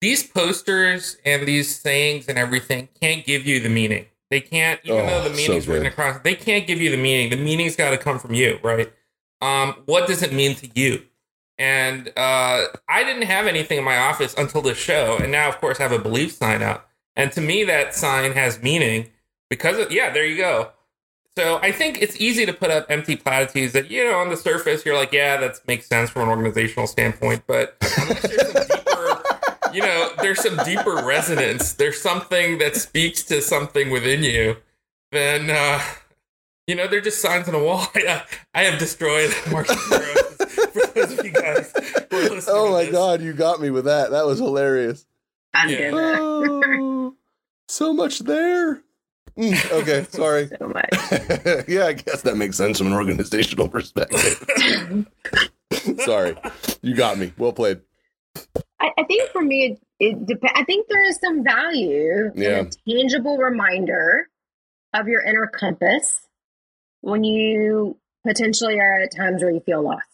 these 0.00 0.22
posters 0.22 1.16
and 1.24 1.46
these 1.46 1.74
sayings 1.74 2.28
and 2.28 2.38
everything 2.38 2.88
can't 3.00 3.24
give 3.24 3.46
you 3.46 3.60
the 3.60 3.68
meaning. 3.68 4.06
They 4.30 4.40
can't, 4.40 4.80
even 4.84 5.00
oh, 5.00 5.06
though 5.06 5.28
the 5.28 5.34
meaning's 5.34 5.64
so 5.64 5.72
written 5.72 5.86
across, 5.86 6.20
they 6.20 6.34
can't 6.34 6.66
give 6.66 6.80
you 6.80 6.90
the 6.90 6.98
meaning. 6.98 7.30
The 7.30 7.36
meaning's 7.36 7.76
got 7.76 7.90
to 7.90 7.98
come 7.98 8.18
from 8.18 8.34
you, 8.34 8.58
right? 8.62 8.92
Um, 9.40 9.74
what 9.86 10.06
does 10.06 10.22
it 10.22 10.32
mean 10.32 10.54
to 10.56 10.68
you? 10.74 11.02
And 11.56 12.08
uh, 12.16 12.66
I 12.88 13.04
didn't 13.04 13.22
have 13.22 13.46
anything 13.46 13.78
in 13.78 13.84
my 13.84 13.96
office 13.96 14.34
until 14.36 14.62
the 14.62 14.74
show, 14.74 15.16
and 15.20 15.32
now, 15.32 15.48
of 15.48 15.58
course, 15.58 15.80
I 15.80 15.84
have 15.84 15.92
a 15.92 15.98
belief 15.98 16.32
sign 16.32 16.62
up. 16.62 16.88
And 17.16 17.32
to 17.32 17.40
me, 17.40 17.64
that 17.64 17.94
sign 17.94 18.32
has 18.32 18.62
meaning 18.62 19.08
because 19.50 19.78
of, 19.78 19.90
yeah, 19.90 20.10
there 20.10 20.24
you 20.24 20.36
go. 20.36 20.70
So 21.36 21.58
I 21.62 21.72
think 21.72 22.02
it's 22.02 22.20
easy 22.20 22.46
to 22.46 22.52
put 22.52 22.70
up 22.70 22.86
empty 22.88 23.16
platitudes 23.16 23.72
that, 23.72 23.90
you 23.90 24.04
know, 24.04 24.18
on 24.18 24.28
the 24.28 24.36
surface, 24.36 24.84
you're 24.84 24.96
like, 24.96 25.12
yeah, 25.12 25.36
that 25.36 25.60
makes 25.66 25.86
sense 25.86 26.10
from 26.10 26.22
an 26.22 26.28
organizational 26.28 26.86
standpoint. 26.86 27.44
But 27.46 27.78
deeper, 27.80 29.07
you 29.72 29.82
know, 29.82 30.10
there's 30.20 30.42
some 30.42 30.56
deeper 30.64 30.96
resonance. 30.96 31.72
There's 31.74 32.00
something 32.00 32.58
that 32.58 32.76
speaks 32.76 33.22
to 33.24 33.42
something 33.42 33.90
within 33.90 34.22
you. 34.22 34.56
Then, 35.12 35.50
uh, 35.50 35.80
you 36.66 36.74
know, 36.74 36.86
they're 36.86 37.00
just 37.00 37.20
signs 37.20 37.48
on 37.48 37.54
a 37.54 37.62
wall. 37.62 37.86
I, 37.94 38.22
I 38.54 38.64
have 38.64 38.78
destroyed 38.78 39.32
Mark 39.50 39.66
for 39.66 40.86
those 40.94 41.18
of 41.18 41.24
you 41.24 41.32
guys 41.32 41.72
Oh 42.48 42.72
my 42.72 42.90
God, 42.90 43.22
you 43.22 43.32
got 43.32 43.60
me 43.60 43.70
with 43.70 43.84
that. 43.84 44.10
That 44.10 44.26
was 44.26 44.38
hilarious. 44.38 45.06
Yeah. 45.66 45.90
Oh, 45.94 47.14
so 47.68 47.92
much 47.92 48.20
there. 48.20 48.82
Mm, 49.36 49.72
okay, 49.72 50.04
sorry. 50.10 50.48
so 50.48 50.68
much. 50.68 51.68
yeah, 51.68 51.86
I 51.86 51.92
guess 51.92 52.22
that 52.22 52.36
makes 52.36 52.56
sense 52.56 52.78
from 52.78 52.88
an 52.88 52.92
organizational 52.92 53.68
perspective. 53.68 55.06
sorry, 56.04 56.36
you 56.82 56.94
got 56.94 57.18
me. 57.18 57.32
Well 57.38 57.52
played. 57.52 57.80
I, 58.80 58.90
I 58.98 59.04
think 59.04 59.30
for 59.30 59.42
me, 59.42 59.78
it, 59.98 60.08
it 60.12 60.26
depends. 60.26 60.52
I 60.54 60.64
think 60.64 60.86
there 60.88 61.04
is 61.04 61.18
some 61.18 61.42
value 61.42 62.30
yeah. 62.34 62.60
in 62.60 62.66
a 62.66 62.70
tangible 62.88 63.36
reminder 63.36 64.28
of 64.94 65.08
your 65.08 65.22
inner 65.22 65.46
compass 65.46 66.26
when 67.00 67.24
you 67.24 67.96
potentially 68.26 68.78
are 68.78 69.00
at 69.00 69.14
times 69.14 69.42
where 69.42 69.50
you 69.50 69.60
feel 69.60 69.82
lost. 69.82 70.06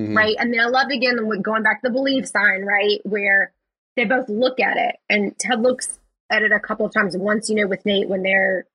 Mm-hmm. 0.00 0.16
Right. 0.16 0.36
And 0.38 0.52
then 0.52 0.60
I 0.60 0.66
love 0.66 0.88
again 0.88 1.16
going 1.42 1.62
back 1.62 1.82
to 1.82 1.88
the 1.88 1.92
belief 1.92 2.26
sign, 2.26 2.62
right? 2.62 3.00
Where 3.04 3.52
they 3.96 4.04
both 4.04 4.28
look 4.28 4.60
at 4.60 4.76
it 4.76 4.96
and 5.08 5.38
Ted 5.38 5.62
looks 5.62 5.98
at 6.30 6.42
it 6.42 6.52
a 6.52 6.60
couple 6.60 6.84
of 6.86 6.92
times. 6.92 7.16
Once, 7.16 7.48
you 7.48 7.56
know, 7.56 7.66
with 7.66 7.86
Nate 7.86 8.08
when 8.08 8.22
they're 8.22 8.66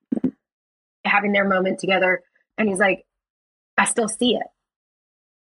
having 1.04 1.32
their 1.32 1.48
moment 1.48 1.78
together, 1.78 2.22
and 2.58 2.68
he's 2.68 2.78
like, 2.78 3.04
I 3.78 3.84
still 3.84 4.08
see 4.08 4.34
it. 4.34 4.46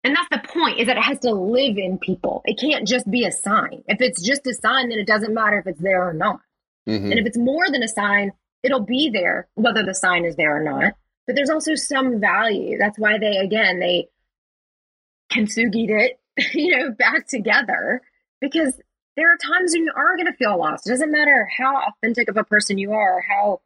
And 0.07 0.15
that's 0.15 0.29
the 0.31 0.47
point 0.53 0.79
is 0.79 0.87
that 0.87 0.95
it 0.95 1.03
has 1.03 1.19
to 1.19 1.31
live 1.31 1.77
in 1.77 1.97
people. 1.97 2.41
It 2.45 2.57
can't 2.57 2.87
just 2.87 3.11
be 3.11 3.25
a 3.25 3.31
sign. 3.31 3.83
If 3.89 3.99
it's 3.99 4.21
just 4.25 4.47
a 4.47 4.53
sign, 4.53 4.87
then 4.87 4.99
it 4.99 5.05
doesn't 5.05 5.33
matter 5.33 5.59
if 5.59 5.67
it's 5.67 5.81
there 5.81 6.07
or 6.07 6.13
not. 6.13 6.39
Mm-hmm. 6.87 7.11
And 7.11 7.19
if 7.19 7.25
it's 7.25 7.37
more 7.37 7.65
than 7.69 7.83
a 7.83 7.89
sign, 7.89 8.31
it'll 8.63 8.85
be 8.85 9.09
there, 9.09 9.49
whether 9.55 9.83
the 9.83 9.93
sign 9.93 10.23
is 10.23 10.37
there 10.37 10.55
or 10.55 10.63
not. 10.63 10.93
But 11.25 11.35
there's 11.35 11.49
also 11.49 11.75
some 11.75 12.21
value. 12.21 12.77
That's 12.77 12.97
why 12.97 13.17
they, 13.17 13.35
again, 13.35 13.81
they 13.81 14.07
kintsugied 15.29 15.89
it, 15.89 16.21
you 16.53 16.77
know, 16.77 16.91
back 16.91 17.27
together 17.27 18.01
because 18.39 18.79
there 19.17 19.33
are 19.33 19.37
times 19.37 19.73
when 19.73 19.83
you 19.83 19.93
are 19.93 20.15
going 20.15 20.27
to 20.27 20.37
feel 20.37 20.57
lost. 20.57 20.87
It 20.87 20.91
doesn't 20.91 21.11
matter 21.11 21.49
how 21.57 21.81
authentic 21.89 22.29
of 22.29 22.37
a 22.37 22.45
person 22.45 22.77
you 22.77 22.93
are, 22.93 23.17
or 23.17 23.21
how 23.27 23.59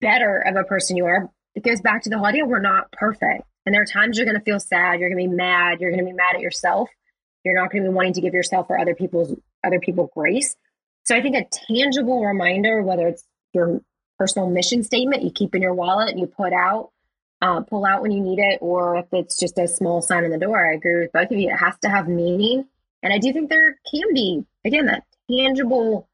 better 0.00 0.38
of 0.38 0.56
a 0.56 0.64
person 0.64 0.96
you 0.96 1.04
are. 1.04 1.28
It 1.54 1.62
goes 1.62 1.82
back 1.82 2.04
to 2.04 2.08
the 2.08 2.16
whole 2.16 2.26
idea 2.26 2.46
we're 2.46 2.58
not 2.58 2.90
perfect. 2.90 3.42
And 3.66 3.74
there 3.74 3.82
are 3.82 3.86
times 3.86 4.16
you're 4.16 4.26
going 4.26 4.38
to 4.38 4.44
feel 4.44 4.60
sad, 4.60 5.00
you're 5.00 5.10
going 5.10 5.22
to 5.22 5.28
be 5.28 5.36
mad, 5.36 5.80
you're 5.80 5.90
going 5.90 6.04
to 6.04 6.10
be 6.10 6.12
mad 6.12 6.36
at 6.36 6.40
yourself. 6.40 6.88
You're 7.44 7.60
not 7.60 7.70
going 7.70 7.84
to 7.84 7.90
be 7.90 7.94
wanting 7.94 8.14
to 8.14 8.20
give 8.20 8.32
yourself 8.32 8.66
or 8.70 8.78
other 8.78 8.94
people's 8.94 9.34
other 9.64 9.80
people 9.80 10.10
grace. 10.14 10.56
So 11.04 11.14
I 11.14 11.20
think 11.20 11.36
a 11.36 11.46
tangible 11.68 12.24
reminder, 12.24 12.82
whether 12.82 13.08
it's 13.08 13.24
your 13.52 13.82
personal 14.18 14.48
mission 14.48 14.82
statement 14.82 15.22
you 15.22 15.30
keep 15.30 15.54
in 15.54 15.62
your 15.62 15.74
wallet 15.74 16.10
and 16.10 16.18
you 16.18 16.26
put 16.26 16.52
out, 16.52 16.90
uh, 17.42 17.60
pull 17.60 17.84
out 17.84 18.02
when 18.02 18.12
you 18.12 18.20
need 18.20 18.38
it, 18.38 18.58
or 18.60 18.96
if 18.96 19.06
it's 19.12 19.38
just 19.38 19.58
a 19.58 19.68
small 19.68 20.00
sign 20.00 20.24
in 20.24 20.30
the 20.30 20.38
door, 20.38 20.66
I 20.66 20.74
agree 20.74 21.00
with 21.00 21.12
both 21.12 21.30
of 21.30 21.38
you. 21.38 21.50
It 21.50 21.56
has 21.56 21.76
to 21.82 21.88
have 21.88 22.08
meaning 22.08 22.66
and 23.06 23.12
I 23.12 23.18
do 23.18 23.32
think 23.32 23.50
there 23.50 23.78
can 23.88 24.14
be, 24.14 24.44
again, 24.64 24.86
that 24.86 25.04
tangible 25.30 26.08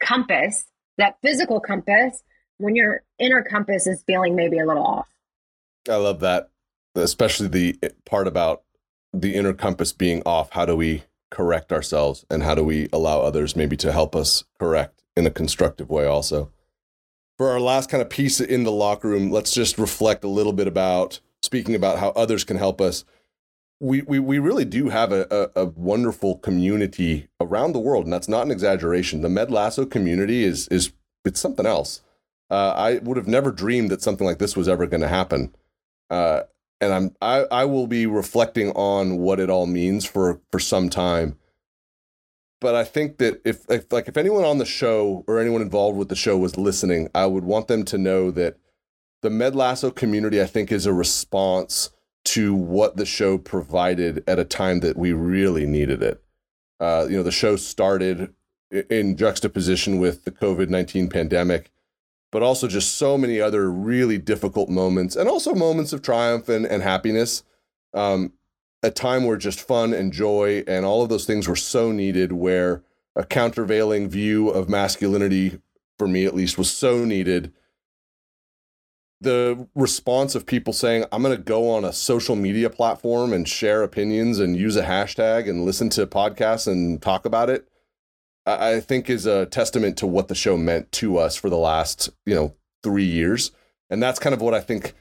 compass, 0.00 0.64
that 0.98 1.16
physical 1.20 1.58
compass, 1.58 2.22
when 2.58 2.76
your 2.76 3.02
inner 3.18 3.42
compass 3.42 3.88
is 3.88 4.04
feeling 4.06 4.36
maybe 4.36 4.58
a 4.58 4.66
little 4.66 4.86
off. 4.86 5.08
I 5.88 5.96
love 5.96 6.20
that, 6.20 6.50
especially 6.96 7.48
the 7.48 7.78
part 8.04 8.26
about 8.26 8.62
the 9.12 9.34
inner 9.34 9.52
compass 9.52 9.92
being 9.92 10.22
off. 10.24 10.50
How 10.52 10.66
do 10.66 10.76
we 10.76 11.04
correct 11.30 11.72
ourselves 11.72 12.24
and 12.30 12.42
how 12.42 12.54
do 12.54 12.64
we 12.64 12.88
allow 12.92 13.20
others 13.20 13.56
maybe 13.56 13.76
to 13.76 13.92
help 13.92 14.14
us 14.14 14.44
correct 14.58 15.02
in 15.16 15.26
a 15.26 15.30
constructive 15.30 15.90
way 15.90 16.06
also? 16.06 16.50
For 17.38 17.50
our 17.50 17.60
last 17.60 17.90
kind 17.90 18.02
of 18.02 18.08
piece 18.08 18.40
in 18.40 18.64
the 18.64 18.72
locker 18.72 19.08
room, 19.08 19.30
let's 19.30 19.52
just 19.52 19.78
reflect 19.78 20.24
a 20.24 20.28
little 20.28 20.52
bit 20.52 20.66
about 20.66 21.20
speaking 21.42 21.74
about 21.74 21.98
how 21.98 22.10
others 22.10 22.44
can 22.44 22.56
help 22.56 22.80
us 22.80 23.04
we, 23.80 24.02
we, 24.02 24.18
we 24.18 24.38
really 24.38 24.64
do 24.64 24.88
have 24.88 25.12
a, 25.12 25.26
a, 25.30 25.62
a, 25.62 25.64
wonderful 25.66 26.38
community 26.38 27.28
around 27.40 27.72
the 27.72 27.78
world, 27.78 28.04
and 28.04 28.12
that's 28.12 28.28
not 28.28 28.46
an 28.46 28.50
exaggeration. 28.50 29.20
The 29.20 29.28
Med 29.28 29.50
Lasso 29.50 29.84
community 29.84 30.44
is 30.44 30.66
is 30.68 30.92
it's 31.24 31.40
something 31.40 31.66
else. 31.66 32.02
Uh, 32.50 32.72
I 32.76 32.98
would 32.98 33.16
have 33.16 33.28
never 33.28 33.50
dreamed 33.50 33.90
that 33.90 34.02
something 34.02 34.26
like 34.26 34.38
this 34.38 34.56
was 34.56 34.68
ever 34.68 34.86
going 34.86 35.00
to 35.00 35.08
happen. 35.08 35.54
Uh, 36.08 36.42
and 36.80 36.92
I'm 36.92 37.16
I, 37.20 37.44
I 37.50 37.64
will 37.64 37.86
be 37.86 38.06
reflecting 38.06 38.70
on 38.72 39.18
what 39.18 39.40
it 39.40 39.50
all 39.50 39.66
means 39.66 40.04
for 40.04 40.40
for 40.50 40.58
some 40.58 40.88
time. 40.88 41.38
But 42.60 42.74
I 42.74 42.84
think 42.84 43.18
that 43.18 43.40
if, 43.44 43.70
if 43.70 43.92
like 43.92 44.08
if 44.08 44.16
anyone 44.16 44.44
on 44.44 44.58
the 44.58 44.64
show 44.64 45.24
or 45.26 45.38
anyone 45.38 45.62
involved 45.62 45.98
with 45.98 46.08
the 46.08 46.16
show 46.16 46.36
was 46.38 46.56
listening, 46.56 47.08
I 47.14 47.26
would 47.26 47.44
want 47.44 47.68
them 47.68 47.84
to 47.86 47.98
know 47.98 48.30
that 48.30 48.56
the 49.22 49.30
Med 49.30 49.54
Lasso 49.54 49.90
community 49.90 50.40
I 50.40 50.46
think 50.46 50.72
is 50.72 50.86
a 50.86 50.92
response 50.92 51.90
to 52.24 52.54
what 52.54 52.96
the 52.96 53.06
show 53.06 53.38
provided 53.38 54.24
at 54.26 54.38
a 54.38 54.44
time 54.44 54.80
that 54.80 54.96
we 54.96 55.12
really 55.12 55.64
needed 55.66 56.02
it. 56.02 56.22
Uh, 56.80 57.06
you 57.08 57.16
know, 57.16 57.22
the 57.22 57.30
show 57.30 57.56
started 57.56 58.34
in 58.90 59.16
juxtaposition 59.16 60.00
with 60.00 60.24
the 60.24 60.30
COVID 60.30 60.68
19 60.68 61.08
pandemic, 61.08 61.70
but 62.32 62.42
also 62.42 62.68
just 62.68 62.96
so 62.96 63.16
many 63.16 63.40
other 63.40 63.70
really 63.70 64.18
difficult 64.18 64.68
moments 64.68 65.16
and 65.16 65.28
also 65.28 65.54
moments 65.54 65.92
of 65.92 66.02
triumph 66.02 66.48
and, 66.48 66.66
and 66.66 66.82
happiness. 66.82 67.42
Um, 67.94 68.32
a 68.82 68.90
time 68.90 69.24
where 69.24 69.36
just 69.36 69.60
fun 69.60 69.94
and 69.94 70.12
joy 70.12 70.62
and 70.68 70.84
all 70.84 71.02
of 71.02 71.08
those 71.08 71.24
things 71.24 71.48
were 71.48 71.56
so 71.56 71.92
needed, 71.92 72.32
where 72.32 72.82
a 73.16 73.24
countervailing 73.24 74.08
view 74.08 74.50
of 74.50 74.68
masculinity, 74.68 75.60
for 75.98 76.06
me 76.06 76.26
at 76.26 76.34
least, 76.34 76.58
was 76.58 76.70
so 76.70 77.04
needed 77.04 77.52
the 79.20 79.66
response 79.74 80.34
of 80.34 80.46
people 80.46 80.72
saying, 80.72 81.04
I'm 81.10 81.22
going 81.22 81.36
to 81.36 81.42
go 81.42 81.70
on 81.70 81.84
a 81.84 81.92
social 81.92 82.36
media 82.36 82.68
platform 82.68 83.32
and 83.32 83.48
share 83.48 83.82
opinions 83.82 84.38
and 84.38 84.56
use 84.56 84.76
a 84.76 84.82
hashtag 84.82 85.48
and 85.48 85.64
listen 85.64 85.88
to 85.90 86.06
podcasts 86.06 86.66
and 86.66 87.00
talk 87.00 87.24
about 87.24 87.48
it, 87.48 87.66
I 88.46 88.80
think 88.80 89.10
is 89.10 89.26
a 89.26 89.46
testament 89.46 89.96
to 89.98 90.06
what 90.06 90.28
the 90.28 90.34
show 90.34 90.56
meant 90.56 90.92
to 90.92 91.18
us 91.18 91.34
for 91.34 91.50
the 91.50 91.56
last, 91.56 92.10
you 92.24 92.34
know, 92.34 92.54
three 92.82 93.04
years. 93.04 93.50
And 93.90 94.00
that's 94.02 94.20
kind 94.20 94.34
of 94.34 94.40
what 94.40 94.54
I 94.54 94.60
think 94.60 94.94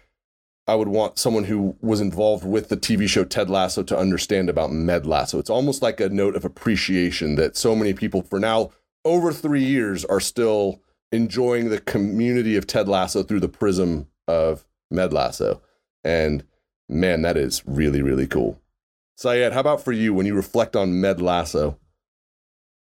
I 0.67 0.73
would 0.73 0.87
want 0.87 1.19
someone 1.19 1.43
who 1.43 1.75
was 1.79 2.01
involved 2.01 2.43
with 2.43 2.69
the 2.69 2.77
TV 2.77 3.07
show 3.07 3.23
Ted 3.23 3.49
Lasso 3.49 3.83
to 3.83 3.97
understand 3.97 4.49
about 4.49 4.71
Med 4.71 5.05
Lasso. 5.05 5.37
It's 5.37 5.49
almost 5.49 5.83
like 5.83 5.99
a 5.99 6.09
note 6.09 6.35
of 6.35 6.43
appreciation 6.43 7.35
that 7.35 7.55
so 7.55 7.75
many 7.75 7.93
people 7.93 8.23
for 8.23 8.39
now 8.39 8.71
over 9.03 9.31
three 9.31 9.63
years 9.63 10.03
are 10.05 10.19
still 10.19 10.81
enjoying 11.11 11.69
the 11.69 11.79
community 11.79 12.55
of 12.55 12.65
Ted 12.65 12.89
Lasso 12.89 13.21
through 13.21 13.41
the 13.41 13.47
prism 13.47 14.07
of 14.27 14.65
Med 14.89 15.13
Lasso. 15.13 15.61
And 16.03 16.43
man, 16.89 17.21
that 17.21 17.37
is 17.37 17.61
really, 17.67 18.01
really 18.01 18.25
cool. 18.25 18.59
Sayed, 19.17 19.53
how 19.53 19.59
about 19.59 19.83
for 19.83 19.91
you 19.91 20.15
when 20.15 20.25
you 20.25 20.33
reflect 20.33 20.75
on 20.75 20.99
Med 20.99 21.21
Lasso? 21.21 21.77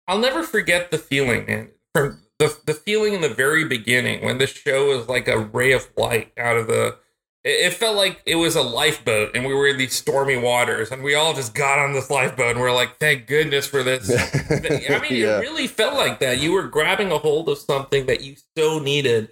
I'll 0.07 0.19
never 0.19 0.43
forget 0.43 0.91
the 0.91 0.97
feeling, 0.97 1.45
man. 1.45 1.69
From 1.93 2.21
the 2.39 2.57
the 2.65 2.73
feeling 2.73 3.13
in 3.13 3.21
the 3.21 3.29
very 3.29 3.65
beginning 3.65 4.23
when 4.23 4.37
the 4.37 4.47
show 4.47 4.87
was 4.87 5.07
like 5.07 5.27
a 5.27 5.37
ray 5.39 5.71
of 5.71 5.89
light 5.95 6.31
out 6.37 6.57
of 6.57 6.67
the 6.67 6.97
it, 7.45 7.73
felt 7.73 7.95
like 7.95 8.21
it 8.25 8.35
was 8.35 8.55
a 8.55 8.61
lifeboat 8.63 9.35
and 9.35 9.45
we 9.45 9.53
were 9.53 9.67
in 9.67 9.77
these 9.77 9.93
stormy 9.93 10.35
waters 10.35 10.91
and 10.91 11.03
we 11.03 11.13
all 11.13 11.33
just 11.33 11.53
got 11.53 11.77
on 11.77 11.93
this 11.93 12.09
lifeboat 12.09 12.51
and 12.51 12.59
we're 12.59 12.73
like, 12.73 12.97
thank 12.97 13.27
goodness 13.27 13.67
for 13.67 13.83
this. 13.83 14.09
I 14.49 14.99
mean, 14.99 15.21
yeah. 15.21 15.37
it 15.37 15.41
really 15.41 15.67
felt 15.67 15.93
like 15.93 16.19
that. 16.19 16.39
You 16.39 16.53
were 16.53 16.67
grabbing 16.67 17.11
a 17.11 17.19
hold 17.19 17.47
of 17.47 17.59
something 17.59 18.07
that 18.07 18.21
you 18.21 18.35
so 18.57 18.79
needed. 18.79 19.29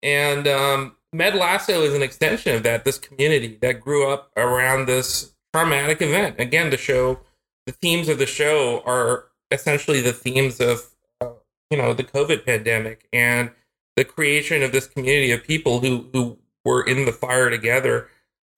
And 0.00 0.46
um, 0.46 0.96
Med 1.12 1.34
Lasso 1.34 1.82
is 1.82 1.92
an 1.92 2.02
extension 2.02 2.54
of 2.54 2.62
that, 2.62 2.84
this 2.84 2.98
community 2.98 3.58
that 3.62 3.80
grew 3.80 4.08
up 4.12 4.30
around 4.36 4.86
this 4.86 5.34
traumatic 5.52 6.00
event. 6.00 6.36
Again, 6.38 6.70
the 6.70 6.76
show, 6.76 7.18
the 7.66 7.72
themes 7.72 8.08
of 8.08 8.18
the 8.18 8.26
show 8.26 8.80
are 8.86 9.24
essentially 9.50 10.00
the 10.00 10.12
themes 10.12 10.60
of, 10.60 10.90
uh, 11.20 11.30
you 11.70 11.78
know, 11.78 11.92
the 11.92 12.04
COVID 12.04 12.44
pandemic 12.44 13.08
and 13.12 13.50
the 13.96 14.04
creation 14.04 14.62
of 14.62 14.72
this 14.72 14.86
community 14.86 15.32
of 15.32 15.42
people 15.44 15.80
who, 15.80 16.08
who 16.12 16.38
we're 16.64 16.84
in 16.84 17.04
the 17.04 17.12
fire 17.12 17.50
together. 17.50 18.08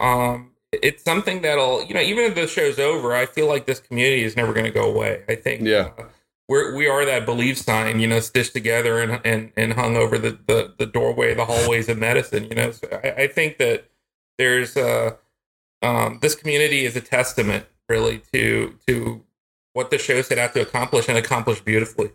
Um, 0.01 0.53
it's 0.73 1.03
something 1.03 1.43
that'll, 1.43 1.85
you 1.85 1.95
know, 1.95 2.01
even 2.01 2.25
if 2.25 2.35
the 2.35 2.47
show's 2.47 2.79
over, 2.79 3.15
I 3.15 3.27
feel 3.27 3.47
like 3.47 3.67
this 3.67 3.81
community 3.81 4.25
is 4.25 4.37
never 4.37 4.53
going 4.53 4.67
to 4.67 4.71
go 4.71 4.91
away. 4.91 5.23
I 5.29 5.35
think, 5.35 5.63
yeah, 5.63 5.91
uh, 5.99 6.05
we're 6.49 6.75
we 6.75 6.87
are 6.87 7.05
that 7.05 7.27
belief 7.27 7.59
sign, 7.59 8.01
you 8.01 8.07
know, 8.07 8.21
stitched 8.21 8.53
together 8.53 9.01
and 9.01 9.21
and 9.25 9.53
and 9.57 9.75
hung 9.75 9.97
over 9.97 10.19
the 10.19 10.39
the, 10.47 10.75
the 10.79 10.87
doorway, 10.87 11.35
the 11.35 11.45
hallways 11.45 11.89
of 11.89 11.99
medicine. 11.99 12.45
You 12.45 12.55
know, 12.55 12.71
so 12.71 12.89
I, 13.05 13.23
I 13.23 13.27
think 13.29 13.59
that 13.59 13.89
there's 14.39 14.77
uh 14.77 15.17
um, 15.83 16.19
this 16.21 16.35
community 16.35 16.85
is 16.85 16.97
a 16.97 17.01
testament, 17.01 17.67
really, 17.89 18.23
to 18.33 18.75
to 18.87 19.25
what 19.79 19.93
the 19.93 19.97
show 19.97 20.21
set 20.23 20.39
out 20.39 20.53
to 20.55 20.61
accomplish 20.61 21.09
and 21.09 21.17
accomplish 21.17 21.61
beautifully. 21.61 22.11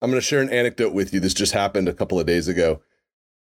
I'm 0.00 0.10
going 0.10 0.18
to 0.18 0.26
share 0.26 0.40
an 0.40 0.48
anecdote 0.48 0.94
with 0.94 1.12
you. 1.12 1.20
This 1.20 1.34
just 1.34 1.52
happened 1.52 1.86
a 1.86 1.92
couple 1.92 2.18
of 2.18 2.26
days 2.26 2.48
ago. 2.48 2.80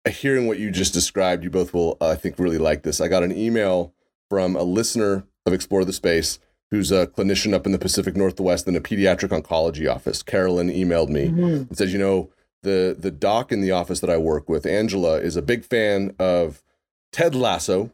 Hearing 0.08 0.46
what 0.46 0.60
you 0.60 0.70
just 0.70 0.94
described, 0.94 1.42
you 1.42 1.50
both 1.50 1.74
will, 1.74 1.96
uh, 2.00 2.10
I 2.10 2.14
think, 2.14 2.38
really 2.38 2.58
like 2.58 2.84
this. 2.84 3.00
I 3.00 3.08
got 3.08 3.24
an 3.24 3.36
email 3.36 3.92
from 4.28 4.54
a 4.54 4.62
listener 4.62 5.24
of 5.46 5.52
Explore 5.52 5.84
the 5.84 5.92
Space 5.92 6.38
who's 6.70 6.92
a 6.92 7.08
clinician 7.08 7.52
up 7.52 7.66
in 7.66 7.72
the 7.72 7.78
Pacific 7.78 8.16
Northwest 8.16 8.68
in 8.68 8.76
a 8.76 8.80
pediatric 8.80 9.30
oncology 9.30 9.92
office. 9.92 10.22
Carolyn 10.22 10.68
emailed 10.68 11.08
me 11.08 11.26
mm-hmm. 11.26 11.42
and 11.42 11.76
says, 11.76 11.92
you 11.92 11.98
know, 11.98 12.30
the 12.62 12.94
the 12.96 13.10
doc 13.10 13.50
in 13.50 13.62
the 13.62 13.72
office 13.72 13.98
that 13.98 14.10
I 14.10 14.16
work 14.16 14.48
with, 14.48 14.64
Angela, 14.64 15.18
is 15.18 15.34
a 15.34 15.42
big 15.42 15.64
fan 15.64 16.14
of 16.20 16.62
Ted 17.10 17.34
Lasso, 17.34 17.90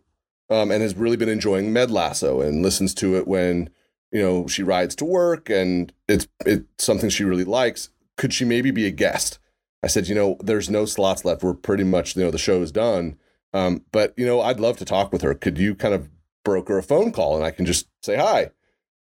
um, 0.50 0.70
and 0.70 0.82
has 0.82 0.96
really 0.96 1.16
been 1.16 1.30
enjoying 1.30 1.72
Med 1.72 1.90
Lasso 1.90 2.42
and 2.42 2.62
listens 2.62 2.92
to 2.94 3.16
it 3.16 3.26
when 3.26 3.70
you 4.12 4.22
know 4.22 4.46
she 4.46 4.62
rides 4.62 4.94
to 4.96 5.04
work, 5.04 5.50
and 5.50 5.92
it's 6.08 6.26
it's 6.44 6.84
something 6.84 7.10
she 7.10 7.24
really 7.24 7.44
likes. 7.44 7.90
Could 8.16 8.32
she 8.32 8.44
maybe 8.44 8.70
be 8.70 8.86
a 8.86 8.90
guest? 8.90 9.38
I 9.82 9.88
said, 9.88 10.08
you 10.08 10.14
know, 10.14 10.36
there's 10.40 10.68
no 10.68 10.84
slots 10.84 11.24
left. 11.24 11.44
We're 11.44 11.54
pretty 11.54 11.84
much, 11.84 12.16
you 12.16 12.24
know, 12.24 12.30
the 12.30 12.38
show 12.38 12.60
is 12.62 12.72
done. 12.72 13.16
Um, 13.52 13.84
but 13.92 14.14
you 14.16 14.26
know, 14.26 14.40
I'd 14.40 14.58
love 14.58 14.76
to 14.78 14.84
talk 14.84 15.12
with 15.12 15.22
her. 15.22 15.34
Could 15.34 15.58
you 15.58 15.74
kind 15.74 15.94
of 15.94 16.08
broker 16.44 16.78
a 16.78 16.82
phone 16.82 17.12
call 17.12 17.36
and 17.36 17.44
I 17.44 17.50
can 17.50 17.66
just 17.66 17.86
say 18.02 18.16
hi? 18.16 18.50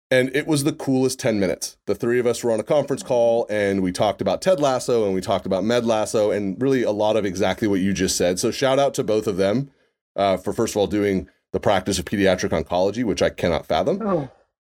And 0.09 0.35
it 0.35 0.45
was 0.45 0.63
the 0.63 0.73
coolest 0.73 1.19
10 1.19 1.39
minutes. 1.39 1.77
The 1.85 1.95
three 1.95 2.19
of 2.19 2.25
us 2.25 2.43
were 2.43 2.51
on 2.51 2.59
a 2.59 2.63
conference 2.63 3.03
call 3.03 3.45
and 3.49 3.81
we 3.81 3.91
talked 3.91 4.21
about 4.21 4.41
Ted 4.41 4.59
Lasso 4.59 5.05
and 5.05 5.13
we 5.13 5.21
talked 5.21 5.45
about 5.45 5.63
Med 5.63 5.85
Lasso 5.85 6.31
and 6.31 6.61
really 6.61 6.83
a 6.83 6.91
lot 6.91 7.15
of 7.15 7.25
exactly 7.25 7.67
what 7.67 7.79
you 7.79 7.93
just 7.93 8.17
said. 8.17 8.39
So 8.39 8.51
shout 8.51 8.79
out 8.79 8.93
to 8.95 9.03
both 9.03 9.27
of 9.27 9.37
them 9.37 9.71
uh, 10.15 10.37
for 10.37 10.51
first 10.51 10.73
of 10.73 10.77
all 10.77 10.87
doing 10.87 11.29
the 11.53 11.59
practice 11.59 11.99
of 11.99 12.05
pediatric 12.05 12.49
oncology, 12.49 13.03
which 13.03 13.21
I 13.21 13.29
cannot 13.29 13.65
fathom, 13.65 14.01
oh. 14.01 14.29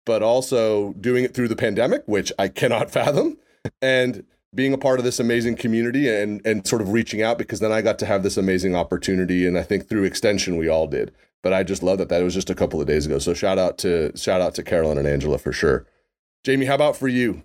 But 0.09 0.23
also 0.23 0.95
doing 0.95 1.23
it 1.25 1.35
through 1.35 1.49
the 1.49 1.57
pandemic, 1.57 2.03
which 2.07 2.33
I 2.39 2.49
cannot 2.49 2.91
fathom, 2.99 3.37
and 3.83 4.25
being 4.55 4.73
a 4.73 4.79
part 4.79 4.99
of 4.99 5.05
this 5.05 5.21
amazing 5.21 5.57
community 5.57 6.09
and 6.09 6.41
and 6.47 6.67
sort 6.67 6.81
of 6.81 6.93
reaching 6.93 7.23
out 7.23 7.37
because 7.37 7.61
then 7.61 7.73
I 7.73 7.83
got 7.83 7.99
to 7.99 8.07
have 8.07 8.23
this 8.23 8.39
amazing 8.39 8.75
opportunity, 8.75 9.47
and 9.47 9.59
I 9.59 9.63
think 9.63 9.87
through 9.87 10.05
extension 10.05 10.57
we 10.57 10.67
all 10.67 10.87
did. 10.87 11.13
But 11.43 11.53
I 11.53 11.63
just 11.63 11.83
love 11.83 11.99
that. 11.99 12.09
That 12.09 12.23
it 12.23 12.25
was 12.25 12.33
just 12.33 12.49
a 12.49 12.55
couple 12.55 12.81
of 12.81 12.87
days 12.87 13.05
ago. 13.05 13.19
So 13.19 13.35
shout 13.35 13.59
out 13.59 13.77
to 13.79 14.17
shout 14.17 14.41
out 14.41 14.55
to 14.55 14.63
Carolyn 14.63 14.97
and 14.97 15.07
Angela 15.07 15.37
for 15.37 15.53
sure. 15.53 15.87
Jaime, 16.47 16.65
how 16.65 16.75
about 16.75 16.97
for 16.97 17.09
you? 17.09 17.43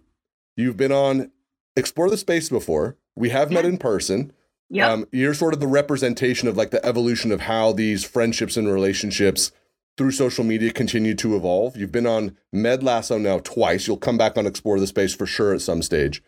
You've 0.55 0.77
been 0.77 0.93
on 0.93 1.31
Explore 1.75 2.09
the 2.09 2.17
Space 2.17 2.47
before. 2.47 2.95
We 3.13 3.29
have 3.29 3.51
yeah. 3.51 3.55
met 3.55 3.65
in 3.65 3.77
person. 3.77 4.31
Yeah. 4.69 4.89
Um, 4.89 5.05
you're 5.11 5.33
sort 5.33 5.53
of 5.53 5.59
the 5.59 5.67
representation 5.67 6.47
of 6.47 6.55
like 6.55 6.71
the 6.71 6.83
evolution 6.85 7.33
of 7.33 7.41
how 7.41 7.73
these 7.73 8.05
friendships 8.05 8.55
and 8.55 8.71
relationships 8.71 9.51
through 9.97 10.11
social 10.11 10.43
media 10.43 10.71
continue 10.71 11.13
to 11.15 11.35
evolve. 11.35 11.77
You've 11.77 11.91
been 11.91 12.07
on 12.07 12.37
Med 12.51 12.83
Lasso 12.83 13.17
now 13.17 13.39
twice. 13.39 13.87
You'll 13.87 13.97
come 13.97 14.17
back 14.17 14.37
on 14.37 14.47
Explore 14.47 14.79
the 14.79 14.87
Space 14.87 15.13
for 15.13 15.25
sure 15.25 15.53
at 15.53 15.61
some 15.61 15.81
stage. 15.81 16.23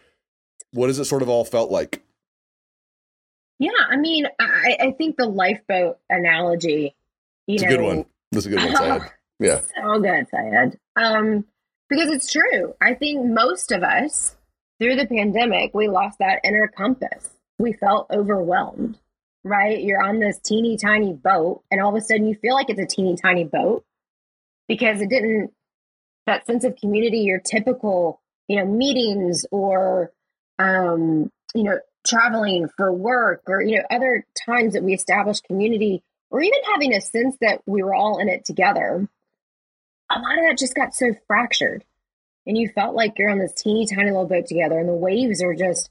What 0.71 0.89
has 0.89 0.99
it 0.99 1.05
sort 1.05 1.21
of 1.21 1.29
all 1.29 1.45
felt 1.45 1.71
like? 1.71 2.03
Yeah, 3.57 3.71
I 3.89 3.95
mean, 3.95 4.27
I, 4.39 4.77
I 4.79 4.91
think 4.91 5.15
the 5.15 5.27
lifeboat 5.27 5.97
analogy 6.09 6.95
you 7.47 7.55
it's 7.55 7.63
know, 7.63 7.69
a 7.69 7.71
good 7.71 7.81
one. 7.81 8.05
That's 8.31 8.45
a 8.45 8.49
good 8.49 8.59
one, 8.59 8.75
Sayed. 8.75 9.11
Yeah. 9.39 9.61
So 9.75 9.99
good, 9.99 10.27
Sayed. 10.29 10.79
Um, 10.95 11.45
because 11.89 12.09
it's 12.09 12.31
true. 12.31 12.73
I 12.81 12.93
think 12.93 13.25
most 13.25 13.71
of 13.71 13.83
us, 13.83 14.35
through 14.79 14.95
the 14.95 15.05
pandemic, 15.05 15.73
we 15.73 15.87
lost 15.87 16.19
that 16.19 16.41
inner 16.43 16.67
compass. 16.67 17.31
We 17.59 17.73
felt 17.73 18.07
overwhelmed, 18.11 18.99
right? 19.45 19.81
You're 19.81 20.01
on 20.01 20.19
this 20.19 20.39
teeny 20.39 20.75
tiny 20.75 21.13
boat, 21.13 21.63
and 21.71 21.79
all 21.79 21.95
of 21.95 21.95
a 21.95 22.01
sudden 22.01 22.27
you 22.27 22.35
feel 22.35 22.55
like 22.55 22.69
it's 22.69 22.81
a 22.81 22.85
teeny 22.85 23.15
tiny 23.15 23.43
boat 23.45 23.85
because 24.67 24.99
it 24.99 25.09
didn't, 25.09 25.51
that 26.25 26.47
sense 26.47 26.63
of 26.63 26.75
community, 26.75 27.19
your 27.19 27.39
typical, 27.39 28.19
you 28.47 28.57
know, 28.57 28.65
meetings 28.65 29.45
or, 29.51 30.11
um, 30.57 31.31
you 31.53 31.63
know, 31.63 31.77
traveling 32.05 32.67
for 32.75 32.91
work 32.91 33.43
or, 33.47 33.61
you 33.61 33.77
know, 33.77 33.83
other 33.91 34.25
times 34.45 34.73
that 34.73 34.83
we 34.83 34.93
establish 34.93 35.39
community 35.41 36.03
or 36.31 36.41
even 36.41 36.59
having 36.73 36.93
a 36.93 37.01
sense 37.01 37.37
that 37.41 37.61
we 37.67 37.83
were 37.83 37.93
all 37.93 38.17
in 38.17 38.27
it 38.27 38.43
together, 38.45 39.07
a 40.11 40.19
lot 40.19 40.39
of 40.39 40.45
that 40.47 40.57
just 40.57 40.73
got 40.75 40.95
so 40.95 41.13
fractured. 41.27 41.83
And 42.47 42.57
you 42.57 42.69
felt 42.69 42.95
like 42.95 43.17
you're 43.17 43.29
on 43.29 43.39
this 43.39 43.53
teeny 43.53 43.85
tiny 43.85 44.09
little 44.09 44.27
boat 44.27 44.47
together, 44.47 44.79
and 44.79 44.89
the 44.89 44.93
waves 44.93 45.41
are 45.43 45.55
just 45.55 45.89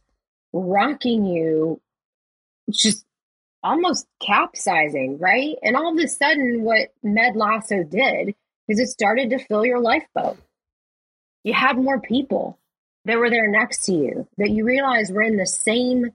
rocking 0.53 1.25
you, 1.25 1.81
just 2.71 3.05
almost 3.65 4.07
capsizing, 4.25 5.19
right? 5.19 5.57
And 5.62 5.77
all 5.77 5.93
of 5.93 5.99
a 5.99 6.07
sudden, 6.07 6.62
what 6.62 6.93
Med 7.03 7.35
Lasso 7.35 7.83
did 7.83 8.35
is 8.69 8.79
it 8.79 8.89
started 8.89 9.31
to 9.31 9.45
fill 9.45 9.65
your 9.65 9.81
lifeboat. 9.81 10.37
You 11.43 11.55
had 11.55 11.77
more 11.77 12.01
people 12.01 12.59
that 13.07 13.19
were 13.19 13.31
there 13.31 13.51
next 13.51 13.85
to 13.87 13.93
you 13.93 14.29
that 14.37 14.51
you 14.51 14.65
realize 14.65 15.11
were 15.11 15.23
in 15.23 15.37
the 15.37 15.47
same 15.47 16.11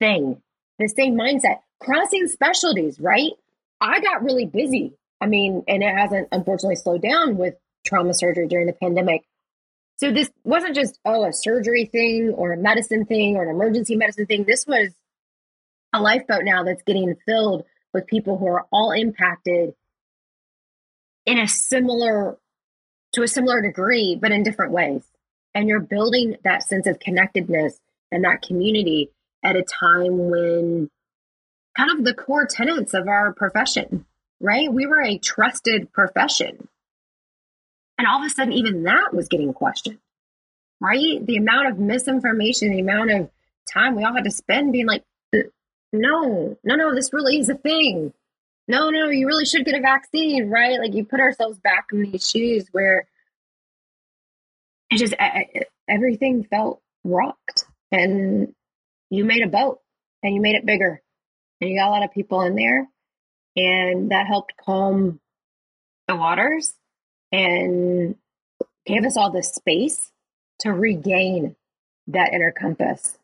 thing, 0.00 0.42
the 0.78 0.88
same 0.88 1.14
mindset, 1.14 1.60
crossing 1.80 2.26
specialties, 2.26 2.98
right? 2.98 3.32
I 3.80 4.00
got 4.00 4.24
really 4.24 4.46
busy. 4.46 4.94
I 5.20 5.26
mean, 5.26 5.64
and 5.68 5.82
it 5.82 5.94
hasn't 5.94 6.28
unfortunately 6.32 6.76
slowed 6.76 7.02
down 7.02 7.36
with 7.36 7.54
trauma 7.86 8.14
surgery 8.14 8.46
during 8.46 8.66
the 8.66 8.72
pandemic. 8.72 9.22
So 9.96 10.12
this 10.12 10.30
wasn't 10.44 10.76
just, 10.76 10.98
oh, 11.04 11.24
a 11.24 11.32
surgery 11.32 11.86
thing 11.86 12.32
or 12.36 12.52
a 12.52 12.56
medicine 12.56 13.04
thing 13.04 13.36
or 13.36 13.42
an 13.42 13.50
emergency 13.50 13.96
medicine 13.96 14.26
thing. 14.26 14.44
This 14.44 14.64
was 14.66 14.90
a 15.92 16.00
lifeboat 16.00 16.44
now 16.44 16.64
that's 16.64 16.82
getting 16.82 17.16
filled 17.26 17.64
with 17.92 18.06
people 18.06 18.38
who 18.38 18.46
are 18.46 18.66
all 18.70 18.92
impacted 18.92 19.74
in 21.26 21.38
a 21.38 21.48
similar 21.48 22.36
to 23.12 23.22
a 23.22 23.28
similar 23.28 23.62
degree, 23.62 24.18
but 24.20 24.32
in 24.32 24.42
different 24.42 24.72
ways. 24.72 25.02
And 25.54 25.68
you're 25.68 25.80
building 25.80 26.36
that 26.44 26.62
sense 26.62 26.86
of 26.86 27.00
connectedness 27.00 27.78
and 28.12 28.24
that 28.24 28.42
community 28.42 29.10
at 29.42 29.56
a 29.56 29.62
time 29.62 30.30
when 30.30 30.90
kind 31.76 31.90
of 31.90 32.04
the 32.04 32.14
core 32.14 32.46
tenets 32.46 32.92
of 32.92 33.08
our 33.08 33.32
profession, 33.32 34.04
right? 34.40 34.72
We 34.72 34.86
were 34.86 35.02
a 35.02 35.18
trusted 35.18 35.92
profession. 35.92 36.68
And 37.96 38.06
all 38.06 38.20
of 38.20 38.26
a 38.26 38.30
sudden, 38.30 38.52
even 38.52 38.84
that 38.84 39.14
was 39.14 39.28
getting 39.28 39.52
questioned, 39.52 39.98
right? 40.80 41.24
The 41.24 41.36
amount 41.36 41.68
of 41.68 41.78
misinformation, 41.78 42.70
the 42.70 42.80
amount 42.80 43.10
of 43.10 43.30
time 43.72 43.96
we 43.96 44.04
all 44.04 44.14
had 44.14 44.24
to 44.24 44.30
spend 44.30 44.72
being 44.72 44.86
like, 44.86 45.04
no, 45.92 46.56
no, 46.64 46.74
no, 46.74 46.94
this 46.94 47.12
really 47.12 47.38
is 47.38 47.48
a 47.48 47.54
thing. 47.54 48.12
No, 48.66 48.90
no, 48.90 49.08
you 49.08 49.26
really 49.26 49.46
should 49.46 49.64
get 49.64 49.74
a 49.74 49.80
vaccine, 49.80 50.50
right? 50.50 50.78
Like 50.78 50.94
you 50.94 51.04
put 51.04 51.20
ourselves 51.20 51.58
back 51.58 51.86
in 51.92 52.02
these 52.02 52.28
shoes 52.28 52.66
where 52.72 53.08
it 54.90 54.98
just 54.98 55.14
everything 55.88 56.44
felt 56.44 56.82
rocked 57.04 57.64
and 57.90 58.54
you 59.10 59.24
made 59.24 59.42
a 59.42 59.48
boat 59.48 59.80
and 60.22 60.34
you 60.34 60.40
made 60.40 60.56
it 60.56 60.66
bigger 60.66 61.00
and 61.60 61.70
you 61.70 61.78
got 61.78 61.88
a 61.88 61.90
lot 61.90 62.04
of 62.04 62.12
people 62.12 62.42
in 62.42 62.54
there 62.54 62.86
and 63.56 64.10
that 64.10 64.26
helped 64.26 64.52
calm 64.64 65.20
the 66.06 66.16
waters 66.16 66.74
and 67.32 68.16
gave 68.86 69.04
us 69.04 69.16
all 69.16 69.30
the 69.30 69.42
space 69.42 70.10
to 70.60 70.72
regain 70.72 71.56
that 72.08 72.32
inner 72.32 72.52
compass 72.52 73.18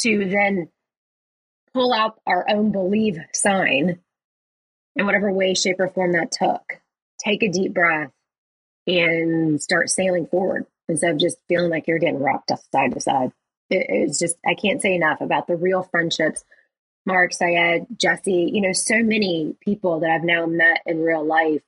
to 0.00 0.28
then 0.28 0.68
pull 1.74 1.92
out 1.92 2.20
our 2.26 2.44
own 2.48 2.72
believe 2.72 3.18
sign 3.32 3.98
in 4.96 5.06
whatever 5.06 5.32
way 5.32 5.54
shape 5.54 5.80
or 5.80 5.88
form 5.88 6.12
that 6.12 6.32
took 6.32 6.80
take 7.18 7.42
a 7.42 7.48
deep 7.48 7.72
breath 7.72 8.10
and 8.86 9.60
start 9.62 9.88
sailing 9.88 10.26
forward 10.26 10.66
instead 10.88 11.12
of 11.12 11.18
just 11.18 11.38
feeling 11.48 11.70
like 11.70 11.86
you're 11.86 11.98
getting 11.98 12.18
rocked 12.18 12.50
side 12.72 12.92
to 12.92 13.00
side 13.00 13.32
it, 13.70 13.86
it's 13.88 14.18
just 14.18 14.36
i 14.46 14.54
can't 14.54 14.82
say 14.82 14.94
enough 14.94 15.20
about 15.20 15.46
the 15.46 15.56
real 15.56 15.82
friendships 15.82 16.44
Mark, 17.04 17.32
Sayed, 17.32 17.86
Jesse, 17.96 18.50
you 18.52 18.60
know, 18.60 18.72
so 18.72 19.02
many 19.02 19.56
people 19.60 20.00
that 20.00 20.10
I've 20.10 20.24
now 20.24 20.46
met 20.46 20.82
in 20.86 21.02
real 21.02 21.24
life 21.24 21.62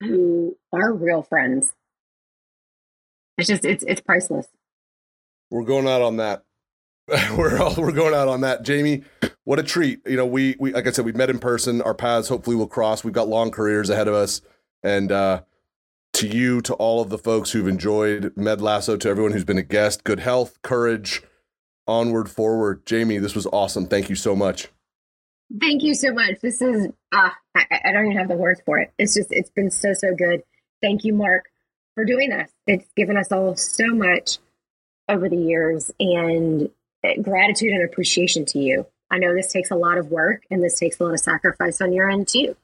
who 0.00 0.56
are 0.72 0.92
real 0.92 1.22
friends. 1.22 1.72
It's 3.36 3.48
just 3.48 3.64
it's 3.64 3.84
it's 3.86 4.00
priceless. 4.00 4.46
We're 5.50 5.64
going 5.64 5.88
out 5.88 6.02
on 6.02 6.16
that. 6.16 6.44
we're 7.36 7.60
all 7.60 7.74
we're 7.76 7.92
going 7.92 8.14
out 8.14 8.28
on 8.28 8.42
that. 8.42 8.66
Jaime, 8.66 9.02
what 9.44 9.58
a 9.58 9.62
treat. 9.62 10.00
You 10.06 10.16
know, 10.16 10.26
we 10.26 10.56
we 10.58 10.72
like 10.72 10.86
I 10.86 10.90
said, 10.90 11.04
we 11.04 11.12
met 11.12 11.30
in 11.30 11.38
person. 11.38 11.82
Our 11.82 11.94
paths 11.94 12.28
hopefully 12.28 12.56
will 12.56 12.68
cross. 12.68 13.02
We've 13.02 13.14
got 13.14 13.28
long 13.28 13.50
careers 13.50 13.90
ahead 13.90 14.08
of 14.08 14.14
us. 14.14 14.40
And 14.82 15.10
uh 15.10 15.42
to 16.12 16.26
you, 16.26 16.60
to 16.62 16.74
all 16.74 17.00
of 17.00 17.08
the 17.08 17.18
folks 17.18 17.52
who've 17.52 17.68
enjoyed 17.68 18.32
Med 18.36 18.60
Lasso, 18.60 18.96
to 18.96 19.08
everyone 19.08 19.32
who's 19.32 19.44
been 19.44 19.58
a 19.58 19.62
guest, 19.62 20.02
good 20.04 20.20
health, 20.20 20.60
courage, 20.62 21.22
onward 21.86 22.30
forward. 22.30 22.82
Jaime, 22.88 23.18
this 23.18 23.34
was 23.34 23.46
awesome. 23.46 23.86
Thank 23.86 24.08
you 24.08 24.16
so 24.16 24.34
much. 24.34 24.68
Thank 25.60 25.82
you 25.82 25.94
so 25.94 26.12
much. 26.12 26.40
This 26.42 26.62
is 26.62 26.88
ah, 27.12 27.34
I, 27.56 27.80
I 27.86 27.92
don't 27.92 28.06
even 28.06 28.18
have 28.18 28.28
the 28.28 28.36
words 28.36 28.60
for 28.64 28.78
it. 28.78 28.92
It's 28.98 29.14
just 29.14 29.28
it's 29.30 29.50
been 29.50 29.70
so 29.70 29.92
so 29.94 30.14
good. 30.14 30.42
Thank 30.80 31.04
you, 31.04 31.12
Mark, 31.12 31.46
for 31.94 32.04
doing 32.04 32.30
this. 32.30 32.50
It's 32.66 32.86
given 32.96 33.16
us 33.16 33.32
all 33.32 33.56
so 33.56 33.88
much 33.88 34.38
over 35.08 35.28
the 35.28 35.36
years, 35.36 35.90
and 35.98 36.70
gratitude 37.22 37.72
and 37.72 37.84
appreciation 37.84 38.44
to 38.46 38.58
you. 38.58 38.86
I 39.10 39.18
know 39.18 39.34
this 39.34 39.52
takes 39.52 39.70
a 39.70 39.76
lot 39.76 39.98
of 39.98 40.10
work, 40.10 40.44
and 40.50 40.62
this 40.62 40.78
takes 40.78 41.00
a 41.00 41.04
lot 41.04 41.14
of 41.14 41.20
sacrifice 41.20 41.80
on 41.80 41.92
your 41.92 42.08
end 42.08 42.28
too. 42.28 42.56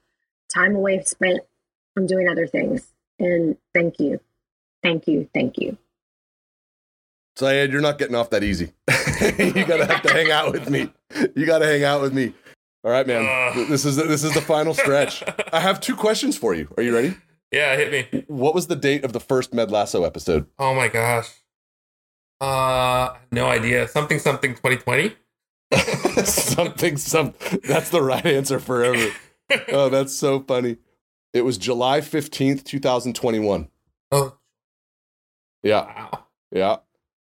Time 0.53 0.77
away 0.77 1.03
spent 1.03 1.41
I'm 1.97 2.07
doing 2.07 2.29
other 2.29 2.47
things. 2.47 2.87
And 3.19 3.57
thank 3.75 3.99
you. 3.99 4.21
Thank 4.83 5.09
you. 5.09 5.29
Thank 5.33 5.59
you. 5.59 5.79
Sayed, 7.37 7.73
you're 7.73 7.81
not 7.81 7.99
getting 7.99 8.15
off 8.15 8.31
that 8.31 8.45
easy. 8.45 8.73
you 8.89 9.65
gotta 9.65 9.87
have 9.87 10.03
to 10.03 10.13
hang 10.13 10.31
out 10.31 10.53
with 10.53 10.71
me. 10.71 10.91
You 11.35 11.45
gotta 11.45 11.67
hang 11.67 11.85
out 11.85 12.01
with 12.01 12.15
me. 12.15 12.33
All 12.85 12.91
right, 12.91 13.07
man. 13.07 13.27
Uh. 13.27 13.67
This 13.69 13.85
is 13.85 13.97
the, 13.97 14.05
this 14.05 14.25
is 14.25 14.33
the 14.33 14.41
final 14.41 14.73
stretch. 14.75 15.23
I 15.53 15.61
have 15.61 15.81
two 15.81 15.97
questions 15.97 16.39
for 16.39 16.55
you. 16.55 16.73
Are 16.77 16.83
you 16.83 16.95
ready? 16.95 17.15
Yeah, 17.53 17.77
hit 17.77 18.11
me. 18.13 18.25
What 18.29 18.55
was 18.55 18.69
the 18.69 18.77
date 18.77 19.05
of 19.05 19.13
the 19.13 19.21
first 19.21 19.53
Med 19.53 19.71
Lasso 19.71 20.05
episode? 20.05 20.47
Oh 20.59 20.75
my 20.75 20.89
gosh. 20.89 21.31
Uh, 22.41 23.15
no 23.31 23.47
idea. 23.47 23.89
Something 23.89 24.19
something 24.19 24.55
2020. 24.55 25.17
something 26.25 26.97
some. 26.97 27.35
That's 27.65 27.91
the 27.91 28.03
right 28.03 28.25
answer 28.25 28.59
forever. 28.59 29.13
Oh, 29.73 29.89
that's 29.89 30.15
so 30.15 30.41
funny. 30.41 30.79
It 31.33 31.45
was 31.45 31.59
July 31.59 32.01
15th, 32.01 32.65
2021. 32.65 33.69
Oh. 34.13 34.37
Yeah. 35.63 35.85
Wow. 35.85 36.25
Yeah. 36.51 36.77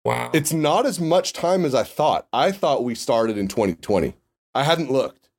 Wow. 0.05 0.31
It's 0.35 0.53
not 0.53 0.85
as 0.85 1.01
much 1.01 1.33
time 1.33 1.65
as 1.65 1.75
I 1.75 1.83
thought. 1.83 2.27
I 2.33 2.53
thought 2.53 2.85
we 2.85 2.95
started 2.95 3.39
in 3.39 3.49
2020. 3.49 4.15
I 4.55 4.63
hadn't 4.63 4.91
looked. 4.91 5.31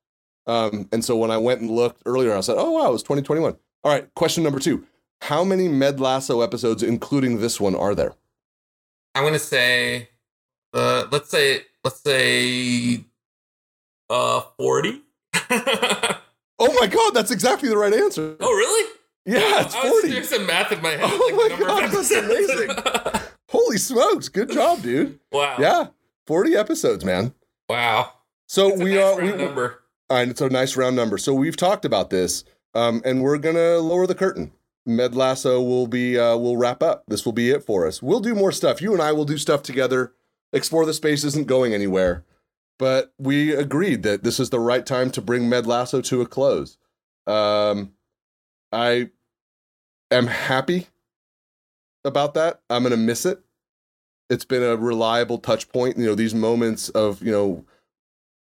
Um, 0.46 0.88
and 0.92 1.04
so 1.04 1.16
when 1.16 1.30
I 1.30 1.38
went 1.38 1.60
and 1.60 1.70
looked 1.70 2.02
earlier, 2.06 2.36
I 2.36 2.40
said, 2.40 2.56
oh, 2.58 2.72
wow, 2.72 2.88
it 2.88 2.92
was 2.92 3.02
2021. 3.02 3.56
All 3.84 3.92
right, 3.92 4.12
question 4.14 4.42
number 4.42 4.58
two. 4.58 4.84
How 5.22 5.44
many 5.44 5.68
Med 5.68 6.00
Lasso 6.00 6.40
episodes, 6.40 6.82
including 6.82 7.40
this 7.40 7.60
one, 7.60 7.74
are 7.74 7.94
there? 7.94 8.14
I'm 9.16 9.22
going 9.22 9.32
to 9.32 9.38
say, 9.38 10.10
uh, 10.74 11.06
let's 11.10 11.30
say, 11.30 11.62
let's 11.82 12.02
say, 12.02 13.02
uh, 14.10 14.42
40. 14.58 15.02
oh 16.58 16.76
my 16.78 16.86
God, 16.86 17.14
that's 17.14 17.30
exactly 17.30 17.70
the 17.70 17.78
right 17.78 17.94
answer. 17.94 18.36
Oh, 18.38 18.52
really? 18.52 18.92
Yeah, 19.24 19.62
it's 19.62 19.74
40. 19.74 20.08
There's 20.10 20.28
some 20.28 20.44
math 20.44 20.70
in 20.70 20.82
my 20.82 20.90
head. 20.90 21.00
Oh 21.04 21.46
like 21.48 21.58
my 21.58 21.66
God, 21.66 21.90
that's 21.90 22.10
amazing. 22.10 22.70
Holy 23.48 23.78
smokes. 23.78 24.28
Good 24.28 24.50
job, 24.50 24.82
dude. 24.82 25.18
Wow. 25.32 25.56
Yeah. 25.58 25.86
40 26.26 26.54
episodes, 26.54 27.02
man. 27.02 27.32
Wow. 27.70 28.12
So 28.48 28.74
we 28.74 28.96
nice 28.96 29.02
are. 29.02 29.22
we, 29.22 29.32
number. 29.32 29.82
And 30.10 30.30
it's 30.30 30.42
a 30.42 30.50
nice 30.50 30.76
round 30.76 30.94
number. 30.94 31.16
So 31.16 31.32
we've 31.32 31.56
talked 31.56 31.86
about 31.86 32.10
this, 32.10 32.44
um, 32.74 33.00
and 33.02 33.22
we're 33.22 33.38
going 33.38 33.56
to 33.56 33.78
lower 33.78 34.06
the 34.06 34.14
curtain. 34.14 34.52
Med 34.86 35.14
Lasso 35.14 35.60
will 35.60 35.86
be, 35.86 36.18
uh, 36.18 36.36
will 36.36 36.56
wrap 36.56 36.82
up. 36.82 37.04
This 37.08 37.24
will 37.24 37.32
be 37.32 37.50
it 37.50 37.64
for 37.64 37.86
us. 37.86 38.00
We'll 38.00 38.20
do 38.20 38.34
more 38.34 38.52
stuff. 38.52 38.80
You 38.80 38.92
and 38.92 39.02
I 39.02 39.12
will 39.12 39.24
do 39.24 39.36
stuff 39.36 39.62
together. 39.62 40.12
Explore 40.52 40.86
the 40.86 40.94
Space 40.94 41.24
isn't 41.24 41.48
going 41.48 41.74
anywhere. 41.74 42.24
But 42.78 43.12
we 43.18 43.54
agreed 43.54 44.02
that 44.04 44.22
this 44.22 44.38
is 44.38 44.50
the 44.50 44.60
right 44.60 44.84
time 44.84 45.10
to 45.12 45.22
bring 45.22 45.48
Med 45.48 45.66
Lasso 45.66 46.00
to 46.02 46.20
a 46.20 46.26
close. 46.26 46.78
Um, 47.26 47.92
I 48.70 49.10
am 50.10 50.26
happy 50.26 50.88
about 52.04 52.34
that. 52.34 52.60
I'm 52.70 52.84
to 52.84 52.96
miss 52.96 53.26
it. 53.26 53.40
It's 54.28 54.44
been 54.44 54.62
a 54.62 54.76
reliable 54.76 55.38
touch 55.38 55.68
point. 55.70 55.96
You 55.96 56.06
know, 56.06 56.14
these 56.14 56.34
moments 56.34 56.88
of, 56.90 57.22
you 57.22 57.32
know, 57.32 57.64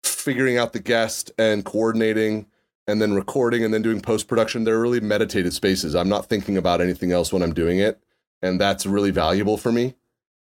figuring 0.03 0.57
out 0.57 0.73
the 0.73 0.79
guest 0.79 1.31
and 1.37 1.65
coordinating 1.65 2.45
and 2.87 3.01
then 3.01 3.13
recording 3.13 3.63
and 3.63 3.73
then 3.73 3.81
doing 3.81 4.01
post 4.01 4.27
production, 4.27 4.63
they're 4.63 4.79
really 4.79 4.99
meditative 4.99 5.53
spaces. 5.53 5.95
I'm 5.95 6.09
not 6.09 6.25
thinking 6.25 6.57
about 6.57 6.81
anything 6.81 7.11
else 7.11 7.31
when 7.31 7.43
I'm 7.43 7.53
doing 7.53 7.79
it. 7.79 8.01
And 8.41 8.59
that's 8.59 8.85
really 8.85 9.11
valuable 9.11 9.57
for 9.57 9.71
me. 9.71 9.95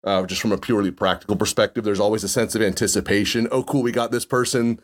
Uh, 0.05 0.25
just 0.25 0.41
from 0.41 0.53
a 0.53 0.59
purely 0.59 0.91
practical 0.91 1.35
perspective, 1.35 1.83
there's 1.83 1.99
always 1.99 2.23
a 2.23 2.29
sense 2.29 2.55
of 2.55 2.63
anticipation. 2.63 3.49
Oh, 3.51 3.65
cool, 3.65 3.83
we 3.83 3.91
got 3.91 4.13
this 4.13 4.25
person. 4.25 4.81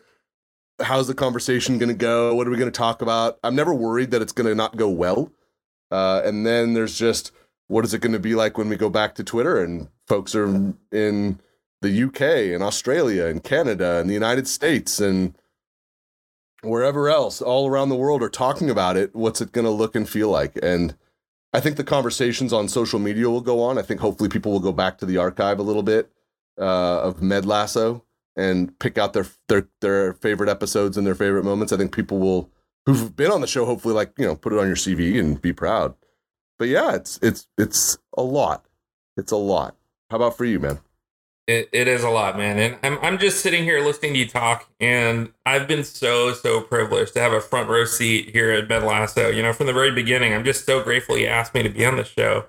How's 0.81 1.07
the 1.07 1.13
conversation 1.13 1.77
going 1.77 1.89
to 1.89 1.95
go? 1.95 2.35
What 2.35 2.47
are 2.47 2.49
we 2.49 2.57
going 2.57 2.71
to 2.71 2.77
talk 2.77 3.01
about? 3.01 3.39
I'm 3.43 3.55
never 3.55 3.73
worried 3.73 4.11
that 4.11 4.21
it's 4.21 4.33
going 4.33 4.47
to 4.47 4.55
not 4.55 4.75
go 4.75 4.89
well. 4.89 5.31
Uh, 5.91 6.21
and 6.25 6.45
then 6.45 6.73
there's 6.73 6.97
just 6.97 7.31
what 7.67 7.85
is 7.85 7.93
it 7.93 8.01
going 8.01 8.13
to 8.13 8.19
be 8.19 8.35
like 8.35 8.57
when 8.57 8.67
we 8.67 8.75
go 8.75 8.89
back 8.89 9.15
to 9.15 9.23
Twitter 9.23 9.63
and 9.63 9.87
folks 10.07 10.35
are 10.35 10.73
in 10.91 11.39
the 11.81 12.03
UK 12.03 12.53
and 12.53 12.63
Australia 12.63 13.27
and 13.27 13.43
Canada 13.43 13.99
and 13.99 14.09
the 14.09 14.13
United 14.13 14.47
States 14.47 14.99
and 14.99 15.37
wherever 16.63 17.09
else 17.09 17.41
all 17.41 17.67
around 17.67 17.89
the 17.89 17.95
world 17.95 18.23
are 18.23 18.29
talking 18.29 18.69
about 18.69 18.97
it 18.97 19.15
what's 19.15 19.41
it 19.41 19.51
going 19.51 19.65
to 19.65 19.71
look 19.71 19.95
and 19.95 20.07
feel 20.09 20.29
like? 20.29 20.57
And 20.61 20.95
i 21.53 21.59
think 21.59 21.77
the 21.77 21.83
conversations 21.83 22.53
on 22.53 22.67
social 22.67 22.99
media 22.99 23.29
will 23.29 23.41
go 23.41 23.61
on. 23.61 23.77
I 23.77 23.81
think 23.81 24.01
hopefully 24.01 24.29
people 24.29 24.51
will 24.51 24.59
go 24.59 24.71
back 24.71 24.97
to 24.99 25.05
the 25.05 25.17
archive 25.17 25.59
a 25.59 25.63
little 25.63 25.83
bit 25.83 26.11
uh, 26.59 27.01
of 27.01 27.21
med 27.21 27.45
lasso 27.45 28.03
and 28.35 28.77
pick 28.79 28.97
out 28.97 29.13
their 29.13 29.27
their 29.47 29.67
their 29.81 30.13
favorite 30.13 30.49
episodes 30.49 30.97
and 30.97 31.05
their 31.05 31.15
favorite 31.15 31.43
moments. 31.43 31.73
I 31.73 31.77
think 31.77 31.95
people 31.95 32.19
will 32.19 32.49
who've 32.85 33.15
been 33.15 33.31
on 33.31 33.41
the 33.41 33.47
show 33.47 33.65
hopefully 33.65 33.93
like 33.93 34.13
you 34.17 34.25
know 34.25 34.35
put 34.35 34.53
it 34.53 34.59
on 34.59 34.67
your 34.67 34.75
cv 34.75 35.19
and 35.19 35.41
be 35.41 35.53
proud. 35.53 35.95
But 36.57 36.67
yeah 36.69 36.95
it's 36.95 37.19
it's 37.21 37.47
it's 37.57 37.97
a 38.17 38.23
lot. 38.23 38.65
It's 39.17 39.31
a 39.31 39.37
lot. 39.37 39.75
How 40.09 40.17
about 40.17 40.37
for 40.37 40.45
you 40.45 40.59
man 40.59 40.79
it, 41.47 41.69
it 41.73 41.87
is 41.87 42.03
a 42.03 42.09
lot, 42.09 42.37
man. 42.37 42.57
And 42.57 42.77
I'm, 42.83 42.99
I'm 43.01 43.17
just 43.17 43.41
sitting 43.41 43.63
here 43.63 43.81
listening 43.81 44.13
to 44.13 44.19
you 44.19 44.27
talk, 44.27 44.69
and 44.79 45.31
I've 45.45 45.67
been 45.67 45.83
so, 45.83 46.33
so 46.33 46.61
privileged 46.61 47.13
to 47.13 47.19
have 47.19 47.33
a 47.33 47.41
front 47.41 47.69
row 47.69 47.85
seat 47.85 48.29
here 48.29 48.51
at 48.51 48.69
Med 48.69 48.83
Lasso. 48.83 49.29
You 49.29 49.43
know, 49.43 49.53
from 49.53 49.67
the 49.67 49.73
very 49.73 49.91
beginning, 49.91 50.33
I'm 50.33 50.45
just 50.45 50.65
so 50.65 50.81
grateful 50.81 51.17
you 51.17 51.27
asked 51.27 51.53
me 51.53 51.63
to 51.63 51.69
be 51.69 51.85
on 51.85 51.97
the 51.97 52.05
show. 52.05 52.45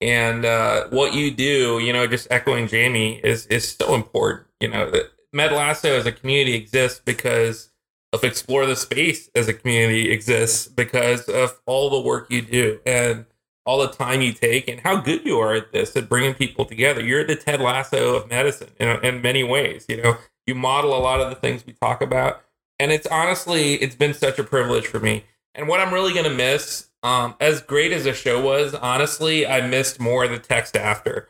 And 0.00 0.46
uh, 0.46 0.88
what 0.88 1.12
you 1.12 1.30
do, 1.30 1.78
you 1.78 1.92
know, 1.92 2.06
just 2.06 2.28
echoing 2.30 2.68
Jaime, 2.68 3.20
is 3.22 3.46
is 3.48 3.70
so 3.70 3.94
important. 3.94 4.46
You 4.60 4.68
know, 4.68 4.92
Med 5.32 5.52
Lasso 5.52 5.94
as 5.94 6.06
a 6.06 6.12
community 6.12 6.54
exists 6.54 7.00
because 7.04 7.70
of 8.12 8.24
Explore 8.24 8.66
the 8.66 8.76
Space 8.76 9.30
as 9.34 9.48
a 9.48 9.54
community 9.54 10.10
exists 10.10 10.66
because 10.66 11.28
of 11.28 11.60
all 11.66 11.90
the 11.90 12.00
work 12.00 12.30
you 12.30 12.42
do. 12.42 12.80
And 12.86 13.26
all 13.66 13.78
the 13.78 13.88
time 13.88 14.20
you 14.20 14.32
take 14.32 14.68
and 14.68 14.80
how 14.80 14.96
good 14.96 15.24
you 15.24 15.38
are 15.38 15.54
at 15.54 15.72
this 15.72 15.96
at 15.96 16.08
bringing 16.08 16.34
people 16.34 16.64
together. 16.64 17.02
You're 17.02 17.24
the 17.24 17.36
Ted 17.36 17.60
Lasso 17.60 18.16
of 18.16 18.28
medicine 18.28 18.70
know, 18.80 18.98
in 19.00 19.22
many 19.22 19.44
ways. 19.44 19.86
You 19.88 20.02
know, 20.02 20.16
you 20.46 20.54
model 20.54 20.96
a 20.96 20.98
lot 20.98 21.20
of 21.20 21.30
the 21.30 21.36
things 21.36 21.64
we 21.66 21.72
talk 21.74 22.00
about, 22.00 22.42
and 22.78 22.90
it's 22.92 23.06
honestly 23.06 23.74
it's 23.74 23.96
been 23.96 24.14
such 24.14 24.38
a 24.38 24.44
privilege 24.44 24.86
for 24.86 25.00
me. 25.00 25.24
And 25.54 25.68
what 25.68 25.80
I'm 25.80 25.92
really 25.92 26.14
gonna 26.14 26.30
miss, 26.30 26.88
um, 27.02 27.34
as 27.40 27.60
great 27.60 27.92
as 27.92 28.04
the 28.04 28.14
show 28.14 28.42
was, 28.42 28.74
honestly, 28.74 29.46
I 29.46 29.66
missed 29.66 30.00
more 30.00 30.26
the 30.28 30.38
text 30.38 30.76
after. 30.76 31.28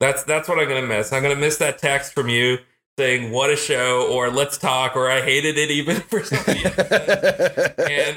That's 0.00 0.24
that's 0.24 0.48
what 0.48 0.58
I'm 0.58 0.68
gonna 0.68 0.86
miss. 0.86 1.12
I'm 1.12 1.22
gonna 1.22 1.36
miss 1.36 1.58
that 1.58 1.78
text 1.78 2.12
from 2.12 2.28
you 2.28 2.58
saying 3.00 3.32
"What 3.32 3.48
a 3.48 3.56
show" 3.56 4.12
or 4.12 4.30
"Let's 4.30 4.58
talk" 4.58 4.94
or 4.94 5.10
"I 5.10 5.22
hated 5.22 5.56
it" 5.56 5.70
even 5.70 5.96
for 6.00 6.18
and 6.18 6.28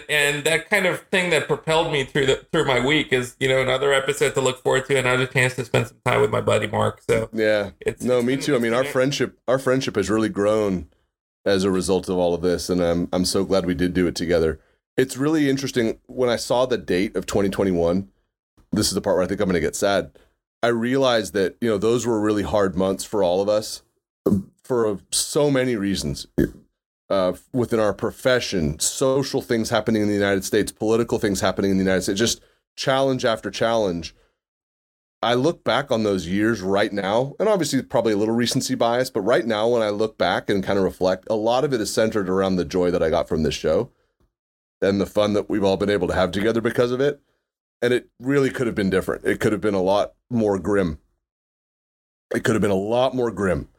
and 0.09 0.43
that 0.43 0.69
kind 0.69 0.85
of 0.85 1.01
thing 1.03 1.29
that 1.29 1.47
propelled 1.47 1.91
me 1.91 2.03
through 2.03 2.25
the 2.25 2.45
through 2.51 2.65
my 2.65 2.85
week 2.85 3.13
is 3.13 3.37
you 3.39 3.47
know 3.47 3.61
another 3.61 3.93
episode 3.93 4.33
to 4.33 4.41
look 4.41 4.61
forward 4.61 4.85
to, 4.87 4.97
and 4.97 5.07
another 5.07 5.25
chance 5.25 5.55
to 5.55 5.63
spend 5.63 5.87
some 5.87 5.97
time 6.05 6.19
with 6.19 6.31
my 6.31 6.41
buddy 6.41 6.67
Mark. 6.67 7.01
So 7.09 7.29
yeah, 7.31 7.71
it's 7.79 8.03
no, 8.03 8.17
it's 8.17 8.27
me 8.27 8.35
too. 8.35 8.57
I 8.57 8.59
mean, 8.59 8.73
our 8.73 8.83
friendship 8.83 9.39
our 9.47 9.57
friendship 9.57 9.95
has 9.95 10.09
really 10.09 10.29
grown 10.29 10.89
as 11.45 11.63
a 11.63 11.71
result 11.71 12.09
of 12.09 12.17
all 12.17 12.33
of 12.33 12.41
this, 12.41 12.69
and 12.69 12.81
I'm 12.81 13.07
I'm 13.13 13.25
so 13.25 13.45
glad 13.45 13.65
we 13.65 13.75
did 13.75 13.93
do 13.93 14.05
it 14.07 14.15
together. 14.15 14.59
It's 14.97 15.15
really 15.15 15.49
interesting 15.49 15.99
when 16.07 16.29
I 16.29 16.35
saw 16.35 16.65
the 16.65 16.77
date 16.77 17.15
of 17.15 17.25
2021. 17.25 18.09
This 18.73 18.87
is 18.87 18.95
the 18.95 19.01
part 19.01 19.15
where 19.15 19.23
I 19.23 19.27
think 19.27 19.39
I'm 19.39 19.47
going 19.47 19.53
to 19.53 19.65
get 19.65 19.77
sad. 19.77 20.11
I 20.61 20.67
realized 20.67 21.33
that 21.35 21.55
you 21.61 21.69
know 21.69 21.77
those 21.77 22.05
were 22.05 22.19
really 22.19 22.43
hard 22.43 22.75
months 22.75 23.05
for 23.05 23.23
all 23.23 23.41
of 23.41 23.47
us 23.47 23.81
for 24.63 24.99
so 25.11 25.51
many 25.51 25.75
reasons 25.75 26.27
uh, 27.09 27.33
within 27.51 27.79
our 27.79 27.93
profession, 27.93 28.79
social 28.79 29.41
things 29.41 29.69
happening 29.69 30.01
in 30.01 30.07
the 30.07 30.13
United 30.13 30.43
States, 30.43 30.71
political 30.71 31.19
things 31.19 31.41
happening 31.41 31.71
in 31.71 31.77
the 31.77 31.83
United 31.83 32.01
States, 32.01 32.19
just 32.19 32.41
challenge 32.75 33.25
after 33.25 33.51
challenge. 33.51 34.15
I 35.21 35.35
look 35.35 35.63
back 35.63 35.91
on 35.91 36.03
those 36.03 36.27
years 36.27 36.61
right 36.61 36.91
now, 36.91 37.33
and 37.39 37.47
obviously 37.47 37.81
probably 37.81 38.13
a 38.13 38.17
little 38.17 38.35
recency 38.35 38.75
bias, 38.75 39.09
but 39.09 39.21
right 39.21 39.45
now 39.45 39.69
when 39.69 39.81
I 39.81 39.89
look 39.89 40.17
back 40.17 40.49
and 40.49 40.63
kind 40.63 40.77
of 40.77 40.83
reflect, 40.83 41.27
a 41.29 41.35
lot 41.35 41.63
of 41.63 41.73
it 41.73 41.79
is 41.79 41.93
centered 41.93 42.29
around 42.29 42.55
the 42.55 42.65
joy 42.65 42.91
that 42.91 43.03
I 43.03 43.09
got 43.09 43.29
from 43.29 43.43
this 43.43 43.55
show 43.55 43.91
and 44.81 44.99
the 44.99 45.05
fun 45.05 45.33
that 45.33 45.49
we've 45.49 45.63
all 45.63 45.77
been 45.77 45.89
able 45.89 46.07
to 46.07 46.15
have 46.15 46.31
together 46.31 46.61
because 46.61 46.91
of 46.91 46.99
it. 46.99 47.21
And 47.81 47.93
it 47.93 48.09
really 48.19 48.49
could 48.49 48.67
have 48.67 48.75
been 48.75 48.89
different. 48.89 49.25
It 49.25 49.39
could 49.39 49.51
have 49.51 49.61
been 49.61 49.73
a 49.73 49.81
lot 49.81 50.13
more 50.29 50.57
grim. 50.57 50.99
It 52.33 52.43
could 52.43 52.55
have 52.55 52.61
been 52.61 52.71
a 52.71 52.75
lot 52.75 53.13
more 53.13 53.29
grim 53.29 53.69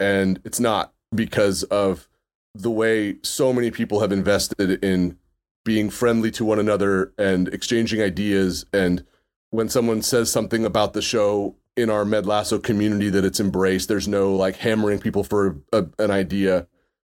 and 0.00 0.40
it's 0.44 0.60
not 0.60 0.92
because 1.14 1.62
of 1.64 2.08
the 2.54 2.70
way 2.70 3.16
so 3.22 3.52
many 3.52 3.70
people 3.70 4.00
have 4.00 4.12
invested 4.12 4.82
in 4.82 5.18
being 5.64 5.90
friendly 5.90 6.30
to 6.32 6.44
one 6.44 6.58
another 6.58 7.12
and 7.18 7.48
exchanging 7.48 8.00
ideas. 8.00 8.64
And 8.72 9.04
when 9.50 9.68
someone 9.68 10.02
says 10.02 10.30
something 10.30 10.64
about 10.64 10.92
the 10.92 11.02
show 11.02 11.56
in 11.76 11.90
our 11.90 12.04
med 12.04 12.26
lasso 12.26 12.58
community 12.58 13.08
that 13.08 13.24
it's 13.24 13.38
embraced 13.38 13.88
there's 13.88 14.08
no 14.08 14.34
like 14.34 14.56
hammering 14.56 14.98
people 14.98 15.22
for 15.22 15.58
a, 15.72 15.86
an 15.98 16.10
idea. 16.10 16.66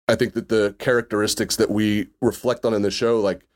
I 0.06 0.14
think 0.14 0.34
that 0.34 0.48
the 0.48 0.74
characteristics 0.78 1.56
that 1.56 1.70
we 1.70 2.08
reflect 2.20 2.64
on 2.64 2.74
in 2.74 2.82
the 2.82 2.90
show 2.90 3.18
like 3.20 3.46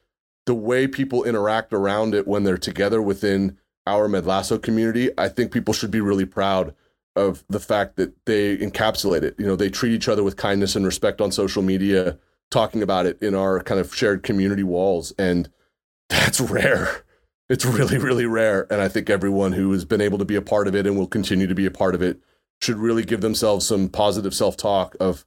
the 0.47 0.55
way 0.55 0.87
people 0.87 1.25
interact 1.25 1.73
around 1.73 2.15
it 2.15 2.27
when 2.27 2.45
they're 2.45 2.57
together 2.57 3.03
within 3.03 3.59
our 3.87 4.09
med 4.09 4.27
lasso 4.27 4.59
community 4.59 5.11
i 5.19 5.29
think 5.29 5.53
people 5.53 5.75
should 5.75 5.91
be 5.91 6.01
really 6.01 6.25
proud 6.25 6.75
of 7.15 7.45
the 7.49 7.61
fact 7.61 7.97
that 7.97 8.15
they 8.27 8.57
encapsulate 8.57 9.23
it. 9.23 9.35
You 9.39 9.47
know, 9.47 9.57
they 9.57 9.69
treat 9.69 9.93
each 9.93 10.09
other 10.09 10.23
with 10.23 10.37
kindness 10.37 10.77
and 10.77 10.85
respect 10.85 11.21
on 11.21 11.31
social 11.33 11.63
media, 11.63 12.19
talking 12.51 12.83
about 12.83 13.07
it 13.07 13.21
in 13.23 13.35
our 13.35 13.63
kind 13.63 13.81
of 13.81 13.95
shared 13.95 14.23
community 14.23 14.63
walls. 14.63 15.13
And 15.19 15.51
that's 16.09 16.41
rare. 16.41 17.05
It's 17.49 17.65
really, 17.65 17.99
really 17.99 18.27
rare. 18.27 18.67
And 18.73 18.81
I 18.81 18.89
think 18.89 19.11
everyone 19.11 19.53
who 19.53 19.73
has 19.73 19.85
been 19.85 20.01
able 20.01 20.19
to 20.19 20.25
be 20.25 20.37
a 20.37 20.43
part 20.43 20.69
of 20.69 20.75
it 20.75 20.87
and 20.87 20.97
will 20.97 21.07
continue 21.07 21.47
to 21.47 21.55
be 21.55 21.67
a 21.67 21.71
part 21.71 21.95
of 21.95 22.03
it 22.03 22.21
should 22.61 22.77
really 22.77 23.05
give 23.05 23.21
themselves 23.21 23.67
some 23.67 23.89
positive 23.89 24.35
self 24.35 24.57
talk 24.57 24.97
of 25.01 25.27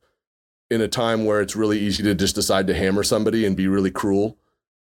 in 0.71 0.81
a 0.81 0.87
time 0.87 1.25
where 1.25 1.41
it's 1.41 1.55
really 1.55 1.79
easy 1.79 2.01
to 2.01 2.15
just 2.15 2.33
decide 2.33 2.65
to 2.67 2.73
hammer 2.73 3.03
somebody 3.03 3.45
and 3.45 3.55
be 3.55 3.67
really 3.67 3.91
cruel 3.91 4.37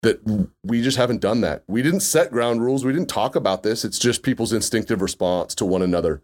that 0.03 0.21
we 0.63 0.83
just 0.83 0.99
haven't 0.99 1.23
done 1.23 1.41
that. 1.41 1.65
We 1.67 1.83
didn't 1.83 2.01
set 2.01 2.31
ground 2.31 2.63
rules. 2.63 2.85
We 2.85 2.93
didn't 2.93 3.09
talk 3.09 3.35
about 3.35 3.63
this. 3.63 3.85
It's 3.85 3.99
just 3.99 4.23
people's 4.23 4.53
instinctive 4.53 5.01
response 5.01 5.55
to 5.57 5.65
one 5.65 5.83
another. 5.83 6.23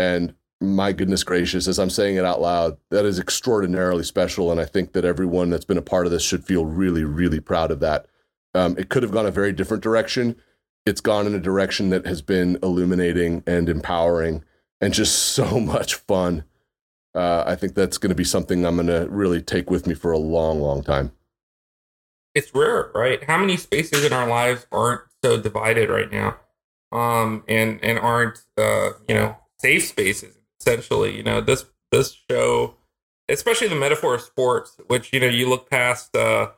And 0.00 0.34
my 0.60 0.92
goodness 0.92 1.24
gracious, 1.24 1.66
as 1.68 1.78
I'm 1.78 1.90
saying 1.90 2.16
it 2.16 2.24
out 2.24 2.40
loud, 2.40 2.76
that 2.90 3.04
is 3.04 3.18
extraordinarily 3.18 4.04
special. 4.04 4.50
And 4.50 4.60
I 4.60 4.64
think 4.64 4.92
that 4.92 5.04
everyone 5.04 5.50
that's 5.50 5.64
been 5.64 5.78
a 5.78 5.82
part 5.82 6.06
of 6.06 6.12
this 6.12 6.22
should 6.22 6.44
feel 6.44 6.64
really, 6.64 7.04
really 7.04 7.40
proud 7.40 7.70
of 7.70 7.80
that. 7.80 8.06
Um, 8.54 8.76
it 8.78 8.88
could 8.88 9.02
have 9.02 9.12
gone 9.12 9.26
a 9.26 9.30
very 9.30 9.52
different 9.52 9.82
direction. 9.82 10.36
It's 10.84 11.00
gone 11.00 11.26
in 11.26 11.34
a 11.34 11.40
direction 11.40 11.90
that 11.90 12.06
has 12.06 12.22
been 12.22 12.58
illuminating 12.62 13.42
and 13.46 13.68
empowering 13.68 14.44
and 14.80 14.92
just 14.92 15.16
so 15.34 15.60
much 15.60 15.94
fun. 15.94 16.44
Uh, 17.14 17.44
I 17.46 17.56
think 17.56 17.74
that's 17.74 17.98
going 17.98 18.10
to 18.10 18.16
be 18.16 18.24
something 18.24 18.64
I'm 18.64 18.76
going 18.76 18.86
to 18.86 19.08
really 19.10 19.42
take 19.42 19.70
with 19.70 19.86
me 19.86 19.94
for 19.94 20.12
a 20.12 20.18
long, 20.18 20.60
long 20.60 20.82
time 20.82 21.12
it's 22.34 22.54
rare, 22.54 22.90
right? 22.94 23.22
How 23.24 23.38
many 23.38 23.56
spaces 23.56 24.04
in 24.04 24.12
our 24.12 24.28
lives 24.28 24.66
aren't 24.70 25.02
so 25.22 25.40
divided 25.40 25.90
right 25.90 26.10
now, 26.10 26.36
um, 26.92 27.44
and 27.48 27.82
and 27.82 27.98
aren't 27.98 28.42
uh, 28.56 28.90
you 29.08 29.14
know 29.14 29.36
safe 29.60 29.86
spaces 29.86 30.36
essentially? 30.60 31.16
You 31.16 31.22
know 31.22 31.40
this 31.40 31.64
this 31.90 32.16
show, 32.30 32.74
especially 33.28 33.68
the 33.68 33.76
metaphor 33.76 34.14
of 34.14 34.22
sports, 34.22 34.76
which 34.86 35.12
you 35.12 35.20
know 35.20 35.26
you 35.26 35.48
look 35.48 35.68
past 35.70 36.16
uh, 36.16 36.50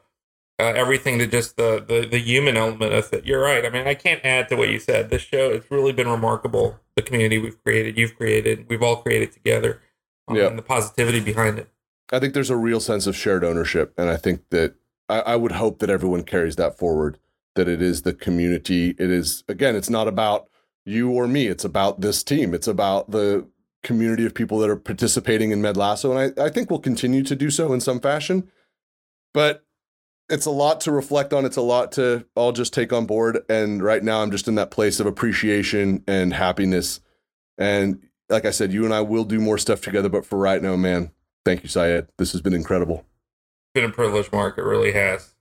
uh, 0.58 0.72
everything 0.76 1.18
to 1.18 1.26
just 1.26 1.56
the, 1.56 1.84
the 1.86 2.06
the 2.06 2.18
human 2.18 2.56
element 2.56 2.92
of 2.92 3.12
it. 3.12 3.24
You're 3.26 3.42
right. 3.42 3.64
I 3.64 3.70
mean, 3.70 3.86
I 3.86 3.94
can't 3.94 4.24
add 4.24 4.48
to 4.48 4.56
what 4.56 4.68
you 4.68 4.78
said. 4.78 5.10
This 5.10 5.22
show 5.22 5.50
it's 5.50 5.70
really 5.70 5.92
been 5.92 6.08
remarkable. 6.08 6.78
The 6.96 7.02
community 7.02 7.38
we've 7.38 7.62
created, 7.64 7.96
you've 7.96 8.16
created, 8.16 8.66
we've 8.68 8.82
all 8.82 8.96
created 8.96 9.32
together, 9.32 9.80
um, 10.28 10.36
yeah. 10.36 10.48
and 10.48 10.58
the 10.58 10.62
positivity 10.62 11.20
behind 11.20 11.58
it. 11.58 11.70
I 12.12 12.18
think 12.18 12.34
there's 12.34 12.50
a 12.50 12.56
real 12.56 12.80
sense 12.80 13.06
of 13.06 13.16
shared 13.16 13.42
ownership, 13.42 13.94
and 13.96 14.10
I 14.10 14.16
think 14.16 14.42
that 14.50 14.74
I, 15.08 15.20
I 15.20 15.36
would 15.36 15.52
hope 15.52 15.78
that 15.78 15.88
everyone 15.88 16.22
carries 16.24 16.56
that 16.56 16.78
forward. 16.78 17.18
That 17.54 17.68
it 17.68 17.82
is 17.82 18.02
the 18.02 18.14
community. 18.14 18.90
It 18.98 19.10
is 19.10 19.44
again. 19.48 19.76
It's 19.76 19.90
not 19.90 20.08
about 20.08 20.48
you 20.84 21.10
or 21.10 21.26
me. 21.26 21.46
It's 21.46 21.64
about 21.64 22.00
this 22.00 22.22
team. 22.22 22.54
It's 22.54 22.68
about 22.68 23.10
the 23.10 23.46
community 23.82 24.24
of 24.24 24.34
people 24.34 24.58
that 24.58 24.70
are 24.70 24.76
participating 24.76 25.50
in 25.50 25.60
Med 25.60 25.76
Lasso, 25.76 26.16
and 26.16 26.34
I, 26.38 26.44
I 26.44 26.48
think 26.50 26.70
we'll 26.70 26.78
continue 26.78 27.22
to 27.24 27.34
do 27.34 27.50
so 27.50 27.72
in 27.72 27.80
some 27.80 28.00
fashion. 28.00 28.50
But 29.34 29.64
it's 30.28 30.46
a 30.46 30.50
lot 30.50 30.80
to 30.82 30.92
reflect 30.92 31.32
on. 31.32 31.44
It's 31.44 31.56
a 31.56 31.62
lot 31.62 31.92
to 31.92 32.26
all 32.34 32.52
just 32.52 32.72
take 32.72 32.92
on 32.92 33.06
board. 33.06 33.40
And 33.48 33.82
right 33.82 34.02
now, 34.02 34.22
I'm 34.22 34.30
just 34.30 34.48
in 34.48 34.54
that 34.54 34.70
place 34.70 35.00
of 35.00 35.06
appreciation 35.06 36.04
and 36.06 36.32
happiness. 36.32 37.00
And 37.58 38.00
like 38.28 38.44
I 38.44 38.50
said, 38.50 38.72
you 38.72 38.84
and 38.84 38.94
I 38.94 39.00
will 39.00 39.24
do 39.24 39.40
more 39.40 39.58
stuff 39.58 39.80
together. 39.80 40.08
But 40.08 40.24
for 40.24 40.38
right 40.38 40.62
now, 40.62 40.76
man, 40.76 41.10
thank 41.44 41.62
you, 41.62 41.68
Sayed. 41.68 42.06
This 42.18 42.32
has 42.32 42.40
been 42.40 42.54
incredible 42.54 43.04
been 43.74 43.84
a 43.84 43.90
privilege, 43.90 44.30
Mark. 44.32 44.58
It 44.58 44.62
really 44.62 44.92
has. 44.92 45.34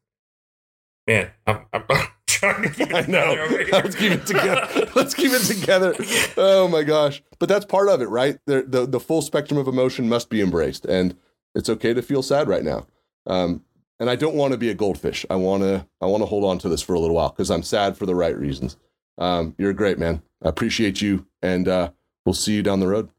Man, 1.07 1.31
I'm, 1.45 1.65
I'm 1.73 1.83
trying 2.41 2.63
to 2.63 2.69
keep 2.69 2.89
it 2.89 2.95
I 3.07 3.11
know. 3.11 3.67
Let's 3.71 3.95
keep 3.95 4.11
it 4.11 4.25
together. 4.25 4.89
Let's 4.95 5.13
keep 5.13 5.31
it 5.31 5.43
together. 5.43 5.95
Oh 6.37 6.67
my 6.67 6.83
gosh! 6.83 7.23
But 7.39 7.49
that's 7.49 7.65
part 7.65 7.87
of 7.89 8.01
it, 8.01 8.09
right? 8.09 8.37
The, 8.45 8.63
the 8.67 8.85
the 8.85 8.99
full 8.99 9.21
spectrum 9.21 9.59
of 9.59 9.67
emotion 9.67 10.09
must 10.09 10.29
be 10.29 10.41
embraced, 10.41 10.85
and 10.85 11.15
it's 11.55 11.69
okay 11.69 11.93
to 11.93 12.01
feel 12.01 12.23
sad 12.23 12.47
right 12.47 12.63
now. 12.63 12.87
Um, 13.27 13.63
and 13.99 14.09
I 14.09 14.15
don't 14.15 14.35
want 14.35 14.51
to 14.53 14.57
be 14.57 14.69
a 14.69 14.73
goldfish. 14.73 15.25
I 15.29 15.35
want 15.35 15.63
to 15.63 15.85
I 16.01 16.07
want 16.07 16.21
to 16.21 16.27
hold 16.27 16.43
on 16.43 16.57
to 16.59 16.69
this 16.69 16.81
for 16.81 16.93
a 16.93 16.99
little 16.99 17.15
while 17.15 17.29
because 17.29 17.51
I'm 17.51 17.63
sad 17.63 17.95
for 17.95 18.05
the 18.05 18.15
right 18.15 18.37
reasons. 18.37 18.77
Um, 19.17 19.55
you're 19.57 19.73
great, 19.73 19.99
man. 19.99 20.21
I 20.43 20.49
appreciate 20.49 21.01
you, 21.01 21.27
and 21.41 21.67
uh, 21.67 21.91
we'll 22.25 22.33
see 22.33 22.53
you 22.53 22.63
down 22.63 22.79
the 22.79 22.87
road. 22.87 23.09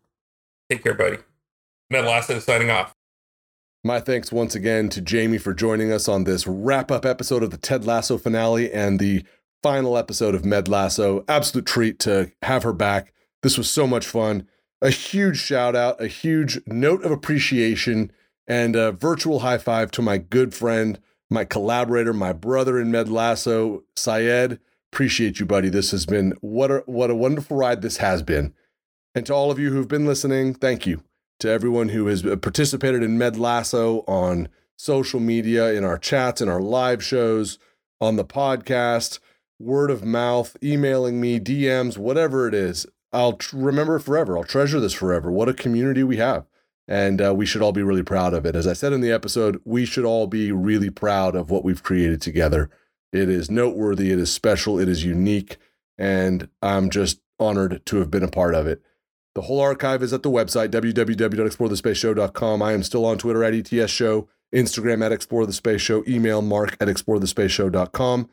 Take 0.68 0.82
care, 0.82 0.94
buddy. 0.94 1.18
Med 1.90 2.04
Lasso 2.04 2.38
signing 2.40 2.70
off. 2.70 2.91
My 3.84 3.98
thanks 3.98 4.30
once 4.30 4.54
again 4.54 4.90
to 4.90 5.02
Jaime 5.04 5.38
for 5.38 5.52
joining 5.52 5.90
us 5.90 6.06
on 6.06 6.22
this 6.22 6.46
wrap 6.46 6.92
up 6.92 7.04
episode 7.04 7.42
of 7.42 7.50
the 7.50 7.56
Ted 7.56 7.84
Lasso 7.84 8.16
finale 8.16 8.72
and 8.72 9.00
the 9.00 9.24
final 9.60 9.98
episode 9.98 10.36
of 10.36 10.44
Med 10.44 10.68
Lasso. 10.68 11.24
Absolute 11.26 11.66
treat 11.66 11.98
to 12.00 12.30
have 12.42 12.62
her 12.62 12.72
back. 12.72 13.12
This 13.42 13.58
was 13.58 13.68
so 13.68 13.88
much 13.88 14.06
fun. 14.06 14.46
A 14.80 14.90
huge 14.90 15.36
shout 15.36 15.74
out, 15.74 16.00
a 16.00 16.06
huge 16.06 16.60
note 16.64 17.02
of 17.02 17.10
appreciation, 17.10 18.12
and 18.46 18.76
a 18.76 18.92
virtual 18.92 19.40
high 19.40 19.58
five 19.58 19.90
to 19.92 20.02
my 20.02 20.16
good 20.16 20.54
friend, 20.54 21.00
my 21.28 21.44
collaborator, 21.44 22.12
my 22.12 22.32
brother 22.32 22.78
in 22.78 22.92
Med 22.92 23.08
Lasso, 23.08 23.82
Sayed. 23.96 24.60
Appreciate 24.92 25.40
you, 25.40 25.46
buddy. 25.46 25.68
This 25.68 25.90
has 25.90 26.06
been 26.06 26.34
what 26.40 26.70
a, 26.70 26.84
what 26.86 27.10
a 27.10 27.16
wonderful 27.16 27.56
ride 27.56 27.82
this 27.82 27.96
has 27.96 28.22
been. 28.22 28.54
And 29.12 29.26
to 29.26 29.34
all 29.34 29.50
of 29.50 29.58
you 29.58 29.72
who've 29.72 29.88
been 29.88 30.06
listening, 30.06 30.54
thank 30.54 30.86
you 30.86 31.02
to 31.42 31.50
everyone 31.50 31.88
who 31.88 32.06
has 32.06 32.22
participated 32.22 33.02
in 33.02 33.18
Med 33.18 33.36
Lasso 33.36 34.04
on 34.06 34.48
social 34.76 35.18
media, 35.18 35.72
in 35.72 35.84
our 35.84 35.98
chats, 35.98 36.40
in 36.40 36.48
our 36.48 36.60
live 36.60 37.04
shows, 37.04 37.58
on 38.00 38.14
the 38.14 38.24
podcast, 38.24 39.18
word 39.58 39.90
of 39.90 40.04
mouth, 40.04 40.56
emailing 40.62 41.20
me, 41.20 41.40
DMs, 41.40 41.98
whatever 41.98 42.46
it 42.46 42.54
is. 42.54 42.86
I'll 43.12 43.34
tr- 43.34 43.56
remember 43.56 43.98
forever. 43.98 44.38
I'll 44.38 44.44
treasure 44.44 44.78
this 44.78 44.92
forever. 44.92 45.32
What 45.32 45.48
a 45.48 45.54
community 45.54 46.04
we 46.04 46.16
have. 46.18 46.46
And 46.86 47.20
uh, 47.20 47.34
we 47.34 47.44
should 47.44 47.62
all 47.62 47.72
be 47.72 47.82
really 47.82 48.02
proud 48.04 48.34
of 48.34 48.46
it. 48.46 48.54
As 48.54 48.66
I 48.66 48.72
said 48.72 48.92
in 48.92 49.00
the 49.00 49.12
episode, 49.12 49.60
we 49.64 49.84
should 49.84 50.04
all 50.04 50.28
be 50.28 50.52
really 50.52 50.90
proud 50.90 51.34
of 51.34 51.50
what 51.50 51.64
we've 51.64 51.82
created 51.82 52.20
together. 52.20 52.70
It 53.12 53.28
is 53.28 53.50
noteworthy, 53.50 54.12
it 54.12 54.18
is 54.18 54.32
special, 54.32 54.78
it 54.78 54.88
is 54.88 55.04
unique, 55.04 55.58
and 55.98 56.48
I'm 56.62 56.88
just 56.88 57.20
honored 57.40 57.84
to 57.86 57.96
have 57.96 58.10
been 58.12 58.22
a 58.22 58.28
part 58.28 58.54
of 58.54 58.68
it. 58.68 58.80
The 59.34 59.42
whole 59.42 59.60
archive 59.60 60.02
is 60.02 60.12
at 60.12 60.22
the 60.22 60.30
website, 60.30 60.68
www.explorethespaceshow.com. 60.68 62.62
I 62.62 62.72
am 62.72 62.82
still 62.82 63.06
on 63.06 63.18
Twitter 63.18 63.42
at 63.44 63.54
ETS 63.54 63.90
Show, 63.90 64.28
Instagram 64.54 65.04
at 65.04 65.12
Explore 65.12 65.46
the 65.46 65.52
Space 65.52 65.80
Show, 65.80 66.04
email 66.06 66.42
mark 66.42 66.76
at 66.80 66.88
explorethespaceshow.com. 66.88 68.28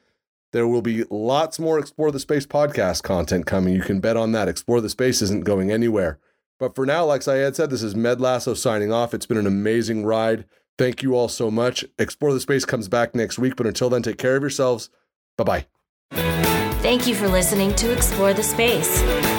There 0.51 0.67
will 0.67 0.81
be 0.81 1.03
lots 1.09 1.59
more 1.59 1.79
Explore 1.79 2.11
the 2.11 2.19
Space 2.19 2.45
podcast 2.45 3.03
content 3.03 3.45
coming. 3.45 3.73
You 3.75 3.81
can 3.81 3.99
bet 3.99 4.17
on 4.17 4.31
that. 4.31 4.47
Explore 4.47 4.81
the 4.81 4.89
Space 4.89 5.21
isn't 5.21 5.45
going 5.45 5.71
anywhere. 5.71 6.19
But 6.59 6.75
for 6.75 6.85
now, 6.85 7.05
like 7.05 7.21
Sayed 7.21 7.55
said, 7.55 7.69
this 7.69 7.83
is 7.83 7.95
Med 7.95 8.19
Lasso 8.19 8.53
signing 8.53 8.91
off. 8.91 9.13
It's 9.13 9.25
been 9.25 9.37
an 9.37 9.47
amazing 9.47 10.05
ride. 10.05 10.45
Thank 10.77 11.03
you 11.03 11.15
all 11.15 11.29
so 11.29 11.51
much. 11.51 11.85
Explore 11.97 12.33
the 12.33 12.39
Space 12.39 12.65
comes 12.65 12.87
back 12.87 13.13
next 13.15 13.37
week, 13.37 13.55
but 13.55 13.67
until 13.67 13.89
then, 13.89 14.01
take 14.01 14.17
care 14.17 14.35
of 14.35 14.41
yourselves. 14.41 14.89
Bye 15.37 15.43
bye. 15.43 15.65
Thank 16.81 17.07
you 17.07 17.15
for 17.15 17.27
listening 17.27 17.75
to 17.75 17.91
Explore 17.93 18.33
the 18.33 18.43
Space. 18.43 19.38